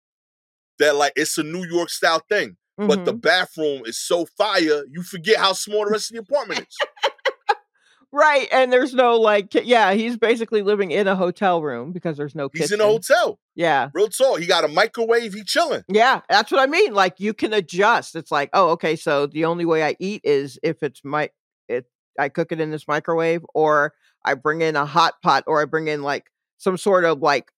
that 0.79 0.96
like 0.96 1.13
it's 1.15 1.38
a 1.38 1.43
New 1.43 1.65
York 1.65 1.89
style 1.89 2.22
thing. 2.29 2.57
But 2.77 3.05
the 3.05 3.13
Mhm. 3.13 3.22
bathroom 3.22 3.84
is 3.86 3.98
so 4.00 4.25
fire, 4.38 4.84
you 4.91 5.01
forget 5.03 5.38
how 5.38 5.53
small 5.53 5.86
the 5.86 5.91
rest 5.91 6.12
of 6.12 6.15
the 6.15 6.22
apartment 6.22 6.62
is. 6.67 6.77
right. 8.12 8.48
And 8.51 8.72
there's 8.72 8.93
no 8.93 9.17
like 9.19 9.53
yeah, 9.53 9.93
he's 9.93 10.17
basically 10.17 10.62
living 10.62 10.91
in 10.91 11.07
a 11.07 11.15
hotel 11.15 11.62
room 11.62 11.91
because 11.91 12.17
there's 12.17 12.36
no 12.36 12.50
He's 12.53 12.62
kitchen. 12.69 12.81
in 12.81 12.88
a 12.88 12.89
hotel. 12.89 13.39
Yeah. 13.55 13.89
Real 13.93 14.07
talk. 14.10 14.39
He 14.39 14.46
got 14.46 14.63
a 14.63 14.67
microwave. 14.67 15.34
He 15.34 15.43
chilling. 15.43 15.84
Yeah, 15.88 16.22
that's 16.29 16.51
what 16.51 16.62
I 16.62 16.67
mean. 16.67 16.93
Like 16.93 17.15
you 17.19 17.34
can 17.34 17.53
adjust. 17.53 18.15
It's 18.15 18.31
like, 18.31 18.50
oh, 18.53 18.69
okay, 18.72 18.96
so 18.96 19.27
the 19.27 19.46
only 19.46 19.65
way 19.65 19.84
I 19.84 19.96
eat 20.00 20.22
is 20.24 20.60
if 20.63 20.84
it's 20.84 21.01
my 21.03 21.29
it 21.67 21.86
I 22.19 22.29
cook 22.29 22.51
it 22.51 22.60
in 22.62 22.72
this 22.72 22.88
microwave 22.88 23.46
or 23.53 23.93
I 24.27 24.34
bring 24.36 24.62
in 24.62 24.75
a 24.75 24.86
hot 24.86 25.22
pot 25.22 25.43
or 25.48 25.62
I 25.62 25.65
bring 25.65 25.88
in 25.88 26.03
like 26.03 26.31
some 26.57 26.77
sort 26.77 27.05
of 27.05 27.19
like 27.22 27.51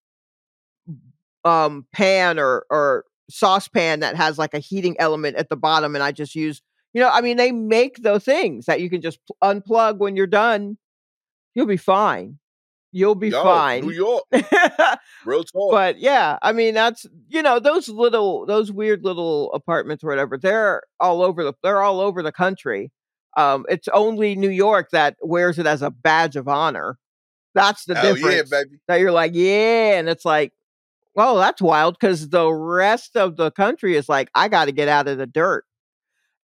um 1.46 1.86
pan 1.94 2.38
or 2.38 2.66
or 2.70 3.06
saucepan 3.30 4.02
that 4.02 4.16
has 4.16 4.38
like 4.38 4.54
a 4.54 4.60
heating 4.60 4.96
element 5.00 5.38
at 5.38 5.50
the 5.50 5.56
bottom 5.56 5.96
and 5.96 6.04
I 6.04 6.12
just 6.12 6.36
use 6.36 6.62
you 6.94 7.02
know, 7.02 7.10
I 7.10 7.22
mean 7.22 7.38
they 7.38 7.52
make 7.52 8.02
those 8.02 8.24
things 8.24 8.66
that 8.66 8.82
you 8.82 8.90
can 8.90 9.02
just 9.02 9.20
pl- 9.26 9.38
unplug 9.44 9.98
when 9.98 10.16
you're 10.16 10.28
done. 10.28 10.78
You'll 11.54 11.68
be 11.68 11.78
fine. 11.78 12.40
You'll 12.92 13.16
be 13.16 13.30
Yo, 13.30 13.44
fine. 13.44 13.86
New 13.86 13.94
York. 13.94 14.24
Real 15.26 15.44
talk. 15.44 15.72
but 15.72 16.00
yeah, 16.00 16.40
I 16.42 16.52
mean 16.52 16.74
that's 16.74 17.06
you 17.28 17.44
know 17.44 17.60
those 17.60 17.90
little 17.90 18.46
those 18.48 18.72
weird 18.72 19.04
little 19.04 19.54
apartments 19.54 20.04
or 20.04 20.08
whatever. 20.08 20.38
They're 20.38 20.82
all 21.00 21.22
over 21.22 21.44
the 21.44 21.54
they're 21.62 21.82
all 21.82 22.02
over 22.02 22.24
the 22.24 22.32
country. 22.32 22.92
Um, 23.38 23.66
it's 23.70 23.88
only 23.90 24.36
New 24.36 24.50
York 24.50 24.90
that 24.92 25.16
wears 25.22 25.60
it 25.60 25.66
as 25.68 25.82
a 25.82 25.90
badge 25.92 26.36
of 26.36 26.48
honor. 26.48 26.98
That's 27.56 27.86
the 27.86 27.96
Hell 27.96 28.16
difference. 28.16 28.52
yeah, 28.52 28.64
baby. 28.64 28.80
That 28.88 29.00
you're 29.00 29.12
like, 29.12 29.32
yeah, 29.34 29.98
and 30.00 30.08
it's 30.10 30.26
like, 30.26 30.54
well, 31.16 31.36
that's 31.38 31.62
wild 31.62 31.98
because 32.00 32.30
the 32.30 32.52
rest 32.52 33.16
of 33.18 33.36
the 33.36 33.52
country 33.52 33.96
is 33.96 34.08
like, 34.10 34.30
I 34.36 34.48
got 34.48 34.66
to 34.66 34.72
get 34.72 34.88
out 34.88 35.08
of 35.08 35.18
the 35.18 35.26
dirt, 35.28 35.66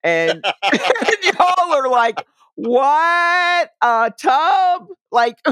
and, 0.04 0.44
and 0.72 1.18
y'all 1.24 1.74
are 1.74 1.88
like, 1.90 2.24
what 2.56 3.70
a 3.82 4.12
tub, 4.20 4.88
like. 5.12 5.38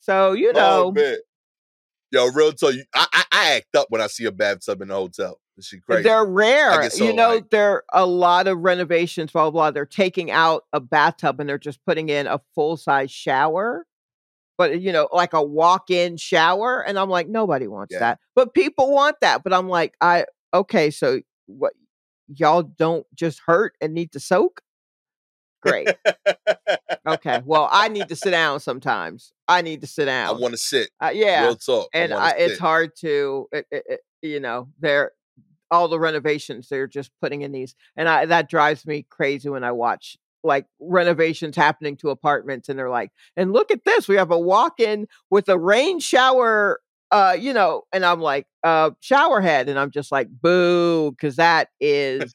So 0.00 0.32
you 0.32 0.52
Oh 0.54 0.86
know, 0.86 0.92
man. 0.92 1.16
Yo, 2.10 2.26
real 2.28 2.52
talk. 2.52 2.74
you- 2.74 2.84
I, 2.94 3.06
I 3.12 3.24
I 3.32 3.50
act 3.56 3.74
up 3.76 3.86
when 3.90 4.00
I 4.00 4.06
see 4.06 4.24
a 4.26 4.32
bathtub 4.32 4.82
in 4.82 4.88
the 4.88 4.94
hotel. 4.94 5.38
This 5.56 5.66
shit 5.66 5.82
crazy. 5.84 6.02
they're 6.04 6.24
rare. 6.24 6.80
get 6.82 6.98
you 6.98 7.12
know, 7.12 7.34
like- 7.34 7.50
there 7.50 7.70
are 7.72 7.84
a 7.92 8.06
lot 8.06 8.46
of 8.48 8.58
renovations, 8.58 9.32
blah, 9.32 9.42
blah 9.44 9.50
blah. 9.50 9.70
They're 9.70 9.84
taking 9.86 10.30
out 10.30 10.64
a 10.72 10.80
bathtub 10.80 11.40
and 11.40 11.48
they're 11.48 11.58
just 11.58 11.84
putting 11.84 12.08
in 12.08 12.26
a 12.26 12.40
full 12.54 12.76
size 12.76 13.10
shower, 13.10 13.86
but 14.56 14.80
you 14.80 14.92
know, 14.92 15.08
like 15.12 15.34
a 15.34 15.42
walk 15.42 15.90
in 15.90 16.16
shower. 16.16 16.82
And 16.82 16.98
I'm 16.98 17.10
like, 17.10 17.28
nobody 17.28 17.66
wants 17.68 17.92
Yeah. 17.92 17.98
that, 18.00 18.20
but 18.34 18.54
people 18.54 18.92
want 18.92 19.16
that. 19.20 19.42
But 19.44 19.52
I'm 19.52 19.68
like, 19.68 19.94
I 20.00 20.24
okay, 20.54 20.90
so 20.90 21.20
what? 21.46 21.74
Y'all 22.34 22.62
don't 22.62 23.06
just 23.14 23.40
hurt 23.46 23.74
and 23.80 23.92
need 23.92 24.12
to 24.12 24.20
soak. 24.20 24.62
Great. 25.60 25.88
Okay. 27.06 27.42
Well, 27.44 27.68
I 27.70 27.88
need 27.88 28.08
to 28.08 28.16
sit 28.16 28.30
down 28.30 28.58
sometimes. 28.60 29.32
I 29.48 29.60
need 29.62 29.80
to 29.82 29.86
sit 29.86 30.06
down. 30.06 30.28
I 30.28 30.32
want 30.38 30.52
to 30.54 30.58
sit. 30.58 30.90
uh, 31.00 31.10
yeah. 31.12 31.44
Real 31.44 31.56
talk. 31.56 31.88
And 31.92 32.12
wanna 32.12 32.24
I, 32.24 32.30
it's 32.38 32.58
hard 32.58 32.96
to 33.00 33.48
it, 33.52 33.66
it, 33.70 33.82
it- 33.88 34.00
you 34.22 34.38
know 34.40 34.68
they're 34.78 35.10
all 35.72 35.88
the 35.88 35.98
renovations 35.98 36.68
they're 36.68 36.86
just 36.86 37.10
putting 37.20 37.42
in 37.42 37.50
these 37.50 37.74
and 37.96 38.08
I, 38.08 38.26
that 38.26 38.48
drives 38.48 38.86
me 38.86 39.06
crazy 39.08 39.48
when 39.48 39.64
i 39.64 39.72
watch 39.72 40.16
like 40.44 40.66
renovations 40.80 41.56
happening 41.56 41.96
to 41.98 42.10
apartments 42.10 42.68
and 42.68 42.78
they're 42.78 42.90
like 42.90 43.10
and 43.36 43.52
look 43.52 43.70
at 43.70 43.84
this 43.84 44.06
we 44.06 44.16
have 44.16 44.30
a 44.30 44.38
walk-in 44.38 45.08
with 45.30 45.48
a 45.48 45.58
rain 45.58 45.98
shower 45.98 46.80
uh 47.10 47.36
you 47.38 47.52
know 47.52 47.82
and 47.92 48.04
i'm 48.04 48.20
like 48.20 48.46
uh 48.64 48.90
shower 49.00 49.40
head 49.40 49.68
and 49.68 49.78
i'm 49.78 49.90
just 49.90 50.12
like 50.12 50.28
boo 50.30 51.10
because 51.12 51.36
that 51.36 51.68
is 51.80 52.34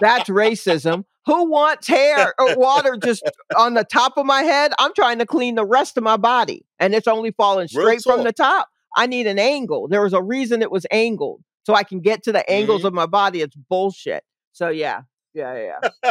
that's 0.00 0.28
racism. 0.28 1.04
Who 1.26 1.50
wants 1.50 1.86
hair 1.86 2.34
or 2.38 2.56
water 2.56 2.96
just 2.96 3.22
on 3.56 3.74
the 3.74 3.84
top 3.84 4.16
of 4.16 4.24
my 4.24 4.42
head? 4.42 4.72
I'm 4.78 4.94
trying 4.94 5.18
to 5.18 5.26
clean 5.26 5.54
the 5.54 5.66
rest 5.66 5.96
of 5.96 6.02
my 6.02 6.16
body 6.16 6.64
and 6.78 6.94
it's 6.94 7.06
only 7.06 7.30
falling 7.32 7.68
straight 7.68 8.02
from 8.02 8.24
the 8.24 8.32
top. 8.32 8.68
I 8.96 9.06
need 9.06 9.26
an 9.26 9.38
angle. 9.38 9.86
There 9.86 10.02
was 10.02 10.12
a 10.12 10.22
reason 10.22 10.62
it 10.62 10.70
was 10.70 10.86
angled 10.90 11.42
so 11.64 11.74
i 11.74 11.82
can 11.82 12.00
get 12.00 12.22
to 12.22 12.32
the 12.32 12.48
angles 12.50 12.82
Mhm. 12.82 12.86
of 12.86 12.92
my 12.94 13.06
body 13.06 13.40
it's 13.42 13.56
bullshit 13.68 14.22
so 14.52 14.68
yeah 14.68 15.02
yeah 15.34 15.78
yeah 16.04 16.10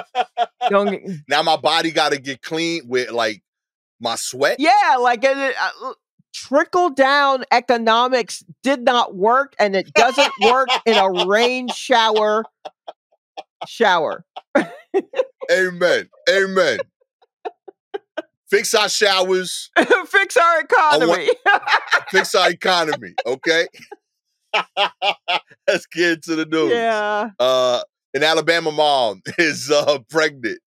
don't 0.69 0.91
get, 0.91 1.01
now 1.27 1.41
my 1.43 1.57
body 1.57 1.91
got 1.91 2.11
to 2.13 2.19
get 2.19 2.41
clean 2.41 2.83
with 2.87 3.11
like 3.11 3.41
my 3.99 4.15
sweat. 4.15 4.59
yeah 4.59 4.95
like 4.99 5.23
it, 5.23 5.37
it, 5.37 5.55
uh, 5.61 5.93
trickle 6.33 6.89
down 6.91 7.43
economics 7.51 8.43
did 8.63 8.81
not 8.81 9.15
work 9.15 9.55
and 9.59 9.75
it 9.75 9.91
doesn't 9.93 10.31
work 10.43 10.69
in 10.85 10.95
a 10.95 11.25
rain 11.27 11.67
shower 11.67 12.45
shower 13.67 14.23
Amen. 15.51 16.07
Amen. 16.29 16.77
Fix 18.51 18.73
our 18.75 18.87
showers. 18.89 19.69
fix 20.07 20.37
our 20.37 20.59
economy 20.61 21.27
Fix 22.09 22.35
our 22.35 22.49
economy. 22.51 23.13
Okay. 23.25 23.67
Let's 25.67 25.85
get 25.87 26.11
into 26.13 26.35
the 26.35 26.45
news. 26.45 26.71
yeah 26.71 27.29
uh, 27.39 27.81
an 28.13 28.23
Alabama 28.23 28.71
mom 28.71 29.21
is 29.37 29.69
uh, 29.71 29.99
pregnant 30.09 30.59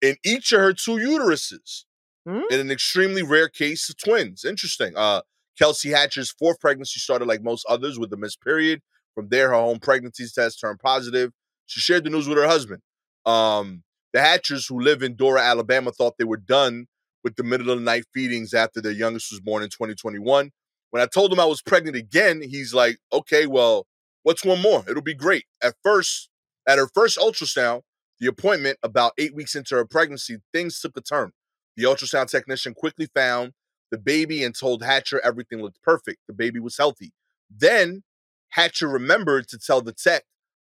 in 0.00 0.16
each 0.24 0.52
of 0.52 0.60
her 0.60 0.72
two 0.72 0.92
uteruses 0.96 1.84
Hmm? 2.24 2.42
in 2.52 2.60
an 2.60 2.70
extremely 2.70 3.24
rare 3.24 3.48
case 3.48 3.88
of 3.90 3.96
twins. 3.98 4.44
Interesting. 4.44 4.92
Uh, 4.96 5.22
Kelsey 5.58 5.88
Hatcher's 5.90 6.30
fourth 6.30 6.60
pregnancy 6.60 7.00
started 7.00 7.26
like 7.26 7.42
most 7.42 7.66
others 7.68 7.98
with 7.98 8.12
a 8.12 8.16
missed 8.16 8.40
period. 8.40 8.80
From 9.16 9.28
there, 9.28 9.48
her 9.48 9.54
home 9.56 9.80
pregnancy 9.80 10.24
test 10.32 10.60
turned 10.60 10.78
positive. 10.78 11.32
She 11.66 11.80
shared 11.80 12.04
the 12.04 12.10
news 12.10 12.28
with 12.28 12.38
her 12.38 12.46
husband. 12.46 12.80
Um, 13.26 13.82
the 14.12 14.20
Hatchers, 14.20 14.68
who 14.68 14.78
live 14.78 15.02
in 15.02 15.16
Dora, 15.16 15.42
Alabama, 15.42 15.90
thought 15.90 16.14
they 16.16 16.22
were 16.24 16.36
done 16.36 16.86
with 17.24 17.34
the 17.34 17.42
middle 17.42 17.70
of 17.70 17.78
the 17.80 17.84
night 17.84 18.04
feedings 18.14 18.54
after 18.54 18.80
their 18.80 18.92
youngest 18.92 19.32
was 19.32 19.40
born 19.40 19.64
in 19.64 19.68
2021. 19.68 20.52
When 20.92 21.02
I 21.02 21.06
told 21.06 21.32
him 21.32 21.40
I 21.40 21.46
was 21.46 21.62
pregnant 21.62 21.96
again, 21.96 22.42
he's 22.42 22.74
like, 22.74 22.98
okay, 23.10 23.46
well, 23.46 23.86
what's 24.24 24.44
one 24.44 24.60
more? 24.60 24.84
It'll 24.86 25.02
be 25.02 25.14
great. 25.14 25.46
At 25.62 25.74
first, 25.82 26.28
at 26.68 26.76
her 26.76 26.86
first 26.86 27.16
ultrasound, 27.18 27.80
the 28.20 28.26
appointment 28.26 28.76
about 28.82 29.14
eight 29.16 29.34
weeks 29.34 29.54
into 29.54 29.74
her 29.74 29.86
pregnancy, 29.86 30.36
things 30.52 30.80
took 30.80 30.94
a 30.98 31.00
turn. 31.00 31.32
The 31.78 31.84
ultrasound 31.84 32.30
technician 32.30 32.74
quickly 32.74 33.08
found 33.14 33.52
the 33.90 33.96
baby 33.96 34.44
and 34.44 34.54
told 34.54 34.82
Hatcher 34.82 35.18
everything 35.24 35.62
looked 35.62 35.82
perfect. 35.82 36.18
The 36.28 36.34
baby 36.34 36.60
was 36.60 36.76
healthy. 36.76 37.12
Then 37.50 38.02
Hatcher 38.50 38.86
remembered 38.86 39.48
to 39.48 39.58
tell 39.58 39.80
the 39.80 39.94
tech 39.94 40.24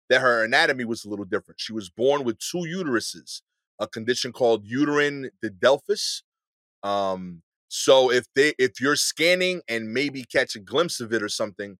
that 0.09 0.21
her 0.21 0.43
anatomy 0.43 0.85
was 0.85 1.03
a 1.03 1.09
little 1.09 1.25
different. 1.25 1.59
She 1.59 1.73
was 1.73 1.89
born 1.89 2.23
with 2.23 2.37
two 2.37 2.59
uteruses, 2.59 3.41
a 3.79 3.87
condition 3.87 4.31
called 4.31 4.67
uterine 4.67 5.31
didelphys. 5.43 6.21
Um, 6.83 7.41
so 7.73 8.11
if 8.11 8.25
they 8.35 8.53
if 8.59 8.81
you're 8.81 8.97
scanning 8.97 9.61
and 9.69 9.93
maybe 9.93 10.25
catch 10.25 10.57
a 10.57 10.59
glimpse 10.59 10.99
of 10.99 11.13
it 11.13 11.23
or 11.23 11.29
something, 11.29 11.77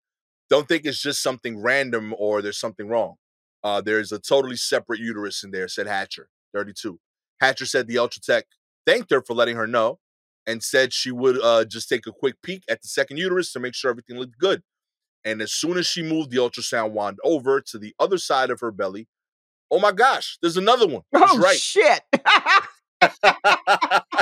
don't 0.50 0.66
think 0.66 0.86
it's 0.86 1.02
just 1.02 1.22
something 1.22 1.62
random 1.62 2.16
or 2.18 2.42
there's 2.42 2.58
something 2.58 2.88
wrong. 2.88 3.16
Uh, 3.62 3.82
there's 3.82 4.14
a 4.14 4.18
totally 4.18 4.56
separate 4.56 5.02
uterus 5.02 5.44
in 5.44 5.52
there, 5.52 5.68
said 5.68 5.88
Hatcher, 5.88 6.30
32. 6.54 6.98
Hatcher 7.42 7.66
said 7.66 7.88
the 7.88 7.96
Ultratech 7.96 8.44
thanked 8.86 9.12
her 9.12 9.22
for 9.22 9.34
letting 9.34 9.58
her 9.58 9.68
know 9.68 10.00
and 10.48 10.64
said 10.64 10.94
she 10.94 11.12
would 11.12 11.38
uh, 11.44 11.66
just 11.66 11.90
take 11.90 12.08
a 12.08 12.14
quick 12.14 12.36
peek 12.42 12.64
at 12.70 12.82
the 12.82 12.88
second 12.88 13.18
uterus 13.18 13.52
to 13.52 13.60
make 13.60 13.76
sure 13.76 13.92
everything 13.92 14.18
looked 14.18 14.38
good. 14.38 14.64
And 15.26 15.42
as 15.42 15.52
soon 15.52 15.78
as 15.78 15.88
she 15.88 16.02
moved 16.02 16.32
the 16.32 16.38
ultrasound 16.38 16.92
wand 16.92 17.20
over 17.26 17.60
to 17.60 17.78
the 17.78 17.94
other 18.00 18.18
side 18.18 18.50
of 18.50 18.62
her 18.62 18.72
belly, 18.72 19.10
oh 19.70 19.80
my 19.80 19.92
gosh, 19.92 20.38
there's 20.42 20.56
another 20.56 20.88
one. 20.88 21.02
That's 21.12 21.34
oh 21.34 21.38
right. 21.38 21.58
shit 21.58 22.02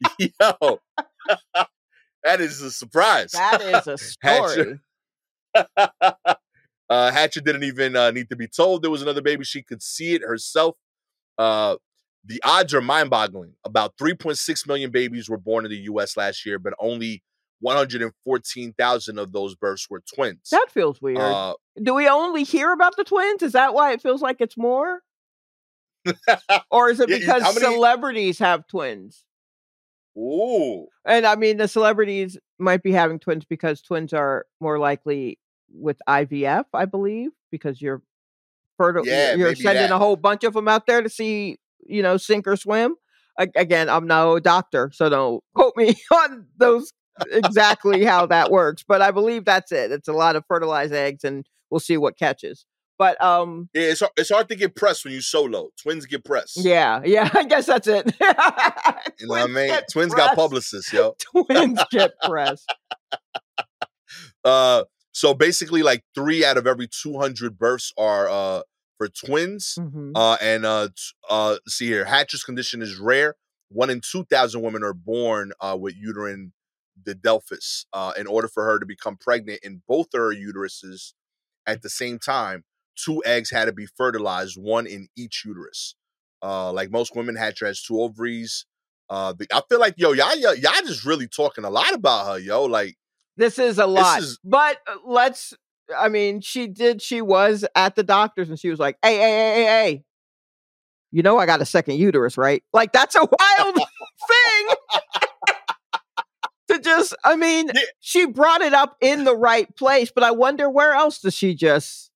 Yo, 0.18 0.80
that 2.24 2.40
is 2.40 2.60
a 2.60 2.70
surprise. 2.70 3.32
that 3.32 3.60
is 3.60 3.86
a 3.86 3.98
Hatcher. 4.26 4.80
story 5.54 5.66
uh, 6.90 7.10
Hatcher 7.10 7.40
didn't 7.40 7.64
even 7.64 7.96
uh, 7.96 8.10
need 8.10 8.28
to 8.30 8.36
be 8.36 8.46
told 8.48 8.82
there 8.82 8.90
was 8.90 9.02
another 9.02 9.22
baby. 9.22 9.44
She 9.44 9.62
could 9.62 9.82
see 9.82 10.14
it 10.14 10.22
herself. 10.22 10.76
Uh, 11.38 11.76
the 12.24 12.40
odds 12.44 12.74
are 12.74 12.80
mind-boggling. 12.80 13.54
About 13.64 13.96
3.6 13.96 14.66
million 14.68 14.90
babies 14.90 15.28
were 15.28 15.38
born 15.38 15.64
in 15.64 15.70
the 15.70 15.78
U.S. 15.78 16.16
last 16.16 16.44
year, 16.44 16.58
but 16.58 16.74
only 16.78 17.22
114,000 17.60 19.18
of 19.18 19.32
those 19.32 19.54
births 19.54 19.88
were 19.88 20.02
twins. 20.14 20.48
That 20.50 20.66
feels 20.70 21.00
weird. 21.00 21.18
Uh, 21.18 21.54
Do 21.82 21.94
we 21.94 22.08
only 22.08 22.44
hear 22.44 22.72
about 22.72 22.96
the 22.96 23.04
twins? 23.04 23.42
Is 23.42 23.52
that 23.52 23.74
why 23.74 23.92
it 23.92 24.02
feels 24.02 24.22
like 24.22 24.36
it's 24.40 24.56
more? 24.56 25.00
or 26.70 26.90
is 26.90 27.00
it 27.00 27.08
because 27.08 27.42
how 27.42 27.52
many- 27.52 27.60
celebrities 27.74 28.38
have 28.38 28.66
twins? 28.66 29.24
Ooh, 30.16 30.86
And 31.04 31.26
I 31.26 31.36
mean, 31.36 31.56
the 31.56 31.68
celebrities 31.68 32.38
might 32.58 32.82
be 32.82 32.92
having 32.92 33.18
twins 33.18 33.44
because 33.44 33.80
twins 33.80 34.12
are 34.12 34.46
more 34.60 34.78
likely 34.78 35.38
with 35.72 35.98
IVF, 36.08 36.64
I 36.74 36.84
believe, 36.84 37.30
because 37.50 37.80
you're 37.80 38.02
fertile. 38.76 39.06
Yeah, 39.06 39.34
you're 39.34 39.54
sending 39.54 39.88
that. 39.88 39.92
a 39.92 39.98
whole 39.98 40.16
bunch 40.16 40.44
of 40.44 40.54
them 40.54 40.68
out 40.68 40.86
there 40.86 41.02
to 41.02 41.08
see, 41.08 41.58
you 41.86 42.02
know, 42.02 42.16
sink 42.16 42.46
or 42.46 42.56
swim. 42.56 42.96
Again, 43.38 43.88
I'm 43.88 44.06
no 44.06 44.38
doctor, 44.38 44.90
so 44.92 45.08
don't 45.08 45.44
quote 45.54 45.76
me 45.76 45.94
on 46.12 46.46
those 46.58 46.92
exactly 47.30 48.04
how 48.04 48.26
that 48.26 48.50
works. 48.50 48.84
But 48.86 49.00
I 49.02 49.10
believe 49.10 49.44
that's 49.44 49.72
it. 49.72 49.92
It's 49.92 50.08
a 50.08 50.12
lot 50.12 50.36
of 50.36 50.44
fertilized 50.46 50.92
eggs, 50.92 51.24
and 51.24 51.46
we'll 51.70 51.80
see 51.80 51.96
what 51.96 52.18
catches. 52.18 52.66
But 53.00 53.18
um, 53.24 53.70
yeah, 53.72 53.84
it's 53.84 54.00
hard, 54.00 54.12
it's 54.18 54.28
hard 54.28 54.50
to 54.50 54.54
get 54.56 54.76
pressed 54.76 55.06
when 55.06 55.14
you 55.14 55.22
solo. 55.22 55.70
Twins 55.80 56.04
get 56.04 56.22
pressed. 56.22 56.58
yeah, 56.58 57.00
yeah, 57.02 57.30
I 57.34 57.44
guess 57.44 57.64
that's 57.64 57.88
it. 57.88 58.04
you 58.20 59.26
know 59.26 59.28
what 59.28 59.40
I 59.40 59.46
mean. 59.46 59.72
Twins 59.90 60.14
got 60.14 60.36
publicists, 60.36 60.92
yo. 60.92 61.14
Twins 61.46 61.80
get 61.90 62.10
pressed. 62.22 62.70
Uh, 64.44 64.84
so 65.12 65.32
basically, 65.32 65.82
like 65.82 66.04
three 66.14 66.44
out 66.44 66.58
of 66.58 66.66
every 66.66 66.88
200 66.88 67.58
births 67.58 67.90
are 67.96 68.28
uh 68.28 68.62
for 68.98 69.08
twins. 69.08 69.78
Mhm. 69.80 70.12
Uh, 70.14 70.36
and 70.42 70.66
uh, 70.66 70.88
t- 70.88 71.02
uh, 71.30 71.56
see 71.66 71.86
here, 71.86 72.04
Hatcher's 72.04 72.42
condition 72.44 72.82
is 72.82 72.98
rare. 72.98 73.34
One 73.70 73.88
in 73.88 74.02
2,000 74.02 74.60
women 74.60 74.82
are 74.84 74.92
born 74.92 75.52
uh, 75.62 75.74
with 75.80 75.94
uterine 75.96 76.52
didelphys. 77.02 77.86
Uh, 77.94 78.12
in 78.18 78.26
order 78.26 78.46
for 78.46 78.66
her 78.66 78.78
to 78.78 78.84
become 78.84 79.16
pregnant 79.16 79.60
in 79.62 79.80
both 79.88 80.08
of 80.12 80.20
her 80.20 80.34
uteruses 80.34 81.14
at 81.66 81.80
the 81.80 81.88
same 81.88 82.18
time, 82.18 82.64
two 83.02 83.22
eggs 83.24 83.50
had 83.50 83.66
to 83.66 83.72
be 83.72 83.86
fertilized, 83.86 84.56
one 84.60 84.86
in 84.86 85.08
each 85.16 85.44
uterus. 85.44 85.94
Uh, 86.42 86.72
like 86.72 86.90
most 86.90 87.14
women, 87.14 87.36
Hatcher 87.36 87.66
has 87.66 87.82
two 87.82 88.00
ovaries. 88.00 88.66
Uh, 89.08 89.32
the, 89.32 89.46
I 89.52 89.60
feel 89.68 89.80
like 89.80 89.94
yo, 89.98 90.12
y'all, 90.12 90.34
y'all, 90.36 90.54
y'all 90.54 90.72
just 90.84 91.04
really 91.04 91.26
talking 91.28 91.64
a 91.64 91.70
lot 91.70 91.92
about 91.94 92.26
her, 92.32 92.38
yo. 92.38 92.64
Like, 92.64 92.96
This 93.36 93.58
is 93.58 93.78
a 93.78 93.86
lot. 93.86 94.20
is- 94.20 94.38
but 94.44 94.78
uh, 94.86 94.96
let's 95.06 95.52
I 95.98 96.08
mean, 96.08 96.40
she 96.40 96.68
did 96.68 97.02
she 97.02 97.20
was 97.20 97.64
at 97.74 97.96
the 97.96 98.02
doctor's 98.04 98.48
and 98.48 98.58
she 98.58 98.68
was 98.70 98.78
like, 98.78 98.96
"Hey, 99.02 99.16
hey, 99.16 99.20
hey, 99.20 99.54
hey, 99.54 99.64
hey. 99.64 100.04
You 101.10 101.22
know 101.24 101.38
I 101.38 101.46
got 101.46 101.60
a 101.60 101.66
second 101.66 101.96
uterus, 101.96 102.38
right?" 102.38 102.62
Like 102.72 102.92
that's 102.92 103.16
a 103.16 103.20
wild 103.40 103.74
thing. 103.74 104.76
to 106.68 106.78
just 106.80 107.14
I 107.24 107.34
mean, 107.36 107.70
Yeah. 107.74 107.80
she 107.98 108.26
brought 108.26 108.60
it 108.60 108.72
up 108.72 108.96
in 109.00 109.24
the 109.24 109.36
right 109.36 109.74
place, 109.76 110.12
but 110.14 110.22
I 110.22 110.30
wonder 110.30 110.70
where 110.70 110.92
else 110.92 111.18
does 111.20 111.34
she 111.34 111.54
just 111.54 112.09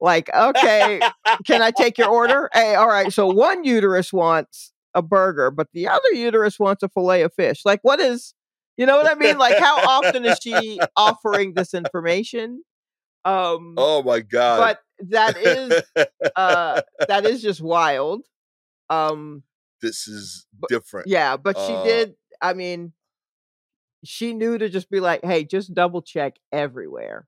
like, 0.00 0.28
okay, 0.34 1.00
can 1.46 1.62
I 1.62 1.70
take 1.70 1.98
your 1.98 2.08
order? 2.08 2.48
Hey, 2.52 2.74
all 2.74 2.88
right. 2.88 3.12
So 3.12 3.26
one 3.26 3.64
uterus 3.64 4.12
wants 4.12 4.72
a 4.94 5.02
burger, 5.02 5.50
but 5.50 5.68
the 5.72 5.88
other 5.88 6.12
uterus 6.12 6.58
wants 6.58 6.82
a 6.82 6.88
fillet 6.88 7.22
of 7.22 7.32
fish. 7.34 7.62
Like, 7.64 7.80
what 7.82 8.00
is, 8.00 8.34
you 8.76 8.86
know 8.86 8.96
what 8.96 9.06
I 9.10 9.14
mean? 9.14 9.38
Like, 9.38 9.58
how 9.58 9.76
often 9.78 10.24
is 10.24 10.38
she 10.42 10.78
offering 10.96 11.54
this 11.54 11.74
information? 11.74 12.62
Um, 13.24 13.74
oh 13.76 14.02
my 14.04 14.20
god. 14.20 14.58
but 15.00 15.08
that 15.10 15.36
is 15.36 15.82
uh 16.36 16.80
that 17.08 17.26
is 17.26 17.42
just 17.42 17.60
wild. 17.60 18.22
Um, 18.88 19.42
this 19.82 20.06
is 20.06 20.46
but- 20.58 20.68
different. 20.70 21.08
yeah, 21.08 21.36
but 21.36 21.56
she 21.58 21.72
Uh, 21.72 21.84
did. 21.84 22.14
I 22.40 22.52
mean, 22.54 22.92
she 24.04 24.32
knew 24.32 24.58
to 24.58 24.68
just 24.68 24.88
be 24.90 25.00
like, 25.00 25.24
"Hey, 25.24 25.42
just 25.44 25.74
double 25.74 26.02
check 26.02 26.36
everywhere." 26.52 27.26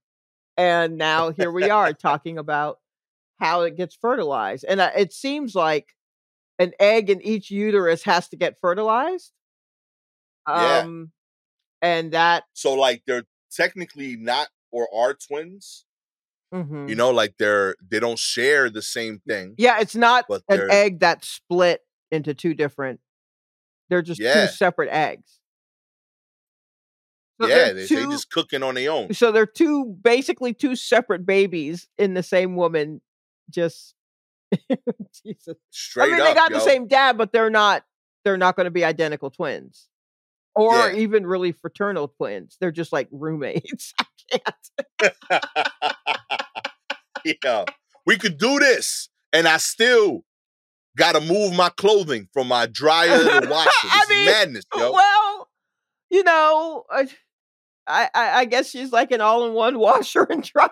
And 0.59 0.99
now 0.99 1.31
here 1.39 1.51
we 1.51 1.71
are 1.71 1.95
talking 1.95 2.37
about 2.37 2.79
how 3.41 3.63
it 3.63 3.77
gets 3.77 3.95
fertilized, 3.95 4.65
and 4.69 4.81
uh, 4.81 4.91
it 4.97 5.13
seems 5.15 5.55
like 5.55 5.95
an 6.59 6.73
egg 6.81 7.09
in 7.09 7.23
each 7.23 7.51
uterus 7.53 8.03
has 8.03 8.29
to 8.31 8.37
get 8.37 8.59
fertilized. 8.61 9.33
Yeah. 10.49 10.79
Um, 10.79 11.13
and 11.81 12.11
that, 12.13 12.45
So 12.55 12.75
like 12.75 13.03
they're 13.07 13.25
technically 13.53 14.17
not 14.17 14.49
or 14.73 14.89
are 14.93 15.15
twins. 15.15 15.85
mhm. 16.53 16.89
You 16.89 16.97
know, 16.97 17.11
like 17.11 17.35
they're 17.39 17.77
they 17.89 18.01
don't 18.01 18.19
share 18.19 18.69
the 18.71 18.83
same 18.83 19.21
thing. 19.29 19.55
yeah, 19.59 19.79
it's 19.81 19.95
not 19.95 20.25
an 20.49 20.69
egg 20.71 20.99
that's 20.99 21.29
split 21.29 21.83
into 22.11 22.35
two 22.35 22.55
different. 22.55 22.99
They're 23.89 24.03
just 24.03 24.21
Yeah. 24.21 24.47
two 24.47 24.53
separate 24.53 24.89
eggs. 24.91 25.39
So 27.41 27.47
yeah, 27.47 27.55
they're 27.57 27.75
they, 27.75 27.81
they 27.83 27.87
two- 27.87 28.11
just 28.11 28.31
cooking 28.31 28.63
on 28.63 28.75
their 28.75 28.91
own. 28.91 29.13
so 29.15 29.31
they're 29.33 29.47
two 29.47 29.85
basically 30.03 30.53
two 30.55 30.75
separate 30.77 31.25
babies 31.25 31.87
in 31.99 32.15
the 32.15 32.23
same 32.23 32.57
woman 32.57 33.01
just 33.51 33.95
jesus 35.25 35.57
Straight 35.71 36.07
i 36.07 36.11
mean 36.13 36.21
up, 36.21 36.27
they 36.29 36.35
got 36.35 36.51
the 36.53 36.61
same 36.61 36.87
dad 36.89 37.17
but 37.19 37.33
they're 37.33 37.51
not 37.51 37.85
they're 38.25 38.37
not 38.39 38.57
going 38.57 38.65
to 38.65 38.71
be 38.71 38.85
identical 38.85 39.31
twins 39.31 39.89
or 40.57 40.75
Yeah. 40.91 40.97
even 40.97 41.27
really 41.27 41.53
fraternal 41.53 42.09
twins 42.09 42.57
they're 42.61 42.73
just 42.73 42.93
like 42.93 43.09
roommates 43.13 43.95
i 44.01 44.05
can't 44.31 45.13
yeah, 47.25 47.65
we 48.07 48.17
could 48.17 48.39
do 48.39 48.59
this, 48.59 49.09
and 49.33 49.47
I 49.47 49.57
still 49.59 50.25
got 50.97 51.15
to 51.15 51.21
move 51.21 51.53
my 51.55 51.69
clothing 51.71 52.29
from 52.33 52.49
my 52.49 52.67
dryer 52.67 53.17
to 53.19 53.25
the 53.25 53.49
washer. 53.51 53.71
This 53.83 53.93
I 53.93 54.07
mean, 54.09 54.25
madness, 54.27 54.65
yo. 54.75 54.93
well 54.93 55.49
you 56.11 56.23
know 56.25 56.85
I, 56.91 57.07
I 57.89 58.09
i 58.15 58.31
I 58.41 58.45
guess 58.45 58.69
she's 58.71 58.93
like 58.93 59.11
an 59.13 59.21
all-in-one 59.21 59.79
washer 59.87 60.25
and 60.25 60.43
dryer 60.43 60.69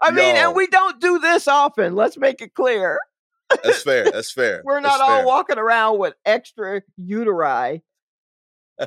i 0.00 0.10
mean 0.10 0.36
Yo. 0.36 0.42
and 0.42 0.54
we 0.56 0.66
don't 0.66 1.00
do 1.00 1.18
this 1.18 1.48
often 1.48 1.94
let's 1.94 2.16
make 2.16 2.40
it 2.40 2.54
clear 2.54 2.98
That's 3.62 3.82
fair. 3.82 4.04
That's 4.12 4.32
fair. 4.32 4.60
We're 4.64 4.80
That's 4.82 4.98
not 4.98 5.08
all 5.08 5.18
fair. 5.18 5.26
walking 5.26 5.58
around 5.58 5.98
with 5.98 6.14
extra 6.24 6.82
uteri. 7.00 7.82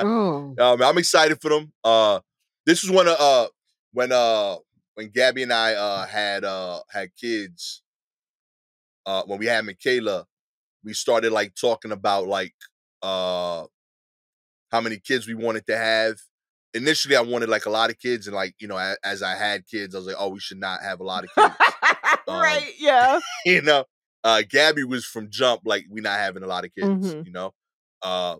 oh, 0.00 0.54
Um, 0.58 0.82
I'm 0.82 0.98
excited 0.98 1.40
for 1.40 1.50
them. 1.50 1.72
Uh, 1.84 2.18
this 2.66 2.82
was 2.82 2.90
one 2.90 3.06
of 3.06 3.16
uh 3.20 3.46
when 3.92 4.10
uh 4.10 4.56
when 4.94 5.10
Gabby 5.10 5.44
and 5.44 5.52
I 5.52 5.74
uh 5.74 6.06
had 6.06 6.44
uh 6.44 6.80
had 6.90 7.10
kids. 7.14 7.82
Uh, 9.06 9.22
when 9.26 9.38
we 9.38 9.46
had 9.46 9.64
Michaela, 9.64 10.26
we 10.82 10.92
started 10.92 11.30
like 11.30 11.54
talking 11.54 11.92
about 11.92 12.26
like 12.26 12.54
uh 13.06 13.66
how 14.70 14.80
many 14.80 14.98
kids 14.98 15.26
we 15.26 15.34
wanted 15.34 15.66
to 15.66 15.76
have. 15.76 16.16
Initially, 16.74 17.16
I 17.16 17.22
wanted 17.22 17.48
like 17.48 17.66
a 17.66 17.70
lot 17.70 17.90
of 17.90 17.98
kids, 17.98 18.26
and 18.26 18.36
like 18.36 18.54
you 18.58 18.68
know, 18.68 18.76
a- 18.76 18.96
as 19.02 19.22
I 19.22 19.34
had 19.34 19.66
kids, 19.66 19.94
I 19.94 19.98
was 19.98 20.06
like, 20.06 20.16
oh, 20.18 20.28
we 20.28 20.40
should 20.40 20.58
not 20.58 20.82
have 20.82 21.00
a 21.00 21.04
lot 21.04 21.24
of 21.24 21.30
kids. 21.34 21.54
Um, 22.28 22.40
right, 22.40 22.72
yeah. 22.78 23.20
you 23.46 23.62
know 23.62 23.84
uh 24.24 24.42
gabby 24.50 24.82
was 24.82 25.04
from 25.06 25.30
jump 25.30 25.60
like 25.64 25.84
we 25.88 26.00
not 26.00 26.18
having 26.18 26.42
a 26.42 26.46
lot 26.46 26.64
of 26.64 26.74
kids 26.74 27.14
Mhm. 27.14 27.24
you 27.24 27.30
know 27.30 27.52
uh 28.02 28.34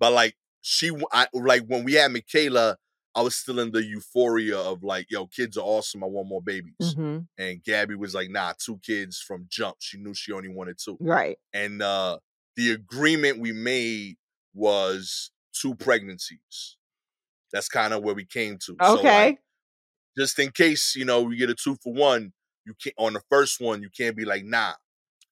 but 0.00 0.12
like 0.12 0.34
she 0.62 0.90
I, 1.12 1.26
like 1.34 1.64
when 1.66 1.84
we 1.84 1.94
had 1.94 2.12
michaela 2.12 2.76
i 3.14 3.20
was 3.22 3.36
still 3.36 3.58
in 3.60 3.72
the 3.72 3.84
euphoria 3.84 4.58
of 4.58 4.82
like 4.82 5.06
yo 5.10 5.26
kids 5.26 5.58
are 5.58 5.64
awesome 5.64 6.04
i 6.04 6.06
want 6.06 6.28
more 6.28 6.42
babies 6.42 6.96
Mhm, 6.96 7.26
and 7.38 7.62
gabby 7.64 7.96
was 7.96 8.14
like 8.14 8.30
nah 8.30 8.54
two 8.58 8.78
kids 8.78 9.18
from 9.20 9.46
jump 9.50 9.76
she 9.80 9.98
knew 9.98 10.14
she 10.14 10.32
only 10.32 10.48
wanted 10.48 10.78
two 10.82 10.96
Right. 11.00 11.38
and 11.52 11.82
uh 11.82 12.18
the 12.58 12.72
agreement 12.72 13.38
we 13.38 13.52
made 13.52 14.16
was 14.54 15.30
two 15.54 15.74
pregnancies 15.76 16.76
that's 17.52 17.68
kind 17.68 17.94
of 17.94 18.02
where 18.02 18.14
we 18.14 18.26
came 18.26 18.58
to 18.66 18.76
So, 18.82 18.98
Okay. 18.98 19.26
like, 19.26 19.38
just 20.18 20.38
in 20.38 20.50
case 20.50 20.94
you 20.96 21.04
know 21.04 21.22
we 21.22 21.36
get 21.36 21.48
a 21.50 21.54
two 21.54 21.76
for 21.82 21.92
one 21.94 22.32
you 22.66 22.74
can't 22.82 22.94
on 22.98 23.12
the 23.14 23.22
first 23.30 23.60
one 23.60 23.80
you 23.82 23.88
can't 23.96 24.16
be 24.16 24.24
like 24.24 24.44
nah 24.44 24.74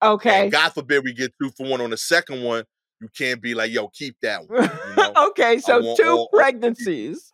okay. 0.02 0.44
and 0.44 0.52
God 0.52 0.70
forbid 0.72 1.02
we 1.04 1.12
get 1.12 1.32
two 1.42 1.50
for 1.56 1.66
one 1.66 1.80
on 1.80 1.90
the 1.90 1.96
second 1.96 2.42
one. 2.42 2.64
You 3.00 3.08
can't 3.14 3.42
be 3.42 3.54
like, 3.54 3.70
yo, 3.72 3.88
keep 3.88 4.16
that 4.22 4.48
one. 4.48 4.62
You 4.62 4.94
know? 4.96 5.12
okay, 5.28 5.58
so 5.58 5.94
two 5.96 6.08
all- 6.08 6.28
pregnancies. 6.32 7.30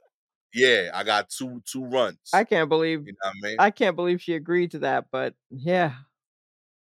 yeah, 0.52 0.90
I 0.92 1.04
got 1.04 1.28
two 1.28 1.62
two 1.70 1.84
runs. 1.84 2.18
I 2.34 2.42
can't 2.44 2.68
believe 2.68 3.06
you 3.06 3.12
know 3.12 3.28
what 3.30 3.34
I 3.44 3.48
mean? 3.48 3.56
I 3.60 3.70
can't 3.70 3.94
believe 3.94 4.20
she 4.20 4.34
agreed 4.34 4.72
to 4.72 4.80
that, 4.80 5.04
but 5.12 5.34
yeah. 5.50 5.92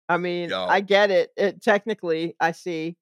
I 0.09 0.17
mean, 0.17 0.49
Yo. 0.51 0.65
I 0.65 0.81
get 0.81 1.11
it. 1.11 1.31
It 1.37 1.63
technically, 1.63 2.37
I 2.41 2.53
see. 2.53 2.97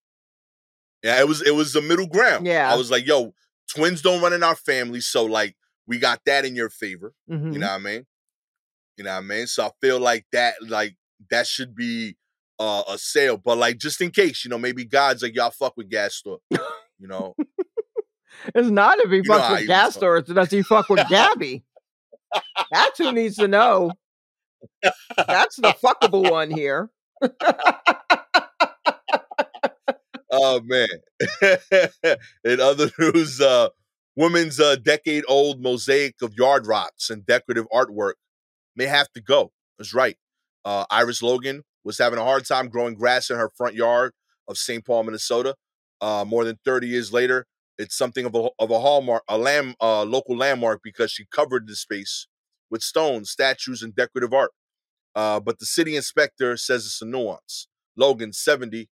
Yeah, 1.02 1.20
it 1.20 1.28
was 1.28 1.42
it 1.42 1.54
was 1.54 1.72
the 1.72 1.82
middle 1.82 2.06
ground. 2.06 2.46
Yeah. 2.46 2.72
I 2.72 2.76
was 2.76 2.90
like, 2.90 3.06
yo, 3.06 3.32
twins 3.74 4.02
don't 4.02 4.20
run 4.22 4.32
in 4.32 4.42
our 4.42 4.56
family, 4.56 5.00
so 5.00 5.24
like 5.24 5.56
we 5.86 5.98
got 5.98 6.20
that 6.26 6.44
in 6.44 6.54
your 6.56 6.70
favor. 6.70 7.12
Mhm. 7.30 7.52
You 7.52 7.58
know 7.60 7.68
what 7.68 7.74
I 7.74 7.78
mean? 7.78 8.06
You 8.96 9.04
know 9.04 9.12
what 9.12 9.18
I 9.18 9.20
mean? 9.22 9.46
So 9.46 9.64
I 9.66 9.70
feel 9.80 10.00
like 10.00 10.26
that 10.32 10.54
like 10.66 10.96
that 11.30 11.46
should 11.46 11.74
be 11.74 12.16
uh, 12.58 12.82
a 12.88 12.98
sale, 12.98 13.36
but 13.36 13.56
like 13.58 13.78
just 13.78 14.00
in 14.00 14.10
case, 14.10 14.44
you 14.44 14.50
know, 14.50 14.58
maybe 14.58 14.84
God's 14.84 15.22
like 15.22 15.34
y'all 15.36 15.50
fuck 15.50 15.76
with 15.76 15.88
Gastor. 15.88 16.36
You 16.50 17.06
know, 17.06 17.36
It's 18.54 18.68
not 18.68 18.98
if 18.98 19.10
he 19.10 19.20
know 19.20 19.38
fucks 19.38 19.50
with 19.50 19.60
he 19.60 19.66
gas 19.66 19.86
was 19.86 19.94
stores, 19.94 20.24
does 20.24 20.50
he 20.50 20.62
fuck 20.62 20.88
with 20.88 21.08
Gabby? 21.08 21.64
That's 22.70 22.98
who 22.98 23.12
needs 23.12 23.36
to 23.36 23.48
know. 23.48 23.92
That's 25.16 25.56
the 25.56 25.74
fuckable 25.82 26.30
one 26.30 26.50
here. 26.50 26.90
oh 30.40 30.60
man. 30.64 30.88
In 32.44 32.60
other 32.60 32.90
news, 32.98 33.40
uh 33.40 33.68
woman's 34.18 34.58
uh, 34.58 34.74
decade 34.74 35.22
old 35.28 35.62
mosaic 35.62 36.16
of 36.22 36.34
yard 36.34 36.66
rocks 36.66 37.08
and 37.08 37.24
decorative 37.24 37.66
artwork 37.72 38.14
may 38.74 38.86
have 38.86 39.08
to 39.12 39.20
go. 39.20 39.52
That's 39.78 39.94
right. 39.94 40.16
Uh, 40.64 40.84
Iris 40.90 41.22
Logan 41.22 41.62
was 41.84 41.98
having 41.98 42.18
a 42.18 42.24
hard 42.24 42.44
time 42.44 42.68
growing 42.68 42.94
grass 42.94 43.30
in 43.30 43.36
her 43.36 43.48
front 43.56 43.76
yard 43.76 44.12
of 44.48 44.58
St. 44.58 44.84
Paul, 44.84 45.04
Minnesota. 45.04 45.54
Uh, 46.00 46.24
more 46.26 46.44
than 46.44 46.58
30 46.64 46.88
years 46.88 47.12
later, 47.12 47.46
it's 47.78 47.96
something 47.96 48.26
of 48.26 48.34
a, 48.34 48.48
of 48.58 48.72
a 48.72 48.80
hallmark, 48.80 49.22
a 49.28 49.38
land, 49.38 49.76
uh, 49.80 50.02
local 50.02 50.36
landmark 50.36 50.80
because 50.82 51.12
she 51.12 51.24
covered 51.30 51.68
the 51.68 51.76
space 51.76 52.26
with 52.70 52.82
stones, 52.82 53.30
statues, 53.30 53.82
and 53.82 53.94
decorative 53.94 54.34
art. 54.34 54.50
Uh, 55.14 55.38
but 55.38 55.60
the 55.60 55.66
city 55.66 55.94
inspector 55.94 56.56
says 56.56 56.86
it's 56.86 57.00
a 57.00 57.06
nuance. 57.06 57.68
Logan, 57.96 58.32
70, 58.32 58.88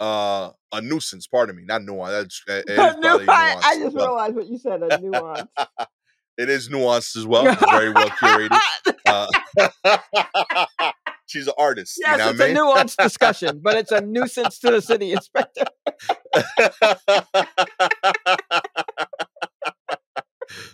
uh, 0.00 0.50
a 0.72 0.80
nuisance. 0.80 1.26
Pardon 1.26 1.56
me, 1.56 1.64
not 1.64 1.82
nuance. 1.82 2.42
That's, 2.46 2.64
it 2.68 2.70
is 2.70 2.78
A 2.78 2.94
nu- 2.96 3.00
probably 3.00 3.28
I, 3.28 3.48
nuance 3.50 3.64
I 3.66 3.78
just 3.78 3.96
well. 3.96 4.06
realized 4.08 4.34
what 4.36 4.46
you 4.48 4.58
said. 4.58 4.82
A 4.82 5.00
nuance. 5.00 5.48
it 6.38 6.48
is 6.50 6.68
nuanced 6.68 7.16
as 7.16 7.26
well. 7.26 7.46
It's 7.46 7.70
very 7.70 7.90
well 7.90 8.08
curated. 8.10 8.58
Uh, 9.08 9.28
she's 11.26 11.46
an 11.46 11.52
artist. 11.56 11.94
yes, 12.00 12.12
you 12.12 12.18
know 12.24 12.30
it's 12.30 12.40
I 12.40 12.44
a 12.44 12.48
mean? 12.48 12.56
nuanced 12.56 12.96
discussion, 12.96 13.60
but 13.62 13.76
it's 13.76 13.92
a 13.92 14.00
nuisance 14.00 14.58
to 14.58 14.72
the 14.72 14.80
city 14.82 15.12
inspector. 15.12 15.64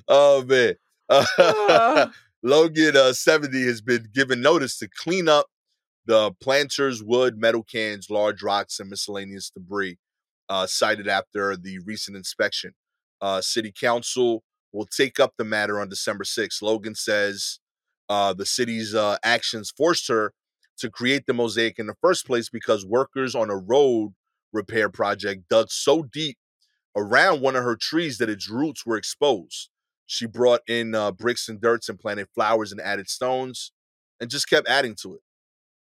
oh 0.09 0.43
man. 0.47 0.75
Uh, 1.09 2.07
Logan 2.43 2.97
uh, 2.97 3.13
70 3.13 3.65
has 3.67 3.81
been 3.83 4.09
given 4.15 4.41
notice 4.41 4.79
to 4.79 4.89
clean 4.89 5.29
up 5.29 5.47
the 6.07 6.33
planters, 6.41 7.03
wood, 7.03 7.39
metal 7.39 7.63
cans, 7.63 8.11
large 8.11 8.43
rocks, 8.43 8.81
and 8.81 8.91
miscellaneous 8.91 9.51
debris 9.51 9.99
uh, 10.49 10.67
cited 10.67 11.09
after 11.09 11.57
the 11.57 11.79
recent 11.81 12.17
inspection. 12.17 12.73
Uh, 13.21 13.41
City 13.41 13.73
Council 13.73 14.43
will 14.73 14.87
take 14.87 15.21
up 15.21 15.35
the 15.37 15.45
matter 15.45 15.81
on 15.81 15.89
December 15.89 16.25
6th. 16.25 16.61
Logan 16.63 16.95
says 16.95 17.61
uh, 18.09 18.33
the 18.33 18.47
city's 18.47 18.95
uh, 18.95 19.17
actions 19.23 19.73
forced 19.77 20.09
her 20.09 20.33
to 20.79 20.91
create 20.91 21.27
the 21.27 21.35
mosaic 21.35 21.79
in 21.79 21.87
the 21.87 21.95
first 22.01 22.27
place 22.27 22.49
because 22.49 22.85
workers 22.85 23.35
on 23.35 23.51
a 23.51 23.57
road 23.57 24.15
repair 24.53 24.89
project 24.89 25.49
dug 25.49 25.71
so 25.71 26.03
deep 26.03 26.37
around 26.97 27.41
one 27.41 27.57
of 27.57 27.65
her 27.65 27.77
trees 27.77 28.19
that 28.19 28.29
its 28.29 28.51
roots 28.51 28.85
were 28.85 28.97
exposed. 28.97 29.71
She 30.07 30.27
brought 30.27 30.61
in 30.67 30.95
uh, 30.95 31.13
bricks 31.13 31.49
and 31.49 31.61
dirts 31.61 31.89
and 31.89 31.99
planted 31.99 32.29
flowers 32.35 32.73
and 32.73 32.81
added 32.81 33.09
stones 33.09 33.73
and 34.21 34.31
just 34.31 34.49
kept 34.49 34.69
adding 34.69 34.95
to 35.03 35.15
it. 35.15 35.21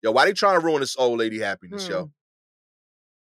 Yo, 0.06 0.12
why 0.12 0.26
they 0.26 0.34
trying 0.34 0.60
to 0.60 0.64
ruin 0.64 0.82
this 0.82 0.96
old 1.00 1.18
lady 1.18 1.40
happiness, 1.40 1.90
yo? 1.90 2.02
Hmm. 2.04 2.08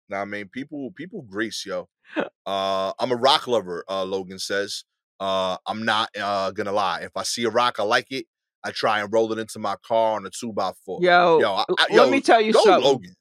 Now, 0.10 0.22
I 0.22 0.26
mean, 0.26 0.50
people, 0.50 0.92
people 0.92 1.22
grease, 1.22 1.66
yo. 1.66 1.88
Uh, 2.46 2.94
I'm 3.00 3.12
a 3.12 3.16
rock 3.16 3.46
lover, 3.48 3.84
uh, 3.90 4.06
Logan 4.06 4.40
says. 4.40 4.86
Uh, 5.20 5.58
I'm 5.66 5.84
not 5.84 6.10
uh, 6.18 6.52
gonna 6.52 6.72
lie. 6.72 7.02
If 7.02 7.12
I 7.18 7.24
see 7.24 7.44
a 7.44 7.50
rock, 7.50 7.76
I 7.78 7.84
like 7.84 8.08
it. 8.10 8.26
I 8.64 8.72
try 8.72 9.02
and 9.02 9.12
roll 9.12 9.34
it 9.34 9.40
into 9.40 9.60
my 9.60 9.76
car 9.86 10.16
on 10.16 10.26
a 10.26 10.30
two 10.30 10.54
by 10.54 10.72
four. 10.86 11.00
yo, 11.02 11.40
Yo, 11.42 11.54
I- 11.54 11.66
I- 11.78 11.88
let 11.94 12.10
me 12.10 12.22
tell 12.22 12.40
you 12.40 12.54
something. 12.54 12.84
Logan. 12.84 13.16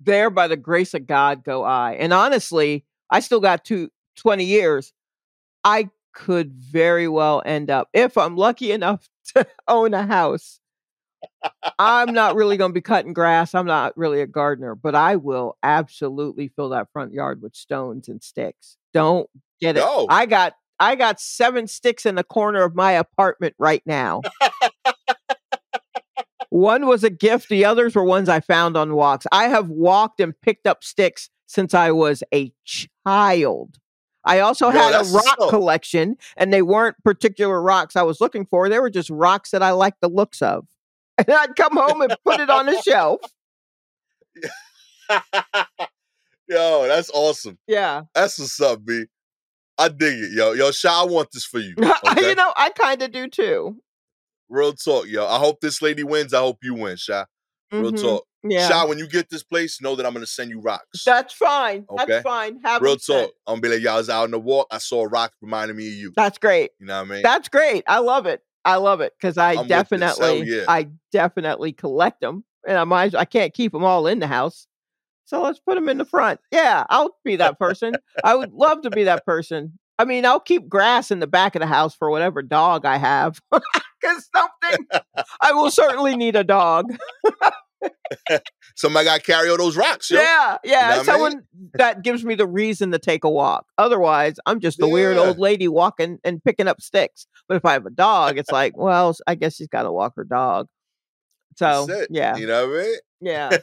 there 0.00 0.30
by 0.30 0.48
the 0.48 0.56
grace 0.56 0.94
of 0.94 1.06
God 1.06 1.44
go 1.44 1.62
I. 1.62 1.92
And 1.92 2.14
honestly, 2.14 2.86
I 3.10 3.20
still 3.20 3.40
got 3.40 3.64
two, 3.66 3.90
20 4.16 4.44
years. 4.44 4.94
I 5.62 5.90
could 6.14 6.52
very 6.54 7.06
well 7.08 7.42
end 7.44 7.70
up, 7.70 7.88
if 7.92 8.16
I'm 8.16 8.36
lucky 8.36 8.72
enough 8.72 9.08
to 9.36 9.46
own 9.68 9.92
a 9.92 10.06
house. 10.06 10.58
I'm 11.78 12.12
not 12.12 12.34
really 12.34 12.56
going 12.56 12.70
to 12.70 12.74
be 12.74 12.80
cutting 12.80 13.12
grass. 13.12 13.54
I'm 13.54 13.66
not 13.66 13.96
really 13.96 14.20
a 14.20 14.26
gardener, 14.26 14.74
but 14.74 14.94
I 14.94 15.16
will 15.16 15.56
absolutely 15.62 16.48
fill 16.48 16.70
that 16.70 16.88
front 16.92 17.12
yard 17.12 17.42
with 17.42 17.54
stones 17.54 18.08
and 18.08 18.22
sticks. 18.22 18.76
Don't 18.92 19.28
get 19.60 19.76
it. 19.76 19.80
Yo. 19.80 20.06
I 20.08 20.26
got 20.26 20.54
I 20.80 20.94
got 20.94 21.20
seven 21.20 21.66
sticks 21.66 22.06
in 22.06 22.14
the 22.14 22.24
corner 22.24 22.62
of 22.62 22.74
my 22.74 22.92
apartment 22.92 23.54
right 23.58 23.82
now. 23.84 24.22
One 26.50 26.86
was 26.86 27.04
a 27.04 27.10
gift, 27.10 27.48
the 27.48 27.64
others 27.64 27.94
were 27.94 28.04
ones 28.04 28.28
I 28.28 28.40
found 28.40 28.76
on 28.76 28.94
walks. 28.94 29.26
I 29.30 29.48
have 29.48 29.68
walked 29.68 30.18
and 30.20 30.40
picked 30.40 30.66
up 30.66 30.82
sticks 30.82 31.30
since 31.46 31.74
I 31.74 31.90
was 31.90 32.22
a 32.32 32.52
child. 32.64 33.78
I 34.24 34.40
also 34.40 34.70
had 34.70 34.94
a 34.94 35.04
rock 35.10 35.36
so- 35.38 35.50
collection, 35.50 36.16
and 36.36 36.52
they 36.52 36.62
weren't 36.62 36.96
particular 37.04 37.62
rocks 37.62 37.96
I 37.96 38.02
was 38.02 38.20
looking 38.20 38.46
for. 38.46 38.68
They 38.68 38.78
were 38.78 38.90
just 38.90 39.10
rocks 39.10 39.50
that 39.50 39.62
I 39.62 39.70
liked 39.72 40.00
the 40.00 40.08
looks 40.08 40.42
of. 40.42 40.66
And 41.18 41.30
I'd 41.30 41.56
come 41.56 41.76
home 41.76 42.00
and 42.02 42.16
put 42.24 42.40
it 42.40 42.48
on 42.50 42.68
a 42.68 42.80
shelf. 42.82 43.20
yo, 46.48 46.86
that's 46.86 47.10
awesome. 47.12 47.58
Yeah. 47.66 48.02
That's 48.14 48.38
what's 48.38 48.60
up, 48.60 48.84
B. 48.84 49.04
I 49.76 49.88
dig 49.88 50.18
it, 50.18 50.32
yo. 50.32 50.52
Yo, 50.52 50.70
Sha, 50.70 51.02
I 51.02 51.04
want 51.06 51.30
this 51.32 51.44
for 51.44 51.58
you. 51.60 51.74
Okay? 52.10 52.30
you 52.30 52.34
know, 52.34 52.52
I 52.56 52.70
kind 52.70 53.00
of 53.02 53.12
do 53.12 53.28
too. 53.28 53.76
Real 54.48 54.72
talk, 54.72 55.06
yo. 55.06 55.26
I 55.26 55.38
hope 55.38 55.60
this 55.60 55.82
lady 55.82 56.02
wins. 56.02 56.32
I 56.34 56.38
hope 56.38 56.58
you 56.62 56.74
win, 56.74 56.96
Sha. 56.96 57.24
Real 57.70 57.92
Mhm. 57.92 58.00
talk. 58.00 58.24
Yeah. 58.44 58.68
Sha, 58.68 58.86
when 58.86 58.98
you 58.98 59.06
get 59.06 59.28
this 59.30 59.42
place, 59.42 59.80
know 59.80 59.94
that 59.96 60.06
I'm 60.06 60.12
gonna 60.14 60.26
send 60.26 60.50
you 60.50 60.60
rocks. 60.60 61.04
That's 61.04 61.34
fine. 61.34 61.84
Okay. 61.90 62.04
That's 62.06 62.22
fine. 62.22 62.60
Have 62.64 62.80
Real 62.82 62.96
talk. 62.96 63.32
I'm 63.46 63.54
gonna 63.56 63.60
be 63.60 63.68
like, 63.68 63.82
y'all 63.82 63.96
was 63.96 64.08
out 64.08 64.24
on 64.24 64.30
the 64.30 64.38
walk. 64.38 64.68
I 64.70 64.78
saw 64.78 65.02
a 65.04 65.08
rock 65.08 65.32
reminding 65.42 65.76
me 65.76 65.88
of 65.88 65.94
you. 65.94 66.12
That's 66.16 66.38
great. 66.38 66.70
You 66.78 66.86
know 66.86 67.02
what 67.02 67.08
I 67.10 67.14
mean? 67.14 67.22
That's 67.22 67.48
great. 67.48 67.84
I 67.86 67.98
love 67.98 68.26
it. 68.26 68.42
I 68.68 68.76
love 68.76 69.00
it 69.00 69.14
because 69.18 69.38
I 69.38 69.54
I'm. 69.54 69.66
Definitely, 69.66 70.42
yeah. 70.44 70.64
I 70.68 70.88
definitely 71.12 71.72
collect 71.72 72.20
them, 72.20 72.44
and 72.66 72.76
I 72.76 72.84
might, 72.84 73.14
I 73.14 73.24
can't 73.24 73.54
keep 73.54 73.72
them 73.72 73.84
all 73.84 74.06
in 74.06 74.18
the 74.18 74.26
house, 74.26 74.66
so 75.24 75.42
let's 75.42 75.58
put 75.58 75.74
them 75.74 75.88
in 75.88 75.98
the 75.98 76.04
front. 76.04 76.40
Yeah, 76.52 76.84
I'll 76.88 77.16
be 77.24 77.36
that 77.36 77.58
person. 77.58 77.94
I 78.24 78.34
would 78.34 78.52
love 78.52 78.82
to 78.82 78.90
be 78.90 79.04
that 79.04 79.24
person. 79.24 79.78
I 79.98 80.04
mean, 80.04 80.24
I'll 80.24 80.40
keep 80.40 80.68
grass 80.68 81.10
in 81.10 81.18
the 81.18 81.26
back 81.26 81.56
of 81.56 81.60
the 81.60 81.66
house 81.66 81.94
for 81.94 82.10
whatever 82.10 82.42
dog 82.42 82.84
I 82.84 82.98
have, 82.98 83.40
because 83.52 84.28
something 84.34 84.86
I 85.40 85.52
will 85.52 85.70
certainly 85.70 86.16
need 86.16 86.36
a 86.36 86.44
dog. 86.44 86.96
Somebody 88.76 89.04
gotta 89.04 89.22
carry 89.22 89.50
all 89.50 89.56
those 89.56 89.76
rocks, 89.76 90.10
yo. 90.10 90.20
Yeah, 90.20 90.58
yeah. 90.64 90.88
what 90.88 90.92
I 90.92 90.96
mean? 90.96 91.04
Someone 91.04 91.42
that 91.74 92.02
gives 92.02 92.24
me 92.24 92.34
the 92.34 92.46
reason 92.46 92.92
to 92.92 92.98
take 92.98 93.24
a 93.24 93.30
walk. 93.30 93.66
Otherwise, 93.76 94.36
I'm 94.46 94.60
just 94.60 94.80
a 94.80 94.86
weird 94.86 95.16
old 95.16 95.38
lady 95.38 95.68
walking 95.68 96.18
and 96.24 96.42
picking 96.42 96.68
up 96.68 96.80
sticks. 96.80 97.26
But 97.48 97.56
if 97.56 97.64
I 97.64 97.72
have 97.72 97.86
a 97.86 97.90
dog, 97.90 98.38
it's 98.38 98.50
like, 98.50 98.76
well, 98.76 99.14
I 99.26 99.34
guess 99.34 99.56
she's 99.56 99.68
got 99.68 99.82
to 99.82 99.92
walk 99.92 100.14
her 100.16 100.24
dog. 100.24 100.68
So 101.56 101.88
yeah, 102.10 102.36
You 102.36 102.46
know 102.46 102.68
what 102.68 102.78
I 102.78 102.82
mean? 102.82 102.96
yeah. 103.20 103.58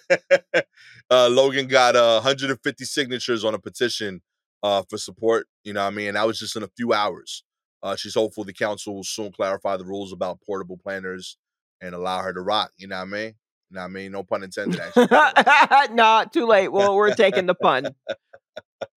uh, 1.09 1.29
Logan 1.29 1.67
got 1.67 1.95
uh, 1.95 2.19
150 2.21 2.83
signatures 2.83 3.45
on 3.45 3.53
a 3.53 3.59
petition 3.59 4.21
uh, 4.63 4.83
for 4.89 4.97
support. 4.97 5.47
You 5.63 5.73
know 5.73 5.81
what 5.81 5.93
I 5.93 5.95
mean? 5.95 6.07
And 6.09 6.17
that 6.17 6.27
was 6.27 6.39
just 6.39 6.55
in 6.57 6.63
a 6.63 6.69
few 6.75 6.91
hours. 6.91 7.43
Uh, 7.81 7.95
she's 7.95 8.15
hopeful 8.15 8.43
the 8.43 8.51
council 8.51 8.95
will 8.95 9.03
soon 9.03 9.31
clarify 9.31 9.77
the 9.77 9.85
rules 9.85 10.11
about 10.11 10.41
portable 10.41 10.75
planners 10.75 11.37
and 11.81 11.93
allow 11.93 12.19
her 12.19 12.33
to 12.33 12.41
rock. 12.41 12.71
You 12.77 12.87
know 12.87 12.97
what 12.97 13.03
I 13.03 13.05
mean? 13.05 13.33
Know 13.75 13.81
I 13.81 13.87
mean? 13.87 14.11
No 14.11 14.23
pun 14.23 14.43
intended, 14.43 14.79
actually. 14.97 15.95
nah, 15.95 16.23
too 16.25 16.45
late. 16.47 16.71
Well, 16.71 16.95
we're 16.95 17.13
taking 17.13 17.45
the 17.45 17.55
pun. 17.55 17.93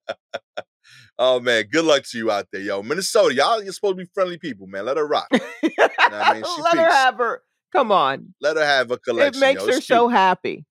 oh, 1.19 1.41
man. 1.41 1.65
Good 1.71 1.85
luck 1.85 2.05
to 2.11 2.19
you 2.19 2.31
out 2.31 2.47
there, 2.53 2.61
yo. 2.61 2.83
Minnesota, 2.83 3.35
y'all, 3.35 3.63
you're 3.63 3.73
supposed 3.73 3.99
to 3.99 4.05
be 4.05 4.11
friendly 4.15 4.39
people, 4.39 4.67
man. 4.67 4.85
Let 4.87 4.97
her 4.97 5.07
rock. 5.07 5.29
I 5.33 6.35
mean? 6.35 6.45
She 6.57 6.63
Let 6.63 6.77
her 6.77 6.91
have 6.91 7.17
her. 7.17 7.43
Come 7.73 7.93
on. 7.93 8.35
Let 8.41 8.57
her 8.57 8.65
have 8.65 8.91
a 8.91 8.99
collection. 8.99 9.43
it 9.43 9.47
makes 9.47 9.61
yo. 9.61 9.67
her 9.67 9.77
It's 9.77 9.87
so 9.87 10.07
cute. 10.09 10.17
happy. 10.17 10.65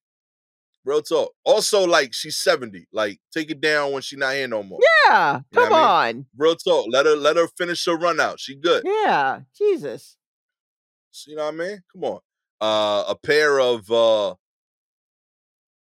Real 0.85 1.01
talk. 1.01 1.33
Also, 1.43 1.85
like, 1.85 2.13
she's 2.13 2.37
70. 2.37 2.87
Like, 2.93 3.19
take 3.33 3.51
it 3.51 3.59
down 3.59 3.91
when 3.91 4.01
she's 4.01 4.17
not 4.17 4.33
here 4.35 4.47
no 4.47 4.63
more. 4.63 4.79
Yeah. 5.05 5.41
You 5.51 5.59
Come 5.59 5.73
on. 5.73 6.25
Real 6.37 6.55
talk. 6.55 6.87
Let 6.89 7.05
her 7.05 7.15
let 7.17 7.35
her 7.35 7.47
finish 7.57 7.83
her 7.85 7.97
run 7.97 8.21
out. 8.21 8.39
She 8.39 8.55
good. 8.55 8.83
Yeah. 8.85 9.41
Jesus. 9.55 10.15
You 11.25 11.35
know 11.35 11.45
what 11.45 11.55
I 11.55 11.57
mean? 11.57 11.83
Come 11.91 12.03
on. 12.05 12.19
Uh, 12.59 13.03
a 13.07 13.15
pair 13.15 13.59
of 13.59 13.91
uh, 13.91 14.33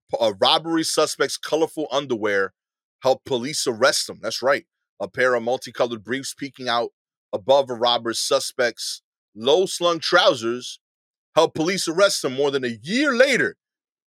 p- 0.09 0.17
uh, 0.19 0.33
robbery 0.39 0.83
suspects' 0.83 1.37
colorful 1.37 1.87
underwear 1.91 2.53
helped 3.03 3.25
police 3.25 3.67
arrest 3.67 4.07
them. 4.07 4.19
That's 4.21 4.41
right. 4.41 4.65
A 4.99 5.07
pair 5.07 5.35
of 5.35 5.43
multicolored 5.43 6.03
briefs 6.03 6.33
peeking 6.33 6.67
out 6.67 6.89
above 7.31 7.69
a 7.69 7.73
robber's 7.73 8.19
suspect's 8.19 9.01
low 9.35 9.65
slung 9.65 9.99
trousers 9.99 10.79
helped 11.35 11.55
police 11.55 11.87
arrest 11.87 12.21
them 12.21 12.33
more 12.33 12.51
than 12.51 12.63
a 12.63 12.77
year 12.81 13.15
later. 13.15 13.55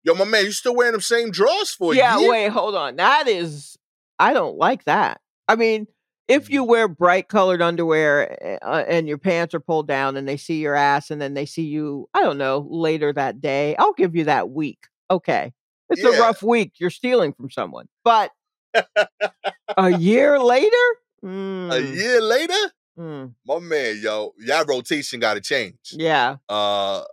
Yo, 0.05 0.15
my 0.15 0.25
man, 0.25 0.45
you 0.45 0.53
still 0.53 0.75
wearing 0.75 0.93
them 0.93 1.01
same 1.01 1.31
drawers 1.31 1.71
for 1.71 1.93
a 1.93 1.97
yeah, 1.97 2.19
year? 2.19 2.31
wait, 2.31 2.49
hold 2.49 2.75
on. 2.75 2.97
That 2.97 3.29
is, 3.29 3.77
I 4.19 4.33
don't 4.33 4.57
like 4.57 4.85
that. 4.85 5.21
I 5.47 5.55
mean, 5.55 5.87
if 6.29 6.49
you 6.51 6.65
wear 6.65 6.89
bright 6.89 7.29
colored 7.29 7.61
underwear 7.63 8.59
uh, 8.63 8.85
and 8.89 9.09
your 9.09 9.19
pants 9.19 9.55
are 9.55 9.61
pulled 9.61 9.89
down 9.89 10.17
and 10.17 10.27
they 10.29 10.37
see 10.37 10.61
your 10.61 10.75
ass 10.75 11.11
and 11.11 11.21
then 11.21 11.35
they 11.35 11.47
see 11.47 11.65
you, 11.65 12.09
I 12.15 12.21
don't 12.23 12.39
know, 12.39 12.67
later 12.71 13.13
that 13.13 13.41
day, 13.41 13.77
I'll 13.77 13.93
give 13.93 14.15
you 14.17 14.25
that 14.25 14.51
week. 14.51 14.87
Okay. 15.11 15.53
It's 15.91 16.03
a 16.05 16.13
rough 16.13 16.43
week. 16.43 16.73
You're 16.79 16.91
stealing 16.91 17.35
from 17.35 17.51
someone. 17.51 17.87
But 18.03 18.31
a 19.77 19.91
year 19.91 20.39
later? 20.39 20.77
A 21.23 21.27
Mm, 21.27 21.95
year 21.95 22.21
later, 22.21 22.73
mm, 22.99 23.35
my 23.47 23.59
man, 23.61 24.01
yo, 24.03 24.33
y'all 24.39 24.65
rotation 24.65 25.21
got 25.21 25.35
to 25.35 25.41
change. 25.41 25.77
yeah. 25.93 26.37
uh 26.49 27.05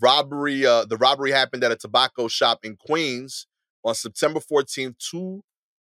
robbery. 0.00 0.64
Uh, 0.66 0.84
the 0.84 0.96
robbery 0.96 1.30
happened 1.30 1.64
at 1.64 1.72
a 1.72 1.76
tobacco 1.76 2.28
shop 2.28 2.60
in 2.62 2.76
Queens 2.76 3.46
on 3.84 3.94
September 3.94 4.40
14th, 4.40 4.96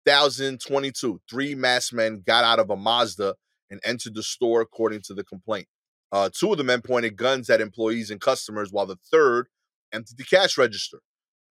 2022. 0.05 1.21
Three 1.29 1.55
masked 1.55 1.93
men 1.93 2.23
got 2.25 2.43
out 2.43 2.59
of 2.59 2.69
a 2.69 2.75
Mazda 2.75 3.35
and 3.69 3.79
entered 3.83 4.15
the 4.15 4.23
store, 4.23 4.61
according 4.61 5.01
to 5.03 5.13
the 5.13 5.23
complaint. 5.23 5.67
Uh, 6.11 6.29
two 6.31 6.51
of 6.51 6.57
the 6.57 6.63
men 6.63 6.81
pointed 6.81 7.15
guns 7.15 7.49
at 7.49 7.61
employees 7.61 8.11
and 8.11 8.21
customers, 8.21 8.71
while 8.71 8.85
the 8.85 8.99
third 9.11 9.47
emptied 9.91 10.17
the 10.17 10.23
cash 10.23 10.57
register. 10.57 10.99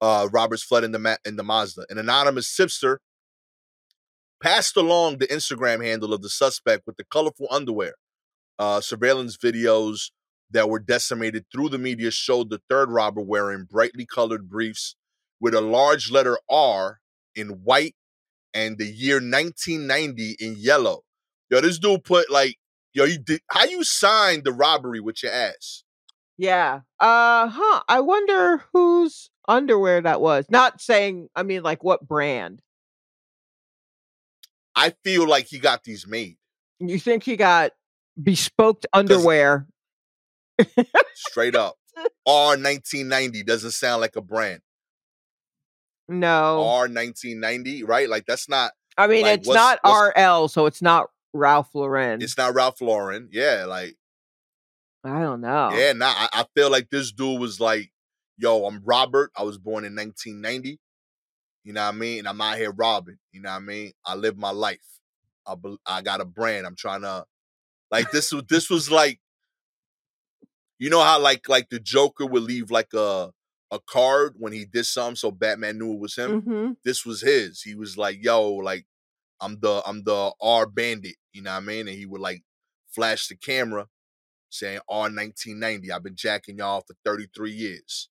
Uh, 0.01 0.29
Roberts 0.33 0.63
fled 0.63 0.85
in 0.85 0.93
the 0.93 0.99
ma- 0.99 1.17
in 1.25 1.37
the 1.37 1.43
Mazda. 1.43 1.87
An 1.91 1.99
anonymous 1.99 2.55
tipster 2.55 3.01
passed 4.43 4.77
along 4.77 5.19
the 5.19 5.29
Instagram 5.29 5.85
handle 5.85 6.13
of 6.13 6.23
the 6.23 6.29
suspect 6.29 6.83
with 6.87 6.97
the 6.97 7.05
colorful 7.05 7.47
underwear. 7.51 7.95
Uh, 8.59 8.81
surveillance 8.81 9.37
videos 9.37 10.11
that 10.51 10.69
were 10.69 10.79
decimated 10.79 11.45
through 11.51 11.69
the 11.69 11.79
media 11.79 12.11
showed 12.11 12.51
the 12.51 12.61
third 12.69 12.91
robber 12.91 13.21
wearing 13.21 13.65
brightly 13.65 14.05
colored 14.05 14.49
briefs 14.49 14.97
with 15.41 15.55
a 15.55 15.61
large 15.61 16.11
letter 16.11 16.39
R 16.49 17.01
in 17.35 17.49
white 17.65 17.95
and 18.55 18.79
the 18.79 18.87
year 18.87 19.17
1990 19.17 20.37
in 20.41 20.57
yellow. 20.59 21.03
Yo, 21.51 21.61
this 21.61 21.79
dude 21.79 22.05
put 22.05 22.31
like, 22.31 22.57
yo, 22.93 23.05
you 23.05 23.19
did 23.19 23.41
how 23.49 23.65
you 23.65 23.85
signed 23.85 24.45
the 24.45 24.53
robbery 24.53 25.01
with 25.01 25.23
your 25.23 25.33
ass? 25.33 25.85
Yeah. 26.39 26.81
Uh 26.99 27.49
huh. 27.49 27.83
I 27.89 28.01
wonder 28.01 28.65
whose 28.73 29.31
underwear 29.47 30.01
that 30.01 30.21
was. 30.21 30.47
Not 30.51 30.81
saying 30.81 31.29
I 31.35 31.43
mean 31.43 31.63
like 31.63 31.85
what 31.85 32.07
brand. 32.07 32.63
I 34.75 34.95
feel 35.05 35.29
like 35.29 35.47
he 35.47 35.59
got 35.59 35.85
these 35.85 36.07
made. 36.07 36.37
You 36.79 36.99
think 36.99 37.23
he 37.23 37.37
got 37.37 37.73
bespoke 38.21 38.85
underwear? 38.93 39.67
Straight 41.15 41.55
up. 41.55 41.77
R 42.27 42.57
1990 42.57 43.43
doesn't 43.45 43.73
sound 43.73 44.01
like 44.01 44.17
a 44.17 44.23
brand. 44.23 44.61
No. 46.09 46.65
R 46.65 46.89
1990, 46.89 47.85
right? 47.85 48.09
Like 48.09 48.27
that's 48.27 48.49
not 48.49 48.73
I 48.99 49.07
mean, 49.07 49.23
like, 49.23 49.41
it's 49.41 49.49
what's- 49.49 49.57
not 49.57 49.79
what's- 49.83 50.13
RL, 50.17 50.49
so 50.49 50.67
it's 50.67 50.83
not 50.83 51.09
Ralph 51.33 51.75
Lauren. 51.75 52.21
it's 52.21 52.37
not 52.37 52.55
Ralph 52.55 52.81
Lauren. 52.81 53.29
Yeah, 53.33 53.65
like 53.67 53.97
I 55.05 55.21
don't 55.21 55.41
know. 55.41 55.71
yeah, 55.73 55.93
nah. 55.95 56.07
I, 56.15 56.29
I 56.33 56.45
feel 56.55 56.71
like 56.71 56.91
this 56.91 57.11
dude 57.13 57.41
was 57.41 57.59
like, 57.59 57.91
yo, 58.39 58.67
I'm 58.67 58.83
Robert. 58.85 59.33
I 59.37 59.43
was 59.43 59.59
born 59.59 59.85
in 59.85 59.97
1990. 59.97 60.79
You 61.65 61.73
know 61.73 61.83
what 61.83 61.95
I 61.95 61.99
mean? 61.99 62.19
And 62.21 62.29
I'm 62.29 62.41
out 62.41 62.59
here 62.59 62.71
robbing. 62.73 63.19
You 63.33 63.41
know 63.41 63.51
what 63.51 63.57
I 63.57 63.61
mean? 63.61 63.93
I 64.05 64.15
live 64.15 64.37
my 64.37 64.51
life. 64.51 64.79
I 65.47 65.55
bel- 65.57 65.81
I 65.87 66.03
got 66.03 66.21
a 66.21 66.25
brand. 66.25 66.67
I'm 66.67 66.77
trying 66.77 67.03
to 67.03 67.25
like 67.91 68.11
this 68.11 68.31
was 68.33 68.45
this 68.49 68.69
was 68.71 68.91
like 68.91 69.21
you 70.79 70.91
know 70.91 71.03
how 71.03 71.19
like 71.21 71.49
like 71.49 71.69
the 71.71 71.79
Joker 71.81 72.27
would 72.27 72.43
leave 72.43 72.71
like 72.71 72.93
a 72.95 73.31
a 73.73 73.81
card 73.81 74.35
when 74.39 74.53
he 74.53 74.65
did 74.67 74.85
something 74.85 75.17
so 75.17 75.31
Batman 75.33 75.79
knew 75.79 75.95
it 75.95 75.99
was 75.99 76.15
him. 76.17 76.43
hmm 76.43 76.71
This 76.85 77.05
was 77.05 77.23
his. 77.23 77.63
He 77.63 77.75
was 77.75 77.97
like, 77.97 78.23
yo, 78.23 78.53
like 78.53 78.87
I'm 79.41 79.59
the 79.61 79.83
I'm 79.85 80.05
the 80.05 80.33
R 80.41 80.67
bandit, 80.67 81.17
you 81.33 81.43
know 81.43 81.53
what 81.53 81.63
I 81.63 81.67
mean? 81.67 81.89
And 81.89 81.97
he 81.97 82.07
would 82.07 82.21
like 82.21 82.43
flash 82.95 83.27
the 83.27 83.35
camera 83.35 83.89
saying 84.51 84.81
R 84.89 85.03
1990. 85.05 85.91
I've 85.91 86.05
been 86.05 86.15
jacking 86.15 86.59
y'all 86.59 86.83
for 86.87 86.95
33 87.05 87.51
years. 87.51 88.09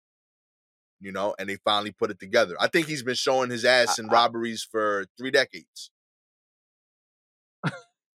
You 0.99 1.11
know, 1.11 1.33
and 1.39 1.49
they 1.49 1.57
finally 1.63 1.91
put 1.91 2.11
it 2.11 2.19
together. 2.19 2.55
I 2.59 2.67
think 2.67 2.87
he's 2.87 3.01
been 3.01 3.15
showing 3.15 3.49
his 3.49 3.65
ass 3.65 3.97
in 3.97 4.07
robberies 4.07 4.67
for 4.69 5.05
three 5.17 5.31
decades. 5.31 5.89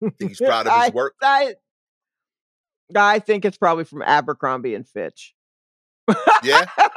think 0.02 0.32
he's 0.32 0.42
proud 0.46 0.68
of 0.68 0.74
his 0.74 0.90
I, 0.90 0.94
work. 0.94 1.14
I, 1.22 1.56
I 2.94 3.20
think 3.20 3.46
it's 3.46 3.58
probably 3.58 3.86
from 3.86 4.02
Abercrombie 4.02 4.76
and 4.76 4.86
Fitch. 4.86 5.34
Yeah. 6.44 6.66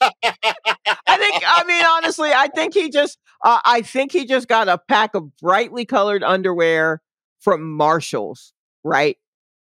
I 0.00 1.16
think. 1.18 1.42
I 1.46 1.64
mean, 1.66 1.84
honestly, 1.84 2.30
I 2.34 2.48
think 2.48 2.74
he 2.74 2.90
just. 2.90 3.18
Uh, 3.44 3.60
I 3.64 3.82
think 3.82 4.12
he 4.12 4.24
just 4.24 4.48
got 4.48 4.68
a 4.68 4.78
pack 4.78 5.14
of 5.14 5.36
brightly 5.36 5.84
colored 5.84 6.22
underwear 6.22 7.02
from 7.40 7.72
Marshalls, 7.72 8.52
right? 8.82 9.16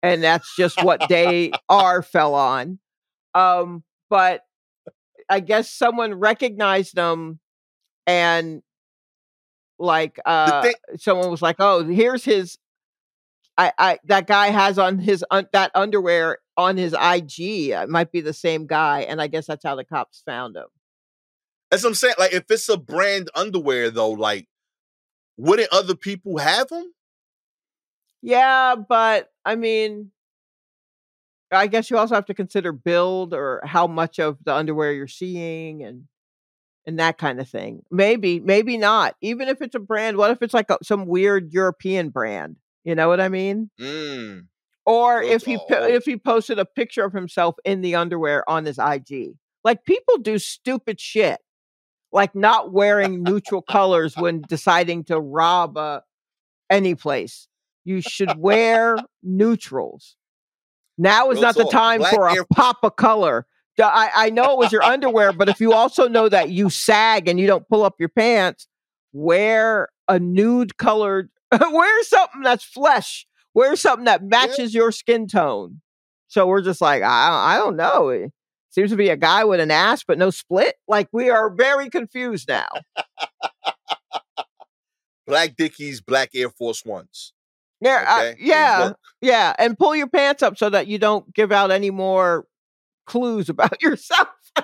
And 0.03 0.23
that's 0.23 0.55
just 0.57 0.83
what 0.83 1.09
they 1.09 1.53
are 1.69 2.03
fell 2.03 2.35
on. 2.35 2.79
Um, 3.35 3.83
but 4.11 4.43
I 5.29 5.41
guess 5.41 5.71
someone 5.71 6.15
recognized 6.15 6.95
them, 6.95 7.41
and 8.07 8.63
like 9.79 10.19
uh, 10.25 10.63
thing- 10.63 10.75
someone 10.99 11.31
was 11.31 11.43
like, 11.43 11.57
"Oh, 11.59 11.85
here's 11.85 12.25
his." 12.25 12.59
I, 13.59 13.73
I 13.79 13.99
that 14.05 14.27
guy 14.27 14.49
has 14.49 14.79
on 14.79 14.99
his 14.99 15.25
un, 15.31 15.47
that 15.53 15.71
underwear 15.75 16.39
on 16.57 16.77
his 16.77 16.95
IG. 16.95 17.71
It 17.71 17.89
might 17.89 18.13
be 18.13 18.21
the 18.21 18.33
same 18.33 18.67
guy, 18.67 19.01
and 19.01 19.21
I 19.21 19.27
guess 19.27 19.47
that's 19.47 19.65
how 19.65 19.75
the 19.75 19.85
cops 19.85 20.23
found 20.25 20.57
him. 20.57 20.67
That's 21.71 21.83
what 21.85 21.91
I'm 21.91 21.95
saying. 21.95 22.15
Like, 22.19 22.35
if 22.35 22.45
it's 22.51 22.69
a 22.69 22.77
brand 22.77 23.31
underwear, 23.35 23.91
though, 23.91 24.11
like, 24.11 24.47
wouldn't 25.37 25.73
other 25.73 25.95
people 25.95 26.39
have 26.39 26.69
them? 26.69 26.93
Yeah, 28.21 28.77
but 28.77 29.31
I 29.45 29.57
mean, 29.57 30.13
I 31.51 31.67
guess 31.67 31.91
you 31.91 31.99
also 31.99 32.15
have 32.15 32.27
to 32.27 32.35
consider 32.35 32.73
build 32.73 33.35
or 33.35 33.61
how 33.65 33.87
much 33.87 34.19
of 34.19 34.39
the 34.45 34.55
underwear 34.55 34.93
you're 34.93 35.09
seeing 35.09 35.83
and 35.83 36.05
and 36.87 36.99
that 36.99 37.19
kind 37.19 37.41
of 37.41 37.49
thing. 37.49 37.83
Maybe, 37.91 38.41
maybe 38.41 38.77
not. 38.77 39.15
Even 39.21 39.49
if 39.49 39.63
it's 39.63 39.75
a 39.75 39.81
brand, 39.81 40.17
what 40.17 40.33
if 40.33 40.43
it's 40.43 40.55
like 40.55 40.69
a, 40.71 40.79
some 40.83 41.07
weird 41.07 41.53
European 41.53 42.09
brand? 42.09 42.57
You 42.85 42.97
know 42.97 43.09
what 43.09 43.21
I 43.21 43.29
mean? 43.29 43.71
Mm. 43.81 44.47
Or 44.85 45.23
if 45.23 45.45
he 45.45 45.59
if 45.71 46.05
he 46.05 46.17
posted 46.17 46.59
a 46.59 46.65
picture 46.65 47.05
of 47.05 47.13
himself 47.13 47.57
in 47.65 47.83
the 47.83 47.95
underwear 47.95 48.49
on 48.49 48.65
his 48.65 48.79
IG. 48.79 49.35
Like 49.65 49.85
people 49.85 50.19
do 50.19 50.39
stupid 50.39 51.01
shit. 51.01 51.41
Like 52.11 52.35
not 52.35 52.73
wearing 52.73 53.23
neutral 53.23 53.63
colors 53.63 54.17
when 54.17 54.43
deciding 54.43 55.05
to 55.05 55.21
rob 55.21 55.79
uh, 55.79 56.01
any 56.69 56.95
place. 56.95 57.49
You 57.85 58.01
should 58.01 58.37
wear 58.39 58.99
neutrals. 59.23 60.17
Now 60.99 61.31
is 61.31 61.37
Real 61.37 61.43
not 61.43 61.57
the 61.57 61.65
time 61.65 62.01
Black 62.01 62.15
for 62.15 62.27
a 62.29 62.35
Air- 62.35 62.45
pop 62.53 62.79
of 62.83 62.97
color. 62.97 63.47
I, 63.81 64.11
I 64.15 64.31
know 64.31 64.53
it 64.53 64.59
was 64.59 64.73
your 64.73 64.83
underwear, 64.83 65.33
but 65.33 65.49
if 65.49 65.61
you 65.61 65.73
also 65.73 66.07
know 66.07 66.29
that 66.29 66.51
you 66.51 66.69
sag 66.69 67.29
and 67.29 67.41
you 67.41 67.47
don't 67.47 67.67
pull 67.69 67.83
up 67.85 67.95
your 67.99 68.11
pants, 68.11 68.69
wear 69.13 69.89
a 70.09 70.19
nude 70.19 70.77
colored, 70.77 71.31
wear 71.53 72.05
something 72.05 72.43
that's 72.43 72.65
flesh, 72.65 73.27
wear 73.55 73.77
something 73.77 74.05
that 74.07 74.23
matches 74.23 74.75
your 74.75 74.93
skin 74.93 75.27
tone. 75.27 75.81
So 76.29 76.47
we're 76.47 76.63
just 76.63 76.81
like, 76.81 77.03
I, 77.03 77.55
I 77.55 77.59
don't 77.59 77.77
know. 77.77 78.09
It 78.09 78.33
seems 78.71 78.91
to 78.91 78.97
be 78.97 79.11
a 79.11 79.17
guy 79.17 79.45
with 79.45 79.61
an 79.61 79.71
ass, 79.71 80.03
but 80.03 80.19
no 80.19 80.31
split. 80.31 80.77
Like 80.89 81.09
we 81.13 81.31
are 81.31 81.51
very 81.51 81.91
confused 81.91 82.49
now. 82.49 82.69
Black 85.27 85.57
Dickies, 85.57 86.01
black 86.01 86.31
Air 86.35 86.51
Force 86.51 86.85
Ones. 86.85 87.33
Yeah, 87.81 88.05
uh, 88.09 88.21
Okay? 88.21 88.35
They 88.39 88.47
yeah, 88.47 88.93
yeah, 89.21 89.55
and 89.59 89.79
pull 89.79 89.95
your 89.95 90.09
pants 90.09 90.43
up 90.43 90.57
so 90.57 90.71
that 90.71 90.87
you 90.87 90.99
don't 90.99 91.33
give 91.35 91.53
out 91.53 91.71
any 91.71 91.91
more 91.91 92.47
clues 93.07 93.49
about 93.51 93.83
yourself. 93.83 94.29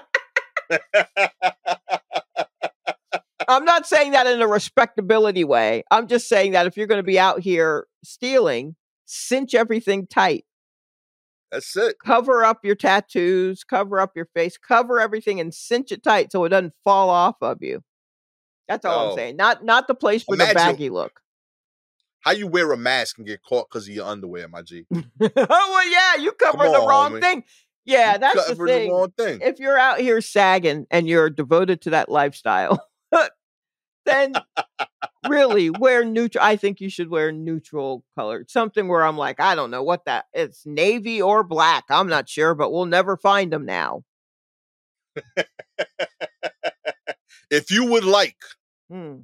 I'm 3.49 3.65
not 3.65 3.87
saying 3.87 4.13
that 4.13 4.27
in 4.27 4.43
a 4.43 4.47
respectability 4.47 5.43
way. 5.43 5.83
I'm 5.91 6.07
just 6.07 6.29
saying 6.29 6.53
that 6.53 6.67
if 6.67 6.77
you're 6.77 6.87
going 6.87 7.01
to 7.01 7.07
be 7.07 7.19
out 7.19 7.41
here 7.41 7.87
stealing, 8.05 8.77
cinch 9.07 9.55
everything 9.55 10.07
tight. 10.07 10.45
That's 11.51 11.75
it. 11.77 11.97
Cover 12.05 12.45
up 12.45 12.63
your 12.63 12.75
tattoos, 12.75 13.65
cover 13.65 13.99
up 14.01 14.13
your 14.15 14.29
face, 14.35 14.59
cover 14.59 15.01
everything 15.01 15.41
and 15.41 15.55
cinch 15.55 15.91
it 15.93 16.03
tight 16.03 16.31
so 16.31 16.45
it 16.45 16.51
doesn't 16.51 16.75
fall 16.85 17.09
off 17.09 17.37
of 17.41 17.59
you. 17.63 17.83
That's 18.69 18.85
all 18.85 19.07
Yo. 19.07 19.11
I'm 19.13 19.17
saying. 19.17 19.37
Not 19.37 19.65
not 19.65 19.89
the 19.89 19.95
place 19.95 20.23
for 20.25 20.37
the 20.37 20.53
baggy 20.53 20.91
look. 20.91 21.21
How 22.21 22.33
you 22.33 22.47
wear 22.49 22.71
a 22.73 22.77
mask 22.77 23.17
and 23.17 23.27
get 23.27 23.43
caught 23.43 23.71
because 23.71 23.89
of 23.89 23.95
your 23.95 24.05
underwear, 24.07 24.47
my 24.49 24.61
G? 24.61 24.85
oh 24.93 25.01
well, 25.37 25.91
yeah, 25.91 26.17
you 26.17 26.33
covered 26.33 26.73
the 26.73 26.87
wrong 26.87 27.13
homie. 27.13 27.21
thing. 27.23 27.45
Yeah, 27.87 28.15
You 28.15 28.19
that's 28.19 28.49
the 28.49 28.57
thing. 28.67 28.91
wrong 28.91 29.11
thing. 29.17 29.41
If 29.41 29.59
you're 29.59 29.79
out 29.79 30.01
here 30.01 30.21
sagging 30.21 30.87
and 30.91 31.09
you're 31.09 31.31
devoted 31.31 31.81
to 31.83 31.91
that 31.91 32.11
lifestyle, 32.11 32.87
then 34.09 34.33
really 35.29 35.71
wear 35.71 36.05
neutral. 36.05 36.45
I 36.45 36.57
think 36.57 36.81
you 36.81 36.89
should 36.91 37.11
wear 37.11 37.31
neutral 37.33 38.05
color, 38.17 38.45
something 38.49 38.89
where 38.89 39.05
I'm 39.05 39.17
like, 39.19 39.41
I 39.41 39.55
don't 39.55 39.71
know 39.71 39.83
what 39.83 40.05
that. 40.07 40.25
It's 40.33 40.65
navy 40.67 41.21
or 41.23 41.43
black. 41.45 41.85
I'm 41.91 42.09
not 42.09 42.29
sure, 42.29 42.55
but 42.55 42.73
we'll 42.73 42.87
never 42.87 43.17
find 43.17 43.53
them 43.53 43.65
now. 43.67 44.05
If 47.51 47.71
you 47.71 47.87
would 47.87 48.05
like 48.05 48.37
Hmm. 48.91 49.21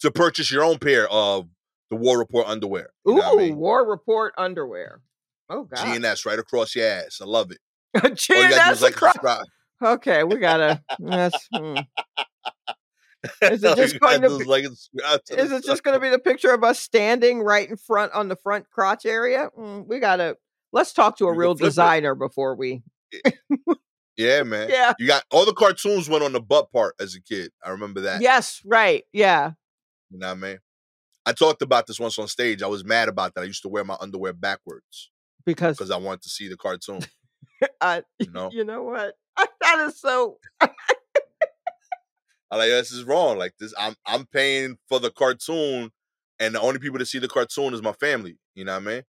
to 0.00 0.10
purchase 0.10 0.50
your 0.50 0.64
own 0.64 0.78
pair 0.78 1.06
of 1.08 1.48
the 1.90 1.96
War 1.96 2.18
Report 2.18 2.46
underwear, 2.46 2.90
Ooh, 3.06 3.12
you 3.12 3.18
know 3.18 3.34
what 3.34 3.38
I 3.40 3.42
mean? 3.48 3.56
War 3.56 3.86
Report 3.86 4.34
underwear. 4.38 5.02
Oh 5.50 5.64
God, 5.64 5.78
GNS 5.78 6.24
right 6.26 6.38
across 6.38 6.74
your 6.74 6.86
ass. 6.86 7.20
I 7.22 7.26
love 7.26 7.50
it. 7.50 7.58
G 8.16 8.34
All 8.34 8.42
you 8.42 8.48
gotta 8.50 8.64
do 8.68 8.72
is 8.72 8.82
like 8.82 8.96
across. 9.00 9.44
Okay, 9.82 10.24
we 10.24 10.36
gotta. 10.36 10.82
That's, 10.98 11.48
hmm. 11.54 11.76
Is 13.42 13.64
it 13.64 13.76
just 13.76 13.98
going 14.00 14.20
to 14.22 14.38
be- 14.38 14.44
like 14.44 14.64
and 14.64 14.76
subscribe 14.76 15.24
to 15.24 15.40
Is 15.40 15.50
the 15.50 15.56
it 15.56 15.64
just 15.64 15.82
going 15.82 15.96
to 15.96 16.00
be 16.00 16.08
the 16.08 16.18
picture 16.18 16.52
of 16.52 16.62
us 16.62 16.78
standing 16.78 17.40
right 17.42 17.68
in 17.68 17.76
front 17.76 18.12
on 18.12 18.28
the 18.28 18.36
front 18.36 18.70
crotch 18.70 19.04
area? 19.06 19.48
Mm, 19.58 19.86
we 19.86 19.98
gotta. 19.98 20.36
Let's 20.72 20.92
talk 20.92 21.16
to 21.18 21.26
a 21.26 21.32
You 21.32 21.38
real 21.38 21.52
it. 21.52 21.58
designer 21.58 22.14
before 22.14 22.54
we. 22.54 22.82
Yeah, 24.16 24.42
man. 24.44 24.68
Yeah. 24.70 24.92
You 24.98 25.06
got 25.06 25.24
all 25.30 25.44
the 25.46 25.52
cartoons 25.54 26.08
went 26.08 26.22
on 26.22 26.32
the 26.32 26.40
butt 26.40 26.70
part 26.70 26.94
as 27.00 27.14
a 27.14 27.20
kid. 27.22 27.50
I 27.64 27.70
remember 27.70 28.02
that. 28.02 28.20
Yes, 28.20 28.60
right. 28.64 29.04
Yeah. 29.12 29.52
You 30.10 30.18
know 30.18 30.28
what 30.28 30.32
I 30.36 30.40
mean? 30.40 30.58
I 31.26 31.32
talked 31.32 31.62
about 31.62 31.86
this 31.86 31.98
once 32.00 32.18
on 32.18 32.28
stage. 32.28 32.62
I 32.62 32.66
was 32.68 32.84
mad 32.84 33.08
about 33.08 33.34
that. 33.34 33.40
I 33.42 33.44
used 33.44 33.62
to 33.62 33.68
wear 33.68 33.84
my 33.84 33.96
underwear 34.00 34.32
backwards 34.32 35.10
Because 35.44 35.76
because 35.76 35.90
I 35.90 35.96
wanted 35.96 36.22
to 36.22 36.28
see 36.30 36.48
the 36.48 36.56
cartoon. 36.56 37.00
I, 37.80 38.02
You 38.18 38.30
know? 38.30 38.50
you 38.52 38.64
know 38.64 38.82
what? 38.84 39.14
that 39.60 39.78
is 39.88 40.00
so 40.00 40.38
I 42.50 42.56
like 42.56 42.68
this 42.68 42.92
is 42.92 43.04
wrong. 43.04 43.38
Like 43.38 43.54
this, 43.58 43.74
I'm 43.78 43.94
I'm 44.06 44.26
paying 44.26 44.78
for 44.88 45.00
the 45.00 45.10
cartoon, 45.10 45.90
and 46.38 46.54
the 46.54 46.60
only 46.60 46.78
people 46.78 46.98
that 46.98 47.06
see 47.06 47.18
the 47.18 47.28
cartoon 47.28 47.74
is 47.74 47.82
my 47.82 47.92
family. 47.92 48.38
You 48.54 48.64
know 48.64 48.72
what 48.72 48.82
I 48.82 48.86
mean? 48.86 49.02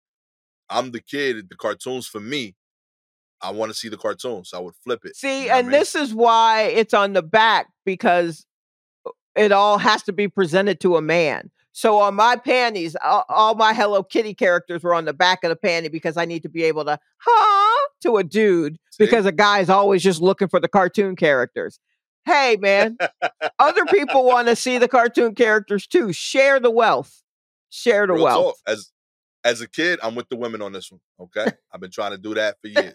I'm 0.71 0.91
the 0.91 1.01
kid. 1.01 1.49
The 1.49 1.57
cartoon's 1.57 2.07
for 2.07 2.21
me. 2.21 2.55
I 3.41 3.53
want 3.53 3.71
to 3.71 3.79
see 3.79 3.89
the 3.89 3.97
cartoon, 3.97 4.45
so 4.45 4.59
I 4.59 4.61
would 4.61 4.75
flip 4.83 5.05
it. 5.05 5.15
See, 5.15 5.43
you 5.43 5.49
know 5.49 5.49
what 5.49 5.55
I 5.55 5.59
and 5.59 5.69
mean? 5.69 5.79
this 5.79 5.95
is 5.95 6.13
why 6.13 6.63
it's 6.63 6.95
on 6.95 7.13
the 7.13 7.23
back 7.23 7.69
because 7.85 8.45
uh, 9.07 9.11
it 9.37 9.53
all 9.53 9.79
has 9.79 10.03
to 10.05 10.13
be 10.13 10.29
presented 10.29 10.81
to 10.81 10.97
a 10.97 11.01
man. 11.01 11.51
So 11.73 12.01
on 12.01 12.17
my 12.17 12.35
panties, 12.35 12.97
all, 13.05 13.25
all 13.29 13.55
my 13.55 13.73
Hello 13.73 14.03
Kitty 14.03 14.35
characters 14.35 14.83
were 14.83 14.95
on 14.95 15.05
the 15.05 15.13
back 15.13 15.45
of 15.45 15.51
the 15.51 15.57
panty 15.57 15.93
because 15.93 16.17
I 16.17 16.25
need 16.25 16.43
to 16.43 16.49
be 16.49 16.65
able 16.65 16.85
to 16.87 16.99
huh 17.19 17.89
to 18.03 18.17
a 18.17 18.25
dude 18.25 18.79
See? 18.91 19.05
because 19.05 19.27
a 19.27 19.33
guy's 19.33 19.69
always 19.69 20.03
just 20.03 20.21
looking 20.21 20.49
for 20.49 20.59
the 20.59 20.67
cartoon 20.67 21.15
characters. 21.15 21.79
Hey 22.25 22.57
man, 22.61 22.99
other 23.59 23.87
people 23.87 24.25
want 24.27 24.49
to 24.49 24.57
see 24.57 24.79
the 24.79 24.89
cartoon 24.89 25.35
characters 25.35 25.87
too. 25.87 26.13
Share 26.13 26.61
the 26.61 26.71
wealth. 26.71 27.23
Share 27.71 28.07
the 28.07 28.15
Real 28.15 28.27
talk. 28.27 28.37
wealth. 28.39 28.63
As 28.67 28.93
as 29.45 29.61
a 29.61 29.69
kid, 29.69 29.99
I'm 30.03 30.15
with 30.15 30.29
the 30.29 30.37
women 30.37 30.61
on 30.63 30.73
this 30.73 30.91
one. 30.91 31.01
Okay, 31.21 31.47
I've 31.73 31.81
been 31.81 31.91
trying 31.91 32.11
to 32.13 32.19
do 32.19 32.35
that 32.35 32.57
for 32.61 32.69
years. 32.69 32.95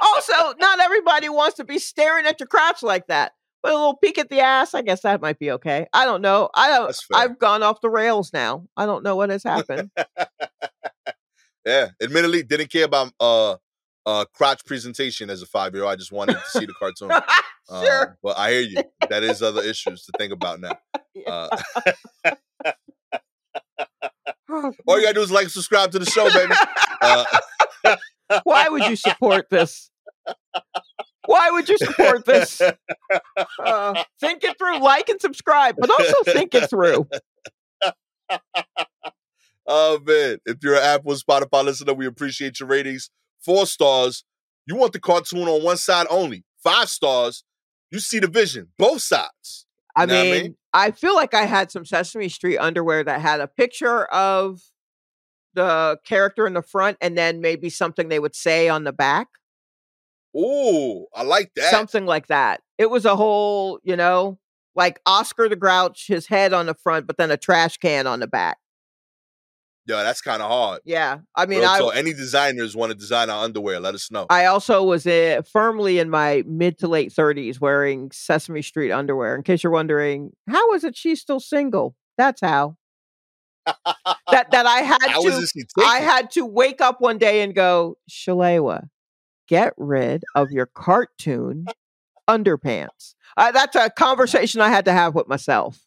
also, 0.00 0.54
not 0.58 0.80
everybody 0.80 1.28
wants 1.28 1.56
to 1.56 1.64
be 1.64 1.78
staring 1.78 2.26
at 2.26 2.40
your 2.40 2.46
crotch 2.48 2.82
like 2.82 3.06
that. 3.08 3.32
But 3.62 3.72
a 3.72 3.74
little 3.76 3.96
peek 3.96 4.18
at 4.18 4.28
the 4.28 4.40
ass, 4.40 4.74
I 4.74 4.82
guess 4.82 5.00
that 5.02 5.20
might 5.20 5.38
be 5.40 5.50
okay. 5.52 5.86
I 5.92 6.04
don't 6.04 6.22
know. 6.22 6.50
I 6.54 6.68
don't. 6.68 6.96
I've 7.14 7.38
gone 7.38 7.62
off 7.64 7.80
the 7.80 7.90
rails 7.90 8.32
now. 8.32 8.66
I 8.76 8.86
don't 8.86 9.02
know 9.02 9.16
what 9.16 9.30
has 9.30 9.42
happened. 9.44 9.90
Yeah, 11.64 11.88
admittedly, 12.00 12.44
didn't 12.44 12.70
care 12.70 12.84
about 12.84 13.12
uh 13.18 13.56
uh 14.06 14.24
crotch 14.32 14.64
presentation 14.64 15.28
as 15.28 15.42
a 15.42 15.46
five 15.46 15.74
year 15.74 15.82
old. 15.84 15.92
I 15.92 15.96
just 15.96 16.12
wanted 16.12 16.34
to 16.34 16.50
see 16.50 16.66
the 16.66 16.74
cartoon. 16.78 17.10
Uh, 17.68 17.82
sure. 17.82 18.18
but 18.22 18.38
I 18.38 18.52
hear 18.52 18.60
you. 18.60 18.76
That 19.10 19.24
is 19.24 19.42
other 19.42 19.60
issues 19.60 20.04
to 20.04 20.12
think 20.18 20.32
about 20.32 20.60
now. 20.60 20.78
Uh, 21.26 21.48
all 24.86 24.98
you 24.98 25.02
gotta 25.02 25.14
do 25.14 25.22
is 25.22 25.30
like 25.30 25.44
and 25.44 25.50
subscribe 25.50 25.90
to 25.92 25.98
the 25.98 26.04
show, 26.04 26.30
baby. 26.30 26.52
Uh, 27.00 27.24
Why 28.44 28.68
would 28.68 28.84
you 28.84 28.96
support 28.96 29.48
this? 29.50 29.90
Why 31.24 31.50
would 31.50 31.68
you 31.70 31.78
support 31.78 32.26
this? 32.26 32.60
Uh, 33.58 34.04
think 34.20 34.44
it 34.44 34.58
through. 34.58 34.78
Like 34.80 35.08
and 35.08 35.20
subscribe, 35.20 35.76
but 35.78 35.90
also 35.90 36.22
think 36.24 36.54
it 36.54 36.68
through. 36.68 37.08
oh 39.66 39.98
man, 40.06 40.38
if 40.44 40.58
you're 40.62 40.76
an 40.76 40.82
Apple 40.82 41.14
Spotify 41.14 41.64
listener, 41.64 41.94
we 41.94 42.06
appreciate 42.06 42.60
your 42.60 42.68
ratings. 42.68 43.10
Four 43.44 43.66
stars. 43.66 44.24
You 44.66 44.76
want 44.76 44.92
the 44.92 45.00
cartoon 45.00 45.48
on 45.48 45.62
one 45.62 45.76
side 45.76 46.06
only. 46.10 46.44
Five 46.62 46.88
stars. 46.88 47.44
You 47.90 48.00
see 48.00 48.18
the 48.18 48.28
vision, 48.28 48.68
both 48.78 49.02
sides. 49.02 49.66
I 49.94 50.06
Know 50.06 50.14
what 50.14 50.20
I 50.20 50.30
mean, 50.30 50.42
mean? 50.42 50.56
I 50.72 50.90
feel 50.90 51.14
like 51.14 51.32
I 51.32 51.46
had 51.46 51.70
some 51.70 51.86
Sesame 51.86 52.28
Street 52.28 52.58
underwear 52.58 53.02
that 53.04 53.20
had 53.20 53.40
a 53.40 53.46
picture 53.46 54.04
of 54.06 54.60
the 55.54 55.98
character 56.04 56.46
in 56.46 56.52
the 56.52 56.62
front 56.62 56.98
and 57.00 57.16
then 57.16 57.40
maybe 57.40 57.70
something 57.70 58.08
they 58.08 58.18
would 58.18 58.34
say 58.34 58.68
on 58.68 58.84
the 58.84 58.92
back. 58.92 59.28
Ooh, 60.36 61.06
I 61.14 61.22
like 61.22 61.52
that. 61.56 61.70
Something 61.70 62.04
like 62.04 62.26
that. 62.26 62.60
It 62.76 62.90
was 62.90 63.06
a 63.06 63.16
whole, 63.16 63.80
you 63.82 63.96
know, 63.96 64.38
like 64.74 65.00
Oscar 65.06 65.48
the 65.48 65.56
Grouch, 65.56 66.06
his 66.06 66.26
head 66.26 66.52
on 66.52 66.66
the 66.66 66.74
front, 66.74 67.06
but 67.06 67.16
then 67.16 67.30
a 67.30 67.38
trash 67.38 67.78
can 67.78 68.06
on 68.06 68.20
the 68.20 68.26
back. 68.26 68.58
Yo, 69.86 69.96
that's 70.02 70.20
kind 70.20 70.42
of 70.42 70.48
hard. 70.48 70.80
Yeah. 70.84 71.18
I 71.36 71.46
mean, 71.46 71.64
I, 71.64 71.78
talk. 71.78 71.94
any 71.94 72.12
designers 72.12 72.74
want 72.74 72.90
to 72.90 72.98
design 72.98 73.30
our 73.30 73.44
underwear, 73.44 73.78
let 73.78 73.94
us 73.94 74.10
know. 74.10 74.26
I 74.28 74.46
also 74.46 74.82
was 74.82 75.06
uh, 75.06 75.42
firmly 75.50 76.00
in 76.00 76.10
my 76.10 76.42
mid 76.44 76.78
to 76.78 76.88
late 76.88 77.12
30s 77.12 77.60
wearing 77.60 78.10
Sesame 78.10 78.62
Street 78.62 78.90
underwear. 78.90 79.36
In 79.36 79.44
case 79.44 79.62
you're 79.62 79.72
wondering, 79.72 80.32
how 80.48 80.74
is 80.74 80.82
it 80.82 80.96
she's 80.96 81.20
still 81.20 81.38
single? 81.38 81.94
That's 82.18 82.40
how. 82.40 82.76
That 83.64 84.50
that 84.50 84.66
I 84.66 84.78
had 84.82 85.02
How 85.02 85.22
to 85.22 85.28
is 85.28 85.40
this 85.40 85.52
he 85.52 85.64
I 85.78 85.98
had 85.98 86.30
to 86.32 86.44
wake 86.44 86.80
up 86.80 87.00
one 87.00 87.18
day 87.18 87.42
and 87.42 87.54
go, 87.54 87.96
Shalewa, 88.10 88.88
get 89.48 89.72
rid 89.76 90.24
of 90.34 90.50
your 90.50 90.66
cartoon 90.66 91.66
underpants. 92.28 93.14
Uh, 93.36 93.52
that's 93.52 93.76
a 93.76 93.90
conversation 93.90 94.60
I 94.60 94.68
had 94.68 94.84
to 94.86 94.92
have 94.92 95.14
with 95.14 95.28
myself. 95.28 95.85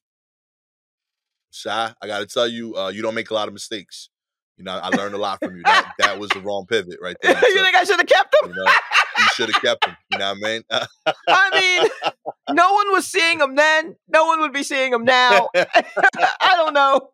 Shy, 1.52 1.94
I 2.02 2.08
got 2.08 2.20
to 2.20 2.26
tell 2.26 2.48
you, 2.48 2.76
uh, 2.76 2.90
you 2.90 3.02
don't 3.02 3.16
make 3.16 3.32
a 3.32 3.34
lot 3.34 3.48
of 3.48 3.54
mistakes. 3.54 4.10
You 4.58 4.66
know, 4.66 4.78
I 4.78 4.90
learned 4.90 5.16
a 5.16 5.18
lot 5.18 5.40
from 5.42 5.56
you. 5.56 5.64
That 5.64 5.94
that 6.00 6.20
was 6.20 6.30
the 6.32 6.42
wrong 6.42 6.66
pivot 6.68 7.00
right 7.02 7.16
there. 7.22 7.32
you 7.32 7.40
took, 7.56 7.64
think 7.64 7.76
I 7.78 7.84
should 7.86 7.98
have 7.98 8.08
kept 8.08 8.36
them? 8.42 8.50
you 8.50 8.56
know, 8.56 8.66
you 8.66 9.26
should 9.34 9.50
have 9.54 9.62
kept 9.62 9.86
him. 9.86 9.96
You 10.12 10.18
know 10.20 10.34
what 10.34 10.38
I 10.38 10.52
mean? 10.52 10.64
I 11.30 11.60
mean, 11.62 11.90
no 12.58 12.74
one 12.74 12.92
was 12.92 13.08
seeing 13.08 13.38
them 13.38 13.56
then. 13.56 13.96
No 14.10 14.26
one 14.26 14.42
would 14.42 14.52
be 14.52 14.64
seeing 14.64 14.92
them 14.92 15.06
now. 15.06 15.48
I 15.56 16.56
don't 16.58 16.74
know. 16.74 17.10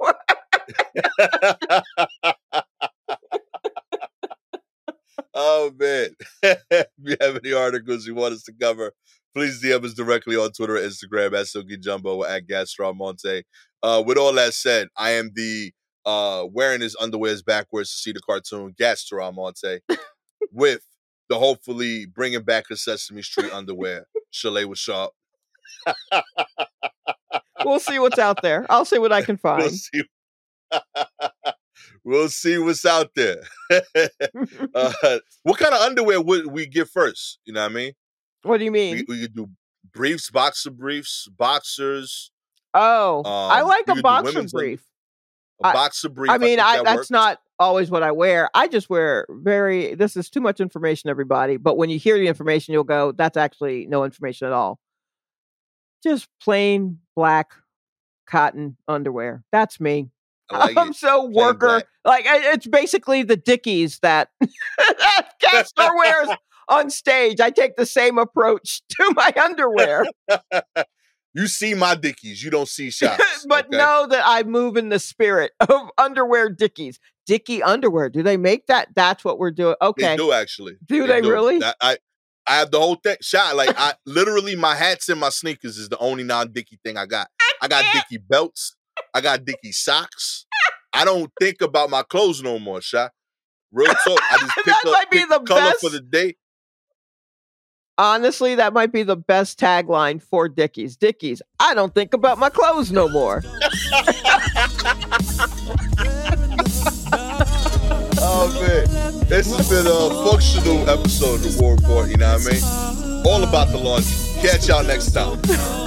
Oh 5.36 5.72
man! 5.78 6.10
if 6.44 6.88
you 6.98 7.18
have 7.22 7.38
any 7.44 7.54
articles 7.54 8.08
you 8.08 8.16
want 8.16 8.34
us 8.36 8.44
to 8.44 8.54
cover, 8.54 8.94
please 9.36 9.62
DM 9.62 9.84
us 9.84 9.94
directly 9.94 10.38
on 10.38 10.52
Twitter 10.52 10.78
or 10.78 10.80
Instagram 10.80 11.38
at 11.38 11.48
Silky 11.48 11.78
Jumbo 11.78 12.24
at 12.24 12.48
Gastor 12.48 12.86
Almonte. 12.86 13.44
Uh, 13.84 14.02
with 14.06 14.18
all 14.18 14.34
that 14.34 14.54
said, 14.54 14.88
I 14.98 15.12
am 15.12 15.32
the 15.36 15.74
uh, 16.06 16.46
wearing 16.52 16.82
his 16.82 16.96
underwears 16.96 17.44
backwards 17.46 17.92
to 17.92 17.98
see 18.00 18.12
the 18.14 18.22
cartoon 18.22 18.74
Gastor 18.78 19.22
Almonte 19.22 19.80
with 20.52 20.82
the 21.30 21.38
hopefully 21.38 22.06
bringing 22.06 22.44
back 22.44 22.66
the 22.70 22.78
Sesame 22.78 23.22
Street 23.24 23.52
underwear. 23.52 24.06
Shalewa 24.34 24.78
Sharpe. 24.78 25.12
We'll 27.64 27.80
see 27.80 28.00
what's 28.00 28.20
out 28.20 28.42
there. 28.42 28.66
I'll 28.70 28.86
see 28.86 29.00
what 29.00 29.12
I 29.12 29.22
can 29.24 29.40
We'll 29.56 29.70
find. 29.70 29.72
see. 29.72 30.04
We'll 32.06 32.30
see 32.30 32.58
what's 32.58 32.86
out 32.86 33.10
there. 33.16 33.42
uh, 33.72 35.20
what 35.44 35.60
kind 35.60 35.74
of 35.74 35.82
underwear 35.82 36.22
would 36.22 36.48
we 36.48 36.66
get 36.66 36.88
first? 36.88 37.40
You 37.46 37.54
know 37.54 37.62
what 37.64 37.72
I 37.72 37.76
mean? 37.76 37.94
what 38.44 38.60
do 38.60 38.64
you 38.66 38.72
mean? 38.72 39.04
we 39.08 39.22
could 39.22 39.36
do 39.36 39.50
briefs, 39.92 40.30
boxer 40.30 40.72
briefs, 40.72 41.28
boxers, 41.36 42.32
Oh, 42.76 43.24
I 43.26 43.62
um, 43.62 43.68
like 43.70 43.88
a 43.88 44.02
boxer 44.02 44.44
brief. 44.44 44.84
a 45.64 45.68
I- 45.68 45.74
boxer 45.74 46.10
brief. 46.10 46.30
I 46.30 46.38
mean, 46.38 46.60
I 46.60 46.78
that 46.78 46.86
that's 46.86 46.98
works. 46.98 47.12
not 47.12 47.40
always 47.58 47.90
what 47.90 48.04
I 48.04 48.12
wear. 48.12 48.50
I 48.54 48.68
just 48.68 48.90
wear 48.90 49.26
very. 49.30 49.96
This 49.96 50.18
is 50.18 50.30
too 50.30 50.42
much 50.42 50.60
information, 50.60 51.10
everybody. 51.10 51.56
But 51.56 51.78
when 51.78 51.90
you 51.90 51.98
hear 51.98 52.20
the 52.20 52.28
information, 52.28 52.74
you'll 52.74 52.84
go, 52.84 53.14
"That's 53.14 53.38
actually 53.38 53.88
no 53.88 54.04
information 54.04 54.48
at 54.48 54.54
all." 54.54 54.78
Just 56.04 56.28
plain 56.44 57.00
black 57.16 57.52
cotton 58.28 58.76
underwear. 58.90 59.46
That's 59.54 59.80
me. 59.80 60.10
I 60.52 60.58
like 60.60 60.78
I'm 60.78 60.90
it. 60.90 60.96
so 60.96 61.26
worker. 61.26 61.84
Like 62.04 62.26
it's 62.28 62.68
basically 62.68 63.24
the 63.24 63.36
Dickies 63.38 64.00
that 64.00 64.30
Gastor 65.42 65.90
wears 65.98 66.30
on 66.70 66.90
stage. 66.90 67.40
I 67.40 67.50
take 67.50 67.76
the 67.76 67.86
same 67.86 68.18
approach 68.18 68.82
to 68.90 69.14
my 69.16 69.32
underwear, 69.42 70.06
You 71.34 71.48
see 71.48 71.74
my 71.74 71.96
dickies, 71.96 72.44
you 72.44 72.50
don't 72.50 72.68
see 72.70 72.90
shots. 72.92 73.46
but 73.50 73.68
okay? 73.68 73.78
know 73.78 74.08
that 74.10 74.24
I 74.26 74.44
move 74.44 74.78
in 74.78 74.90
the 74.90 75.00
spirit 75.00 75.52
of 75.60 75.90
underwear 75.98 76.50
Dickies. 76.50 77.00
Dicky 77.26 77.62
underwear. 77.64 78.10
Do 78.10 78.22
they 78.24 78.38
make 78.38 78.68
that? 78.68 78.90
That's 78.96 79.26
what 79.26 79.40
we're 79.40 79.52
doing. 79.52 79.76
they 79.82 79.88
Okay. 79.88 80.16
do 80.16 80.32
actually. 80.32 80.78
Do 80.86 81.08
they 81.08 81.22
really? 81.22 81.60
That- 81.60 81.76
I 81.82 81.98
I 82.48 82.58
have 82.58 82.70
the 82.70 82.80
whole 82.80 82.96
thing 82.96 83.18
shot. 83.22 83.56
Like 83.56 83.74
I 83.76 83.94
literally 84.06 84.56
my 84.56 84.76
hats 84.76 85.10
and 85.10 85.20
my 85.20 85.30
sneakers 85.30 85.78
is 85.80 85.90
the 85.90 85.98
only 85.98 86.24
non-dicky 86.24 86.80
thing 86.86 86.96
I 86.96 87.08
got. 87.08 87.28
I 87.62 87.68
got 87.68 87.84
dicky 87.92 88.18
belts. 88.24 88.75
I 89.14 89.22
got 89.22 89.46
dicky 89.46 89.72
socks. 89.72 90.46
I 90.94 91.06
don't 91.06 91.32
think 91.40 91.62
about 91.62 91.90
my 91.90 92.04
clothes 92.04 92.42
no 92.42 92.60
more, 92.60 92.82
Sha. 92.82 93.10
Real 93.72 93.94
talk. 93.94 94.20
I 94.32 94.38
just 94.40 94.56
pick 94.56 94.66
That 94.66 94.84
up 94.86 94.94
might 94.94 95.12
be 95.12 95.20
pick 95.20 95.30
the 95.30 95.40
color 95.40 95.74
for 95.82 95.90
the 95.90 96.02
day. 96.02 96.36
Honestly, 97.98 98.56
that 98.56 98.74
might 98.74 98.92
be 98.92 99.04
the 99.04 99.16
best 99.16 99.58
tagline 99.58 100.22
for 100.22 100.50
Dickies. 100.50 100.98
Dickies. 100.98 101.42
I 101.60 101.74
don't 101.74 101.96
think 101.96 102.14
about 102.14 102.38
my 102.38 102.50
clothes 102.50 102.92
no 102.92 103.08
more. 103.08 103.44
Oh 108.28 108.48
man, 108.60 109.28
this 109.30 109.56
has 109.56 109.70
been 109.70 109.86
a 109.86 110.10
functional 110.30 110.90
episode 110.90 111.36
of 111.36 111.44
the 111.44 111.62
War 111.62 111.76
Report. 111.76 112.10
You 112.10 112.18
know 112.18 112.34
what 112.34 112.48
I 112.48 112.54
mean? 112.54 113.24
All 113.26 113.44
about 113.44 113.70
the 113.70 113.78
laundry. 113.78 114.12
Catch 114.42 114.68
y'all 114.68 114.84
next 114.84 115.12
time. 115.12 115.40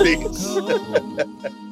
Peace. 0.02 1.59